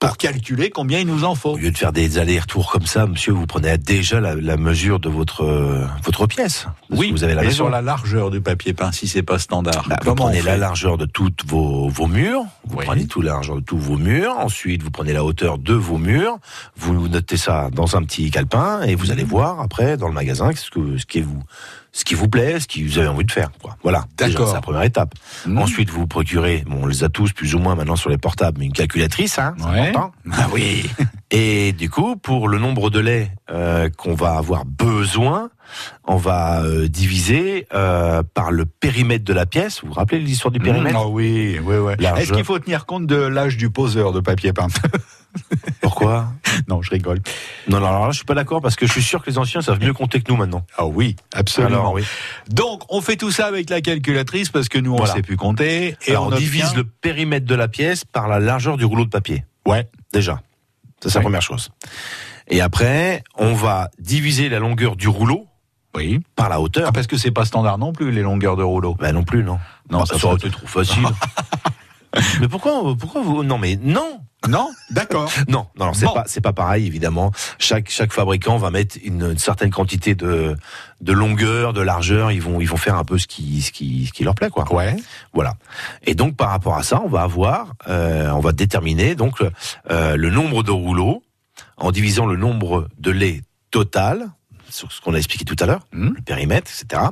pour 0.00 0.16
calculer 0.16 0.70
combien 0.70 0.98
il 1.00 1.06
nous 1.06 1.24
en 1.24 1.34
faut. 1.34 1.50
Au 1.50 1.56
lieu 1.58 1.70
de 1.70 1.76
faire 1.76 1.92
des 1.92 2.16
allers-retours 2.18 2.72
comme 2.72 2.86
ça, 2.86 3.06
monsieur, 3.06 3.32
vous 3.32 3.46
prenez 3.46 3.76
déjà 3.76 4.18
la, 4.18 4.34
la 4.34 4.56
mesure 4.56 4.98
de 4.98 5.10
votre 5.10 5.44
euh, 5.44 5.84
votre 6.02 6.26
pièce. 6.26 6.66
Oui, 6.90 7.10
vous 7.12 7.22
avez 7.22 7.34
la 7.34 7.44
et 7.44 7.50
sur 7.50 7.68
la 7.68 7.82
largeur 7.82 8.30
du 8.30 8.40
papier 8.40 8.72
peint, 8.72 8.92
si 8.92 9.06
c'est 9.06 9.22
pas 9.22 9.38
standard. 9.38 9.84
Bah, 9.88 9.96
vous 10.02 10.10
comment 10.10 10.24
prenez 10.24 10.40
la 10.40 10.56
largeur 10.56 10.96
de 10.96 11.04
toutes 11.04 11.44
vos, 11.46 11.88
vos 11.90 12.06
murs, 12.06 12.44
vous 12.66 12.78
Oui. 12.78 12.84
prenez 12.86 13.06
toute 13.06 13.24
la 13.24 13.32
largeur 13.32 13.56
de 13.56 13.60
tous 13.60 13.76
vos 13.78 13.96
murs, 13.98 14.32
ensuite 14.38 14.82
vous 14.82 14.90
prenez 14.90 15.12
la 15.12 15.22
hauteur 15.22 15.58
de 15.58 15.74
vos 15.74 15.98
murs, 15.98 16.38
vous 16.78 17.06
notez 17.08 17.36
ça 17.36 17.68
dans 17.70 17.94
un 17.96 18.02
petit 18.02 18.30
calepin 18.30 18.80
et 18.82 18.94
vous 18.94 19.06
Mhm. 19.06 19.12
allez 19.12 19.24
voir 19.24 19.60
après 19.60 19.98
dans 19.98 20.08
le 20.08 20.14
magasin 20.14 20.50
ce 20.54 20.70
que 20.70 20.96
ce 20.96 21.04
qui 21.04 21.20
vous 21.20 21.42
ce 21.92 22.04
qui 22.04 22.14
vous 22.14 22.28
plaît, 22.28 22.60
ce 22.60 22.66
que 22.68 22.80
vous 22.86 22.98
avez 22.98 23.08
envie 23.08 23.24
de 23.24 23.32
faire. 23.32 23.50
Quoi. 23.60 23.76
Voilà, 23.82 24.04
D'accord. 24.16 24.48
c'est 24.48 24.54
la 24.54 24.60
première 24.60 24.82
étape. 24.82 25.14
Mhm. 25.46 25.58
Ensuite, 25.58 25.90
vous 25.90 26.00
vous 26.00 26.06
procurez, 26.06 26.62
bon, 26.66 26.80
on 26.82 26.86
les 26.86 27.02
a 27.04 27.08
tous 27.08 27.32
plus 27.32 27.54
ou 27.54 27.58
moins 27.58 27.74
maintenant 27.74 27.96
sur 27.96 28.10
les 28.10 28.18
portables, 28.18 28.58
mais 28.60 28.66
une 28.66 28.72
calculatrice, 28.72 29.38
hein, 29.38 29.54
c'est 29.58 29.64
Ouais. 29.64 29.88
important. 29.88 30.12
Ah 30.32 30.46
oui. 30.52 30.88
Et 31.32 31.72
du 31.72 31.88
coup, 31.90 32.16
pour 32.16 32.48
le 32.48 32.58
nombre 32.58 32.90
de 32.90 32.98
laits 33.00 33.30
euh, 33.50 33.88
qu'on 33.96 34.14
va 34.14 34.36
avoir 34.36 34.64
besoin, 34.64 35.50
on 36.04 36.16
va 36.16 36.62
euh, 36.62 36.88
diviser 36.88 37.66
euh, 37.72 38.22
par 38.34 38.50
le 38.50 38.66
périmètre 38.66 39.24
de 39.24 39.32
la 39.32 39.46
pièce. 39.46 39.80
Vous 39.82 39.88
vous 39.88 39.94
rappelez 39.94 40.18
l'histoire 40.20 40.50
du 40.50 40.58
périmètre? 40.58 40.96
Ah 40.98 41.06
oui, 41.08 41.60
oui, 41.62 41.76
oui. 41.76 41.92
Largeur. 42.00 42.18
Est-ce 42.22 42.32
qu'il 42.32 42.44
faut 42.44 42.58
tenir 42.58 42.86
compte 42.86 43.06
de 43.06 43.14
l'âge 43.16 43.56
du 43.56 43.70
poseur 43.70 44.12
de 44.12 44.18
papier 44.20 44.52
peint? 44.52 44.66
Pourquoi? 45.80 46.32
Non, 46.68 46.82
je 46.82 46.90
rigole. 46.90 47.20
Non, 47.68 47.80
non, 47.80 47.86
alors 47.86 48.06
là, 48.06 48.10
je 48.12 48.16
suis 48.16 48.24
pas 48.24 48.34
d'accord 48.34 48.60
parce 48.60 48.76
que 48.76 48.86
je 48.86 48.92
suis 48.92 49.02
sûr 49.02 49.22
que 49.22 49.30
les 49.30 49.38
anciens 49.38 49.60
savent 49.62 49.80
mieux 49.80 49.92
compter 49.92 50.20
que 50.20 50.30
nous 50.30 50.36
maintenant. 50.36 50.64
Ah 50.76 50.86
oui, 50.86 51.16
absolument. 51.34 51.80
Alors, 51.80 51.92
oui. 51.92 52.02
Donc, 52.48 52.82
on 52.88 53.00
fait 53.00 53.16
tout 53.16 53.30
ça 53.30 53.46
avec 53.46 53.70
la 53.70 53.80
calculatrice 53.80 54.48
parce 54.48 54.68
que 54.68 54.78
nous, 54.78 54.90
on 54.90 54.94
ne 54.94 54.98
Voilà. 54.98 55.14
sait 55.14 55.22
plus 55.22 55.36
compter. 55.36 55.96
Et 56.06 56.10
Alors, 56.10 56.26
on, 56.28 56.32
on 56.32 56.36
divise 56.36 56.74
le 56.74 56.84
périmètre 56.84 57.46
de 57.46 57.54
la 57.54 57.68
pièce 57.68 58.04
par 58.04 58.28
la 58.28 58.40
largeur 58.40 58.76
du 58.76 58.84
rouleau 58.84 59.04
de 59.04 59.10
papier. 59.10 59.44
Ouais. 59.66 59.88
Déjà. 60.12 60.40
Ça, 61.02 61.08
c'est 61.10 61.18
la 61.18 61.22
première 61.22 61.42
chose. 61.42 61.70
Et 62.48 62.60
après, 62.60 63.22
on 63.36 63.54
va 63.54 63.90
diviser 63.98 64.48
la 64.48 64.58
longueur 64.58 64.96
du 64.96 65.06
rouleau 65.08 65.46
Oui. 65.94 66.20
par 66.36 66.48
la 66.48 66.60
hauteur. 66.60 66.86
Ah, 66.88 66.92
parce 66.92 67.06
que 67.06 67.16
c'est 67.16 67.30
pas 67.30 67.44
standard 67.44 67.78
non 67.78 67.92
plus, 67.92 68.10
les 68.10 68.22
longueurs 68.22 68.56
de 68.56 68.62
rouleau. 68.64 68.94
Ben 68.96 69.12
non 69.12 69.22
plus, 69.22 69.44
non. 69.44 69.58
Non, 69.90 70.00
Ah, 70.02 70.06
ça 70.06 70.18
ça 70.18 70.26
aurait 70.26 70.38
serait- 70.38 70.48
été 70.48 70.56
trop 70.58 70.66
facile. 70.66 71.04
mais 72.40 72.48
pourquoi, 72.48 72.96
pourquoi 72.98 73.22
vous 73.22 73.44
Non, 73.44 73.58
mais 73.58 73.78
non. 73.80 74.20
Non 74.48 74.70
D'accord. 74.90 75.30
Non, 75.48 75.66
non, 75.78 75.86
non, 75.86 75.92
c'est 75.94 76.06
Bon. 76.06 76.14
pas, 76.14 76.24
c'est 76.26 76.40
pas 76.40 76.52
pareil 76.52 76.86
évidemment. 76.86 77.30
Chaque 77.58 77.90
chaque 77.90 78.12
fabricant 78.12 78.56
va 78.56 78.70
mettre 78.70 78.96
une, 79.04 79.22
une 79.32 79.38
certaine 79.38 79.70
quantité 79.70 80.14
de 80.14 80.56
de 81.00 81.12
longueur, 81.12 81.72
de 81.72 81.80
largeur. 81.82 82.32
Ils 82.32 82.40
vont 82.42 82.60
ils 82.60 82.66
vont 82.68 82.76
faire 82.78 82.96
un 82.96 83.04
peu 83.04 83.18
ce 83.18 83.26
qui 83.26 83.60
ce 83.62 83.70
qui 83.70 84.06
ce 84.06 84.12
qui 84.12 84.24
leur 84.24 84.34
plaît 84.34 84.50
quoi. 84.50 84.72
Ouais. 84.72 84.96
Voilà. 85.34 85.54
Et 86.06 86.14
donc 86.14 86.36
par 86.36 86.50
rapport 86.50 86.76
à 86.76 86.82
ça, 86.82 87.02
on 87.04 87.08
va 87.08 87.22
avoir, 87.22 87.74
euh, 87.88 88.30
on 88.30 88.40
va 88.40 88.52
déterminer 88.52 89.14
donc 89.14 89.40
le, 89.40 89.50
euh, 89.90 90.16
le 90.16 90.30
nombre 90.30 90.62
de 90.62 90.70
rouleaux 90.70 91.22
en 91.76 91.90
divisant 91.92 92.26
le 92.26 92.36
nombre 92.36 92.88
de 92.98 93.10
laits 93.10 93.42
total 93.70 94.30
sur 94.70 94.90
ce 94.92 95.00
qu'on 95.00 95.14
a 95.14 95.18
expliqué 95.18 95.44
tout 95.44 95.56
à 95.60 95.66
l'heure, 95.66 95.86
Hmm. 95.92 96.10
le 96.14 96.22
périmètre, 96.22 96.70
etc. 96.70 97.02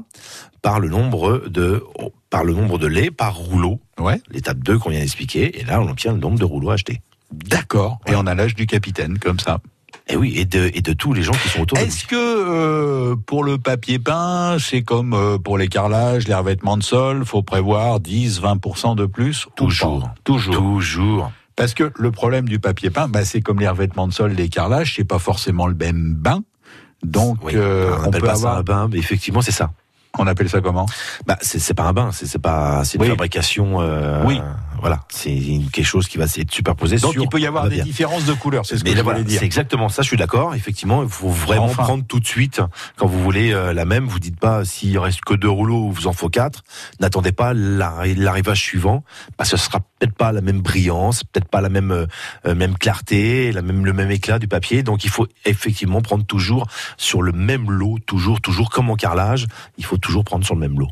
Par 0.62 0.80
le 0.80 0.88
nombre 0.88 1.48
de 1.48 1.82
par 2.30 2.44
le 2.44 2.52
nombre 2.54 2.78
de 2.78 2.86
laits 2.86 3.10
par 3.10 3.34
rouleau. 3.36 3.80
Ouais. 3.98 4.20
L'étape 4.30 4.58
2 4.58 4.78
qu'on 4.78 4.90
vient 4.90 5.00
d'expliquer. 5.00 5.58
Et 5.60 5.64
là, 5.64 5.80
on 5.80 5.88
obtient 5.88 6.12
le 6.12 6.18
nombre 6.18 6.38
de 6.38 6.44
rouleaux 6.44 6.70
achetés. 6.70 7.00
D'accord. 7.32 7.98
Et 8.06 8.14
on 8.16 8.26
a 8.26 8.34
l'âge 8.34 8.54
du 8.54 8.66
capitaine, 8.66 9.18
comme 9.18 9.38
ça. 9.38 9.58
Et 10.10 10.16
oui, 10.16 10.32
et 10.36 10.44
de, 10.46 10.70
et 10.72 10.80
de 10.80 10.92
tous 10.94 11.12
les 11.12 11.22
gens 11.22 11.32
qui 11.32 11.48
sont 11.50 11.60
autour 11.60 11.76
de 11.78 11.82
Est-ce 11.82 12.06
que 12.06 12.14
euh, 12.16 13.14
pour 13.16 13.44
le 13.44 13.58
papier 13.58 13.98
peint, 13.98 14.56
c'est 14.58 14.82
comme 14.82 15.12
euh, 15.12 15.36
pour 15.38 15.58
les 15.58 15.68
carrelages, 15.68 16.26
les 16.28 16.34
revêtements 16.34 16.78
de 16.78 16.82
sol, 16.82 17.24
faut 17.26 17.42
prévoir 17.42 18.00
10-20% 18.00 18.96
de 18.96 19.04
plus 19.06 19.46
ou 19.46 19.50
Toujours. 19.56 20.08
Toujours. 20.24 20.54
Toujours. 20.54 21.32
Parce 21.56 21.74
que 21.74 21.92
le 21.96 22.10
problème 22.10 22.48
du 22.48 22.58
papier 22.58 22.88
peint, 22.88 23.08
bah, 23.08 23.24
c'est 23.24 23.42
comme 23.42 23.60
les 23.60 23.68
revêtements 23.68 24.08
de 24.08 24.12
sol, 24.14 24.32
les 24.32 24.48
carrelages, 24.48 24.94
c'est 24.96 25.04
pas 25.04 25.18
forcément 25.18 25.66
le 25.66 25.74
même 25.74 26.14
bain. 26.14 26.42
Donc, 27.02 27.38
Oui, 27.44 27.52
euh, 27.54 27.90
on 27.98 28.04
on, 28.04 28.08
appelle 28.08 28.20
peut 28.22 28.26
pas 28.28 28.34
ça 28.36 28.52
un 28.56 28.62
bain, 28.62 28.88
mais 28.90 28.98
effectivement, 28.98 29.42
c'est 29.42 29.52
ça. 29.52 29.70
On 30.18 30.26
appelle 30.26 30.48
ça 30.48 30.60
comment? 30.60 30.86
Bah, 31.26 31.36
c'est 31.42 31.74
pas 31.74 31.84
un 31.84 31.92
bain, 31.92 32.10
c'est 32.12 32.38
pas, 32.40 32.82
c'est 32.84 32.96
une 32.96 33.02
Oui. 33.02 33.08
fabrication. 33.10 33.80
euh, 33.80 34.24
Oui. 34.26 34.40
Voilà, 34.80 35.00
c'est 35.08 35.30
quelque 35.72 35.84
chose 35.84 36.06
qui 36.08 36.18
va 36.18 36.24
être 36.24 36.52
superposé 36.52 36.96
Donc 36.98 37.12
sur. 37.14 37.22
il 37.22 37.28
peut 37.28 37.40
y 37.40 37.46
avoir 37.46 37.64
va 37.64 37.68
des 37.68 37.76
bien. 37.76 37.84
différences 37.84 38.24
de 38.24 38.32
couleurs, 38.32 38.64
c'est 38.66 38.78
ce 38.78 38.84
Mais 38.84 38.90
que 38.90 38.94
là, 38.96 39.00
je 39.00 39.02
voulais 39.04 39.14
voilà, 39.16 39.28
dire. 39.28 39.40
c'est 39.40 39.44
exactement 39.46 39.88
ça. 39.88 40.02
Je 40.02 40.08
suis 40.08 40.16
d'accord. 40.16 40.54
Effectivement, 40.54 41.02
il 41.02 41.08
faut 41.08 41.28
vraiment 41.28 41.64
Enfin. 41.64 41.82
prendre 41.82 42.04
tout 42.06 42.20
de 42.20 42.26
suite 42.26 42.60
quand 42.96 43.06
vous 43.06 43.20
voulez 43.22 43.52
euh, 43.52 43.72
la 43.72 43.84
même. 43.84 44.06
Vous 44.06 44.18
dites 44.20 44.38
pas 44.38 44.64
s'il 44.64 44.98
reste 44.98 45.20
que 45.22 45.34
deux 45.34 45.48
rouleaux, 45.50 45.90
vous 45.90 46.06
en 46.06 46.12
faut 46.12 46.28
quatre. 46.28 46.62
N'attendez 47.00 47.32
pas 47.32 47.54
l'arri- 47.54 48.14
l'arrivage 48.14 48.60
suivant, 48.62 49.04
parce 49.36 49.50
que 49.50 49.56
ce 49.56 49.64
sera 49.66 49.80
peut-être 49.80 50.14
pas 50.14 50.32
la 50.32 50.40
même 50.40 50.60
brillance, 50.60 51.24
peut-être 51.24 51.48
pas 51.48 51.60
la 51.60 51.68
même 51.68 51.90
euh, 51.90 52.54
même 52.54 52.76
clarté, 52.78 53.52
la 53.52 53.62
même 53.62 53.84
le 53.84 53.92
même 53.92 54.10
éclat 54.10 54.38
du 54.38 54.48
papier. 54.48 54.82
Donc 54.82 55.04
il 55.04 55.10
faut 55.10 55.26
effectivement 55.44 56.00
prendre 56.00 56.24
toujours 56.24 56.66
sur 56.96 57.22
le 57.22 57.32
même 57.32 57.70
lot, 57.70 57.98
toujours 58.06 58.40
toujours 58.40 58.70
comme 58.70 58.90
en 58.90 58.96
carrelage. 58.96 59.46
Il 59.76 59.84
faut 59.84 59.96
toujours 59.98 60.24
prendre 60.24 60.44
sur 60.44 60.54
le 60.54 60.60
même 60.60 60.78
lot. 60.78 60.88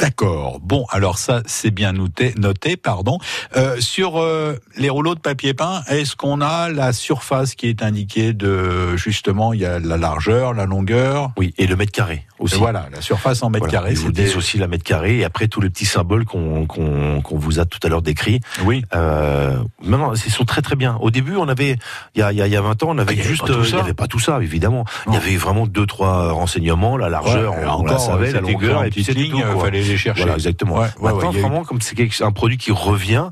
D'accord. 0.00 0.60
Bon, 0.62 0.86
alors 0.90 1.18
ça, 1.18 1.42
c'est 1.46 1.70
bien 1.70 1.92
noté, 1.92 2.32
noté 2.38 2.76
pardon. 2.76 3.18
Euh, 3.56 3.76
sur 3.80 4.18
euh, 4.18 4.56
les 4.76 4.88
rouleaux 4.88 5.14
de 5.14 5.20
papier 5.20 5.52
peint, 5.54 5.82
est-ce 5.88 6.16
qu'on 6.16 6.40
a 6.40 6.70
la 6.70 6.92
surface 6.92 7.54
qui 7.54 7.68
est 7.68 7.82
indiquée 7.82 8.32
de 8.32 8.96
justement, 8.96 9.52
il 9.52 9.60
y 9.60 9.66
a 9.66 9.78
la 9.78 9.96
largeur, 9.98 10.54
la 10.54 10.64
longueur? 10.64 11.32
Oui, 11.36 11.52
et 11.58 11.66
le 11.66 11.76
mètre 11.76 11.92
carré 11.92 12.24
aussi. 12.38 12.54
Et 12.54 12.58
voilà, 12.58 12.86
la 12.92 13.02
surface 13.02 13.42
en 13.42 13.50
mètre 13.50 13.66
Voilà, 13.66 13.78
carré, 13.80 13.92
ils 13.92 13.98
vous 13.98 14.10
disent 14.12 14.36
aussi 14.36 14.56
la 14.58 14.68
mètre 14.68 14.84
carré 14.84 15.18
et 15.18 15.24
après 15.24 15.48
tous 15.48 15.60
les 15.60 15.68
petits 15.68 15.84
symboles 15.84 16.24
qu'on 16.24 16.66
qu'on 16.66 17.20
qu'on 17.20 17.38
vous 17.38 17.58
a 17.60 17.66
tout 17.66 17.78
à 17.82 17.88
l'heure 17.88 18.00
décrits. 18.02 18.40
Oui. 18.64 18.82
Euh, 18.94 19.58
maintenant, 19.82 20.14
ils 20.14 20.32
sont 20.32 20.44
très 20.44 20.62
très 20.62 20.76
bien. 20.76 20.96
Au 21.00 21.10
début, 21.10 21.36
on 21.36 21.48
avait 21.48 21.76
il 22.14 22.20
y 22.20 22.22
a 22.22 22.32
il 22.32 22.38
y 22.38 22.42
a, 22.42 22.46
il 22.46 22.52
y 22.52 22.56
a 22.56 22.62
20 22.62 22.82
ans, 22.84 22.86
on 22.90 22.98
avait 22.98 23.16
Ah, 23.18 23.22
juste 23.22 23.50
euh, 23.50 23.60
il 23.64 23.70
ça. 23.70 23.76
y 23.76 23.80
avait 23.80 23.92
pas 23.94 24.06
tout 24.06 24.18
ça 24.18 24.38
évidemment. 24.40 24.84
Il 25.06 25.10
y 25.10 25.16
Non. 25.16 25.20
avait 25.20 25.36
vraiment 25.36 25.66
deux 25.66 25.84
trois 25.86 26.32
renseignements, 26.32 26.96
la 26.96 27.10
largeur, 27.10 27.52
Ouais, 27.52 27.58
on, 27.64 27.68
on 27.68 27.72
encore, 27.80 27.86
la 27.92 27.98
savait, 27.98 28.32
la 28.32 28.40
longueur 28.40 28.84
et 28.84 28.90
puis 28.90 29.04
c'était 29.04 29.24
tout. 29.26 29.36
lignes, 29.36 29.44
quoi. 29.52 29.64
fallait 29.66 29.82
les 29.92 29.98
chercher. 29.98 30.22
Voilà, 30.22 30.36
exactement. 30.36 30.74
Ouais, 30.74 30.80
ouais, 30.98 31.12
Maintenant, 31.12 31.30
ouais, 31.30 31.36
eu- 31.36 31.40
vraiment, 31.40 31.64
comme 31.64 31.80
c'est 31.80 32.22
un 32.22 32.32
produit 32.32 32.58
qui 32.58 32.70
revient 32.72 33.28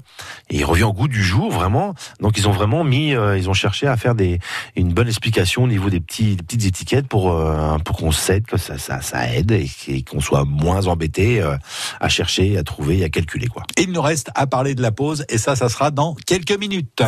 et 0.51 0.57
il 0.59 0.65
revient 0.65 0.85
au 0.85 0.93
goût 0.93 1.09
du 1.09 1.23
jour, 1.23 1.51
vraiment. 1.51 1.95
Donc, 2.21 2.39
ils 2.39 2.49
ont 2.49 2.53
vraiment 2.53 2.85
mis, 2.85 3.15
euh, 3.15 3.37
ils 3.39 3.49
ont 3.49 3.55
cherché 3.55 3.87
à 3.87 3.97
faire 3.97 4.15
des 4.15 4.39
une 4.77 4.93
bonne 4.93 5.09
explication 5.09 5.65
au 5.65 5.69
niveau 5.69 5.91
des 5.91 6.01
petits 6.01 6.37
des 6.37 6.43
petites 6.43 6.65
étiquettes 6.67 7.09
pour 7.09 7.31
euh, 7.33 7.79
pour 7.79 7.97
qu'on 7.97 8.13
s'aide, 8.13 8.47
que 8.47 8.57
ça 8.57 8.79
ça 8.79 9.01
ça 9.03 9.29
aide 9.35 9.51
et, 9.53 9.71
et 9.89 10.03
qu'on 10.03 10.21
soit 10.21 10.45
moins 10.45 10.87
embêté 10.87 11.41
euh, 11.41 11.57
à 12.01 12.09
chercher, 12.09 12.57
à 12.59 12.63
trouver, 12.63 13.05
à 13.05 13.09
calculer 13.09 13.47
quoi. 13.47 13.63
Il 13.79 13.93
nous 13.93 14.03
reste 14.03 14.31
à 14.35 14.47
parler 14.47 14.75
de 14.75 14.83
la 14.83 14.93
pause, 14.93 15.25
et 15.29 15.39
ça, 15.39 15.57
ça 15.57 15.69
sera 15.69 15.91
dans 15.91 16.15
quelques 16.27 16.59
minutes. 16.59 17.03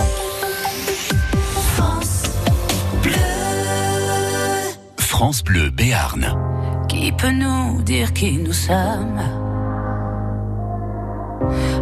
France 4.98 5.42
Bleu 5.44 5.70
Béarn. 5.70 6.34
Qui 6.88 7.12
peut 7.12 7.30
nous 7.30 7.82
dire 7.82 8.12
qui 8.12 8.32
nous 8.38 8.52
sommes? 8.52 9.20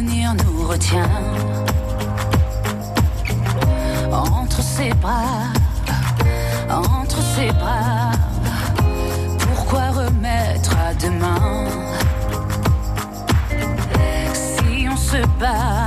L'avenir 0.00 0.34
nous 0.34 0.66
retient. 0.66 1.10
Entre 4.12 4.62
ses 4.62 4.92
bras, 4.94 5.52
entre 6.68 7.22
ses 7.34 7.52
bras 7.52 8.12
Pourquoi 9.38 9.90
remettre 9.90 10.76
à 10.76 10.94
demain? 10.94 11.66
Si 14.32 14.88
on 14.90 14.96
se 14.96 15.26
bat, 15.38 15.79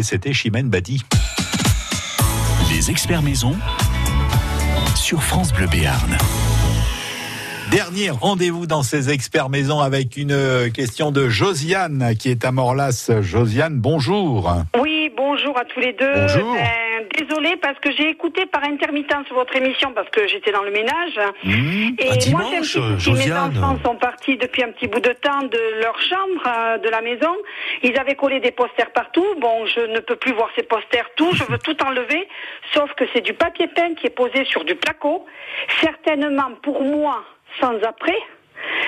et 0.00 0.02
c'était 0.02 0.32
Chimène 0.32 0.70
Badi. 0.70 1.04
Les 2.70 2.90
experts 2.90 3.20
maison 3.20 3.54
sur 4.96 5.22
France 5.22 5.52
Bleu 5.52 5.66
Béarn. 5.66 6.16
Dernier 7.70 8.08
rendez-vous 8.08 8.66
dans 8.66 8.82
ces 8.82 9.10
experts 9.10 9.50
maison 9.50 9.80
avec 9.80 10.16
une 10.16 10.32
euh, 10.32 10.70
question 10.70 11.12
de 11.12 11.28
Josiane 11.28 12.16
qui 12.18 12.30
est 12.30 12.46
à 12.46 12.50
Morlas. 12.50 13.10
Josiane, 13.20 13.78
bonjour. 13.78 14.50
Oui, 14.80 14.89
bonjour 15.30 15.56
à 15.56 15.64
tous 15.64 15.78
les 15.78 15.92
deux. 15.92 16.12
Bonjour. 16.12 16.54
Ben, 16.54 17.06
désolée 17.16 17.56
parce 17.56 17.78
que 17.78 17.92
j'ai 17.92 18.08
écouté 18.08 18.46
par 18.46 18.64
intermittence 18.64 19.26
votre 19.30 19.54
émission 19.54 19.92
parce 19.94 20.08
que 20.10 20.26
j'étais 20.26 20.50
dans 20.50 20.64
le 20.64 20.72
ménage. 20.72 21.20
Mmh, 21.44 21.94
Et 21.98 22.04
moi, 22.04 22.04
j'ai 22.04 22.10
un 22.10 22.16
dimanche, 22.16 22.74
petit. 22.74 23.12
Mes 23.12 23.32
enfants 23.32 23.78
sont 23.84 23.94
partis 23.94 24.36
depuis 24.36 24.64
un 24.64 24.72
petit 24.72 24.88
bout 24.88 24.98
de 24.98 25.12
temps 25.12 25.42
de 25.42 25.80
leur 25.80 25.96
chambre, 26.00 26.42
euh, 26.46 26.78
de 26.78 26.88
la 26.88 27.00
maison. 27.00 27.32
Ils 27.84 27.96
avaient 27.96 28.16
collé 28.16 28.40
des 28.40 28.50
posters 28.50 28.90
partout. 28.90 29.26
Bon, 29.38 29.66
je 29.66 29.80
ne 29.80 30.00
peux 30.00 30.16
plus 30.16 30.32
voir 30.32 30.50
ces 30.56 30.64
posters 30.64 31.08
tout. 31.14 31.32
Je 31.34 31.44
veux 31.44 31.58
tout 31.68 31.80
enlever, 31.84 32.26
sauf 32.74 32.92
que 32.94 33.04
c'est 33.12 33.20
du 33.20 33.34
papier 33.34 33.68
peint 33.68 33.94
qui 33.94 34.08
est 34.08 34.16
posé 34.22 34.44
sur 34.46 34.64
du 34.64 34.74
placo. 34.74 35.26
Certainement 35.80 36.50
pour 36.60 36.82
moi, 36.82 37.22
sans 37.60 37.80
après. 37.84 38.18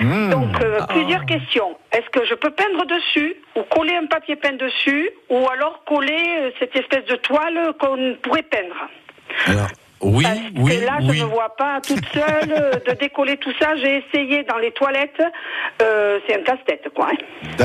Mmh. 0.01 0.31
Donc, 0.31 0.61
euh, 0.63 0.79
Ah. 0.81 0.87
plusieurs 0.89 1.25
questions. 1.27 1.77
Est-ce 1.93 2.09
que 2.11 2.25
je 2.27 2.35
peux 2.35 2.51
peindre 2.51 2.85
dessus 2.87 3.35
ou 3.57 3.63
coller 3.65 3.95
un 3.97 4.07
papier 4.07 4.37
peint 4.37 4.53
dessus 4.57 5.11
ou 5.29 5.47
alors 5.51 5.83
coller 5.85 6.25
euh, 6.39 6.51
cette 6.59 6.75
espèce 6.77 7.05
de 7.07 7.17
toile 7.17 7.73
qu'on 7.79 8.15
pourrait 8.23 8.43
peindre 8.43 8.75
Alors, 9.47 9.69
oui, 10.01 10.25
oui, 10.57 10.73
Et 10.75 10.85
là, 10.85 10.97
oui. 11.01 11.17
je 11.19 11.23
ne 11.23 11.29
me 11.29 11.33
vois 11.33 11.55
pas 11.57 11.81
toute 11.81 12.05
seule 12.13 12.53
euh, 12.53 12.73
de 12.87 12.93
décoller 12.99 13.37
tout 13.37 13.53
ça. 13.61 13.77
J'ai 13.77 14.05
essayé 14.05 14.43
dans 14.45 14.59
les 14.59 14.73
toilettes. 14.73 15.23
Euh, 15.81 16.19
c'est 16.27 16.41
un 16.41 16.43
casse-tête, 16.43 16.89
quoi. 16.95 17.09
hein. 17.13 17.59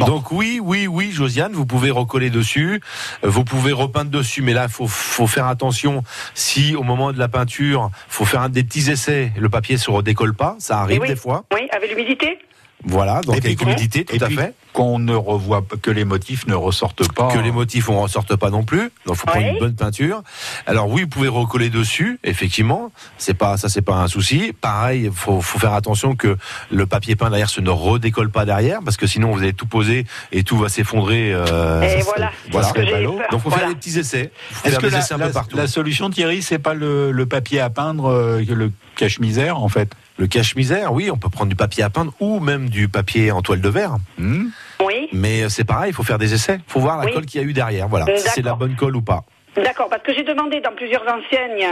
Donc 0.00 0.32
oui, 0.32 0.60
oui, 0.62 0.86
oui, 0.86 1.10
Josiane, 1.12 1.52
vous 1.52 1.66
pouvez 1.66 1.90
recoller 1.90 2.30
dessus, 2.30 2.80
euh, 3.22 3.28
vous 3.28 3.44
pouvez 3.44 3.72
repeindre 3.72 4.10
dessus, 4.10 4.42
mais 4.42 4.52
là, 4.52 4.68
faut, 4.68 4.88
faut 4.88 5.26
faire 5.26 5.46
attention. 5.46 6.02
Si 6.34 6.74
au 6.74 6.82
moment 6.82 7.12
de 7.12 7.18
la 7.18 7.28
peinture, 7.28 7.90
faut 8.08 8.24
faire 8.24 8.40
un 8.40 8.48
des 8.48 8.64
petits 8.64 8.90
essais, 8.90 9.32
le 9.38 9.48
papier 9.48 9.76
se 9.76 9.90
redécolle 9.90 10.34
pas, 10.34 10.56
ça 10.58 10.80
arrive 10.80 11.02
oui. 11.02 11.08
des 11.08 11.16
fois. 11.16 11.44
Oui, 11.52 11.68
avec 11.70 11.90
l'humidité 11.90 12.38
Voilà, 12.86 13.20
donc 13.22 13.36
Et 13.36 13.40
puis 13.40 13.54
l'humidité, 13.56 14.04
tout 14.04 14.14
et 14.16 14.22
à 14.22 14.26
puis 14.26 14.36
fait. 14.36 14.54
Qu'on 14.74 14.98
ne 14.98 15.14
revoit 15.14 15.62
pas- 15.62 15.76
que 15.76 15.90
les 15.90 16.04
motifs 16.04 16.46
ne 16.48 16.54
ressortent 16.54 17.10
pas. 17.12 17.28
Que 17.32 17.38
les 17.38 17.52
motifs 17.52 17.88
ne 17.88 17.94
ressortent 17.96 18.34
pas 18.36 18.50
non 18.50 18.64
plus. 18.64 18.90
Donc, 19.06 19.14
faut 19.16 19.26
prendre 19.26 19.46
une 19.46 19.58
bonne 19.58 19.76
peinture. 19.76 20.22
Alors 20.66 20.88
oui, 20.90 21.02
vous 21.02 21.08
pouvez 21.08 21.28
recoller 21.28 21.70
dessus, 21.70 22.18
effectivement. 22.24 22.90
C'est 23.16 23.34
pas, 23.34 23.56
ça, 23.56 23.68
c'est 23.68 23.82
pas 23.82 23.94
un 24.02 24.08
souci. 24.08 24.52
Pareil, 24.60 25.10
faut, 25.14 25.40
faut 25.40 25.58
faire 25.60 25.74
attention 25.74 26.16
que 26.16 26.36
le 26.72 26.86
papier 26.86 27.14
peint 27.14 27.30
derrière 27.30 27.48
se 27.50 27.60
ne 27.60 27.70
redécolle 27.70 28.30
pas 28.30 28.44
derrière, 28.44 28.80
parce 28.84 28.96
que 28.96 29.06
sinon 29.06 29.30
vous 29.32 29.38
allez 29.42 29.52
tout 29.54 29.66
poser 29.66 30.06
et 30.32 30.42
tout 30.42 30.58
va 30.58 30.68
s'effondrer. 30.68 31.32
euh, 31.32 31.80
Et 31.82 32.00
ça 32.02 32.04
voilà, 32.04 32.32
voilà. 32.50 32.70
que 32.72 32.84
j'ai 32.84 32.90
peur. 32.90 33.12
Donc 33.30 33.40
faut 33.42 33.48
Voilà. 33.50 33.58
faire 33.58 33.68
des 33.68 33.76
petits 33.76 33.96
essais. 33.98 34.32
Faut 34.50 34.66
Est-ce 34.66 34.70
faire 34.72 34.80
que 34.80 34.86
des 34.86 34.92
la, 34.92 34.98
essais 34.98 35.14
un 35.14 35.18
la- 35.18 35.26
peu 35.28 35.32
partout. 35.32 35.56
la 35.56 35.68
solution, 35.68 36.10
Thierry, 36.10 36.42
c'est 36.42 36.58
pas 36.58 36.74
le, 36.74 37.12
le 37.12 37.26
papier 37.26 37.60
à 37.60 37.70
peindre, 37.70 38.06
euh, 38.10 38.42
le 38.46 38.72
cache-misère, 38.96 39.58
en 39.60 39.68
fait? 39.68 39.92
Le 40.16 40.26
cache-misère, 40.28 40.92
oui, 40.92 41.10
on 41.10 41.16
peut 41.16 41.28
prendre 41.28 41.48
du 41.50 41.56
papier 41.56 41.82
à 41.82 41.90
peindre 41.90 42.12
ou 42.20 42.38
même 42.38 42.68
du 42.68 42.88
papier 42.88 43.32
en 43.32 43.42
toile 43.42 43.60
de 43.60 43.68
verre. 43.68 43.96
Hmm 44.18 44.46
Oui. 44.80 45.08
Mais 45.12 45.42
euh, 45.42 45.48
c'est 45.48 45.64
pareil, 45.64 45.90
il 45.90 45.94
faut 45.94 46.04
faire 46.04 46.18
des 46.18 46.32
essais. 46.34 46.60
Il 46.68 46.72
faut 46.72 46.80
voir 46.80 46.98
la 46.98 47.06
Oui. 47.06 47.12
colle 47.12 47.26
qu'il 47.26 47.40
y 47.40 47.44
a 47.44 47.46
eu 47.46 47.52
derrière. 47.52 47.88
Voilà, 47.88 48.04
D'accord. 48.06 48.20
si 48.20 48.28
c'est 48.30 48.42
la 48.42 48.54
bonne 48.54 48.76
colle 48.76 48.94
ou 48.96 49.02
pas. 49.02 49.24
D'accord, 49.56 49.88
parce 49.88 50.02
que 50.02 50.12
j'ai 50.14 50.22
demandé 50.24 50.60
dans 50.60 50.72
plusieurs 50.72 51.02
enseignes. 51.02 51.66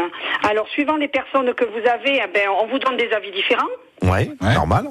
Alors, 0.49 0.67
suivant 0.69 0.97
les 0.97 1.09
personnes 1.09 1.53
que 1.55 1.65
vous 1.65 1.89
avez, 1.89 2.21
eh 2.25 2.33
ben, 2.33 2.49
on 2.63 2.67
vous 2.69 2.79
donne 2.79 2.97
des 2.97 3.11
avis 3.13 3.31
différents. 3.33 3.67
Ouais, 4.03 4.31
normal. 4.41 4.87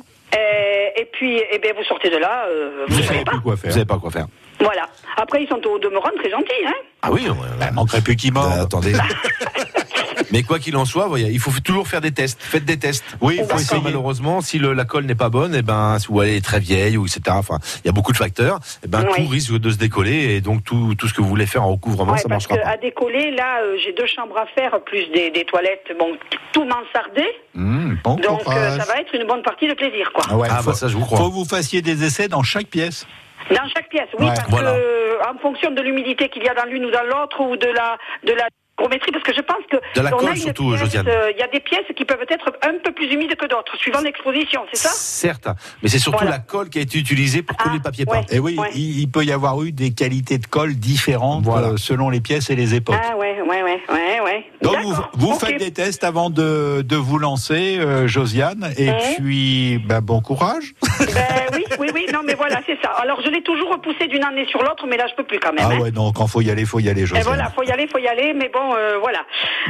Et 0.97 1.05
puis, 1.13 1.41
eh 1.51 1.57
ben, 1.59 1.73
vous 1.77 1.83
sortez 1.85 2.09
de 2.09 2.17
là, 2.17 2.45
euh, 2.49 2.85
vous, 2.87 2.95
Vous 2.95 3.01
savez 3.01 3.07
savez 3.07 3.23
pas. 3.25 3.31
plus 3.31 3.39
quoi 3.41 3.55
faire. 3.57 3.69
Vous 3.69 3.73
savez 3.73 3.85
pas 3.85 3.97
quoi 3.97 4.11
faire. 4.11 4.27
Voilà. 4.63 4.87
Après, 5.17 5.43
ils 5.43 5.47
sont 5.47 5.61
au 5.67 5.79
demeurant 5.79 6.09
très 6.17 6.29
gentils, 6.29 6.51
hein. 6.65 6.73
Ah 7.01 7.11
oui, 7.11 7.25
Il 7.27 7.73
manquerait 7.73 8.01
plus 8.01 8.15
qu'il 8.15 8.33
mord. 8.33 8.51
attendez. 8.51 8.93
Mais 10.31 10.43
quoi 10.43 10.59
qu'il 10.59 10.77
en 10.77 10.85
soit, 10.85 11.07
voyez, 11.07 11.29
il 11.29 11.39
faut 11.39 11.51
toujours 11.63 11.87
faire 11.87 11.99
des 11.99 12.11
tests. 12.11 12.37
Faites 12.41 12.63
des 12.63 12.77
tests. 12.77 13.03
Oui, 13.19 13.37
il 13.41 13.45
faut 13.45 13.57
essayer. 13.57 13.81
malheureusement, 13.83 14.39
si 14.39 14.59
le- 14.59 14.71
la 14.73 14.85
colle 14.85 15.05
n'est 15.05 15.15
pas 15.15 15.29
bonne, 15.29 15.53
et 15.55 15.61
ben, 15.61 15.97
ou 16.09 16.21
elle 16.21 16.29
est 16.29 16.45
très 16.45 16.59
vieille, 16.59 16.95
ou 16.95 17.05
etc. 17.05 17.21
Enfin, 17.31 17.57
il 17.83 17.87
y 17.87 17.89
a 17.89 17.91
beaucoup 17.91 18.11
de 18.13 18.17
facteurs. 18.17 18.59
Et 18.83 18.87
ben, 18.87 19.03
Oui. 19.11 19.23
tout 19.25 19.27
risque 19.29 19.51
de 19.57 19.69
se 19.69 19.77
décoller, 19.77 20.35
et 20.35 20.41
donc 20.41 20.63
tout, 20.63 20.95
tout 20.97 21.07
ce 21.09 21.13
que 21.13 21.21
vous 21.21 21.27
voulez 21.27 21.47
faire 21.47 21.63
en 21.63 21.71
recouvrement, 21.71 22.13
Ouais, 22.13 22.17
ça 22.17 22.29
parce 22.29 22.47
marchera 22.49 22.57
que 22.57 22.61
pas. 22.63 22.69
à 22.69 22.77
décoller, 22.77 23.31
là, 23.31 23.61
euh, 23.63 23.75
j'ai 23.83 23.91
deux 23.93 24.05
chambres 24.05 24.37
à 24.37 24.45
faire, 24.45 24.79
plus 24.85 25.05
des, 25.13 25.31
des 25.31 25.43
toilettes, 25.43 25.91
bon, 25.99 26.15
tout 26.53 26.63
mansardé. 26.65 27.25
Bon 27.53 28.15
Donc, 28.15 28.41
euh, 28.47 28.77
ça 28.79 28.85
va 28.85 29.01
être 29.01 29.13
une 29.13 29.27
bonne 29.27 29.43
partie 29.43 29.67
de 29.67 29.73
plaisir, 29.73 30.11
quoi. 30.13 30.23
Ah 30.29 30.37
ouais, 30.37 30.47
Ah, 30.49 30.61
faut, 30.61 30.69
bah, 30.69 30.75
ça, 30.75 30.87
je 30.87 30.95
vous 30.95 31.03
crois. 31.05 31.17
faut 31.17 31.29
que 31.29 31.33
vous 31.35 31.45
fassiez 31.45 31.81
des 31.81 32.03
essais 32.05 32.27
dans 32.29 32.43
chaque 32.43 32.67
pièce. 32.67 33.05
Dans 33.49 33.67
chaque 33.73 33.89
pièce, 33.89 34.07
oui, 34.19 34.25
Ouais, 34.27 34.33
parce 34.35 34.49
voilà. 34.49 34.71
que 34.71 34.77
euh, 34.77 35.17
en 35.29 35.37
fonction 35.39 35.71
de 35.71 35.81
l'humidité 35.81 36.29
qu'il 36.29 36.43
y 36.43 36.49
a 36.49 36.53
dans 36.53 36.65
l'une 36.65 36.85
ou 36.85 36.91
dans 36.91 37.03
l'autre, 37.03 37.41
ou 37.41 37.57
de 37.57 37.67
la 37.67 37.97
de 38.23 38.33
la 38.33 38.47
parce 38.89 39.23
que 39.23 39.33
je 39.33 39.41
pense 39.41 39.57
que 39.69 39.77
De 39.99 40.01
la 40.03 40.13
on 40.15 40.17
colle 40.19 40.29
a 40.29 40.35
surtout, 40.35 40.69
pièce, 40.69 40.79
Josiane. 40.79 41.07
euh, 41.07 41.31
Il 41.31 41.39
y 41.39 41.43
a 41.43 41.47
des 41.47 41.59
pièces 41.59 41.85
qui 41.95 42.05
peuvent 42.05 42.25
être 42.29 42.51
un 42.63 42.73
peu 42.83 42.91
plus 42.91 43.11
humides 43.11 43.35
que 43.35 43.45
d'autres, 43.47 43.75
suivant 43.77 44.01
l'exposition, 44.01 44.61
c'est 44.73 44.79
ça? 44.79 44.89
Certes, 44.89 45.47
mais 45.83 45.89
c'est 45.89 45.99
surtout 45.99 46.19
Voilà. 46.19 46.37
la 46.37 46.39
colle 46.39 46.69
qui 46.69 46.79
a 46.79 46.81
été 46.81 46.97
utilisée 46.97 47.41
pour 47.43 47.57
coller 47.57 47.75
le 47.77 47.81
papier 47.81 48.05
peint. 48.05 48.21
Et 48.31 48.39
oui, 48.39 48.57
il, 48.75 48.99
il 49.01 49.07
peut 49.09 49.23
y 49.23 49.31
avoir 49.31 49.61
eu 49.63 49.71
des 49.71 49.91
qualités 49.93 50.37
de 50.37 50.45
colle 50.47 50.75
différentes 50.75 51.47
euh, 51.47 51.77
selon 51.77 52.09
les 52.09 52.21
pièces 52.21 52.49
et 52.49 52.55
les 52.55 52.75
époques. 52.75 52.95
Ah 53.01 53.15
ouais, 53.17 53.41
ouais, 53.41 53.63
ouais, 53.63 53.81
ouais, 53.89 54.19
ouais. 54.23 54.45
Donc 54.61 54.77
vous, 55.13 55.33
faites 55.39 55.57
des 55.57 55.71
tests 55.71 56.03
avant 56.03 56.29
de, 56.29 56.81
de 56.81 56.95
vous 56.95 57.17
lancer, 57.17 57.77
euh, 57.79 58.07
Josiane, 58.07 58.71
et 58.77 58.91
puis 59.17 59.79
ben, 59.85 60.01
bon 60.01 60.21
courage. 60.21 60.73
Ben 60.99 61.05
oui, 61.53 61.63
oui, 61.79 61.89
oui, 61.93 62.05
non 62.13 62.19
mais 62.25 62.33
voilà, 62.35 62.61
c'est 62.65 62.77
ça. 62.81 62.89
Alors 63.01 63.21
je 63.23 63.29
l'ai 63.29 63.41
toujours 63.43 63.71
repoussé 63.71 64.07
d'une 64.07 64.23
année 64.23 64.45
sur 64.47 64.61
l'autre, 64.61 64.85
mais 64.87 64.97
là 64.97 65.07
je 65.09 65.15
peux 65.15 65.23
plus 65.23 65.39
quand 65.39 65.53
même. 65.53 65.65
Ah 65.69 65.73
hein. 65.73 65.79
ouais, 65.81 65.91
non, 65.91 66.11
quand 66.11 66.27
faut 66.27 66.41
y 66.41 66.49
aller, 66.51 66.65
faut 66.65 66.79
y 66.79 66.89
aller, 66.89 67.01
Et 67.01 67.05
Josiane. 67.05 67.25
voilà, 67.25 67.49
faut 67.49 67.63
y 67.63 67.71
aller, 67.71 67.87
faut 67.87 67.97
y 67.97 68.07
aller, 68.07 68.33
mais 68.33 68.49
bon, 68.53 68.70
euh, 68.75 68.97
voilà. 68.99 69.19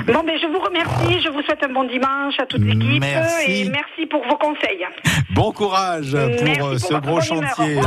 Bon, 0.08 0.22
mais 0.26 0.40
je 0.40 0.48
vous 0.48 0.60
remercie, 0.60 1.22
je 1.22 1.30
vous 1.30 1.42
souhaite 1.42 1.64
un 1.64 1.74
bon 1.74 1.84
dimanche 1.86 2.36
à 2.40 2.46
toute 2.46 2.62
l'équipe 2.62 3.02
Merci. 3.02 3.52
et 3.52 3.70
merci 3.70 4.06
pour 4.10 4.22
vos 4.28 4.38
conseils. 4.38 4.86
Bon 5.34 5.52
courage 5.52 6.12
pour 6.12 6.46
Merci 6.46 6.62
euh, 6.62 6.70
pour 6.70 6.80
ce 6.80 6.94
gros 6.96 7.22
humeur. 7.22 7.56
chantier 7.56 7.80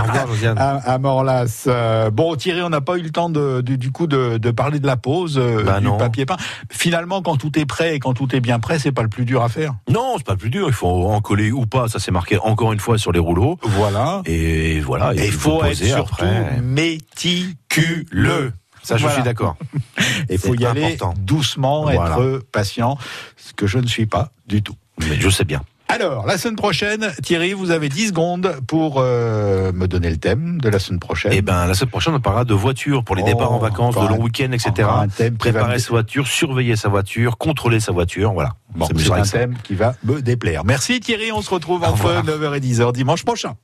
à, 0.56 0.92
à 0.94 0.98
Morlas. 0.98 1.64
Euh, 1.66 2.10
bon, 2.10 2.34
Thierry, 2.36 2.62
on 2.62 2.70
n'a 2.70 2.80
pas 2.80 2.96
eu 2.96 3.02
le 3.02 3.10
temps 3.10 3.28
de, 3.30 3.60
du, 3.60 3.76
du 3.78 3.90
coup 3.90 4.06
de, 4.06 4.38
de 4.38 4.50
parler 4.50 4.78
de 4.80 4.86
la 4.86 4.96
pause 4.96 5.38
Bah 5.64 5.80
du 5.80 5.86
non. 5.86 5.96
papier 5.96 6.26
peint. 6.26 6.36
Finalement, 6.70 7.22
quand 7.22 7.36
tout 7.36 7.58
est 7.58 7.66
prêt 7.66 7.96
et 7.96 7.98
quand 7.98 8.14
tout 8.14 8.34
est 8.34 8.40
bien 8.40 8.58
prêt, 8.60 8.78
c'est 8.78 8.92
pas 8.92 9.02
le 9.02 9.08
plus 9.08 9.24
dur 9.24 9.42
à 9.42 9.48
faire. 9.48 9.74
Non, 9.88 10.14
c'est 10.16 10.26
pas 10.26 10.32
le 10.32 10.38
plus 10.38 10.50
dur. 10.50 10.66
Il 10.68 10.74
faut 10.74 10.88
en 10.88 11.20
coller 11.20 11.50
ou 11.52 11.66
pas. 11.66 11.88
Ça, 11.88 11.98
c'est 11.98 12.10
marqué 12.12 12.38
encore 12.38 12.72
une 12.72 12.80
fois 12.80 12.98
sur 12.98 13.12
les 13.12 13.18
rouleaux. 13.20 13.58
Voilà. 13.62 14.22
Et 14.26 14.80
voilà. 14.80 15.12
Et 15.14 15.26
il 15.26 15.32
faut 15.32 15.62
être 15.64 15.74
surtout 15.74 16.14
après. 16.24 16.60
méticuleux. 16.62 18.52
Ça, 18.84 18.96
je 18.96 19.02
Voilà. 19.02 19.14
suis 19.16 19.24
d'accord. 19.24 19.56
Il 20.30 20.38
faut 20.38 20.54
y 20.54 20.64
aller 20.64 20.96
doucement, 21.18 21.82
Voilà. 21.82 22.16
être 22.18 22.40
patient, 22.52 22.96
ce 23.36 23.52
que 23.52 23.66
je 23.66 23.78
ne 23.78 23.86
suis 23.86 24.06
pas 24.06 24.30
du 24.46 24.62
tout. 24.62 24.76
Mais 25.00 25.18
je 25.18 25.28
sais 25.30 25.44
bien. 25.44 25.62
Alors, 25.88 26.26
la 26.26 26.38
semaine 26.38 26.56
prochaine, 26.56 27.12
Thierry, 27.22 27.52
vous 27.52 27.70
avez 27.70 27.88
10 27.88 28.08
secondes 28.08 28.56
pour 28.66 28.96
euh, 28.98 29.70
me 29.72 29.86
donner 29.86 30.08
le 30.10 30.16
thème 30.16 30.60
de 30.60 30.68
la 30.68 30.78
semaine 30.78 30.98
prochaine. 30.98 31.30
Eh 31.34 31.42
ben, 31.42 31.66
la 31.66 31.74
semaine 31.74 31.90
prochaine, 31.90 32.14
on 32.14 32.20
parlera 32.20 32.44
de 32.44 32.54
voitures 32.54 33.04
pour 33.04 33.14
les 33.16 33.22
Oh, 33.22 33.26
départs 33.26 33.52
en 33.52 33.58
vacances, 33.58 33.94
de 33.94 34.00
longs 34.00 34.18
week-ends, 34.20 34.50
etc. 34.52 34.88
un 34.90 35.08
thème 35.08 35.36
Préparer 35.36 35.78
sa 35.78 35.90
voiture, 35.90 36.26
surveiller 36.26 36.74
sa 36.76 36.88
voiture, 36.88 37.36
contrôler 37.36 37.80
sa 37.80 37.92
voiture, 37.92 38.32
voilà. 38.32 38.54
Bon, 38.74 38.88
c'est 38.96 39.12
un 39.12 39.24
ça. 39.24 39.38
thème 39.40 39.56
qui 39.62 39.74
va 39.74 39.94
me 40.04 40.20
déplaire. 40.22 40.64
Merci 40.64 41.00
Thierry, 41.00 41.30
on 41.32 41.42
se 41.42 41.50
retrouve 41.50 41.84
entre 41.84 42.04
revoir. 42.12 42.24
9h 42.24 42.56
et 42.56 42.60
10h 42.60 42.92
dimanche 42.92 43.24
prochain. 43.24 43.54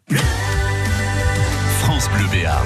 France 1.80 2.08
Bleu 2.14 2.26
Béarn. 2.30 2.64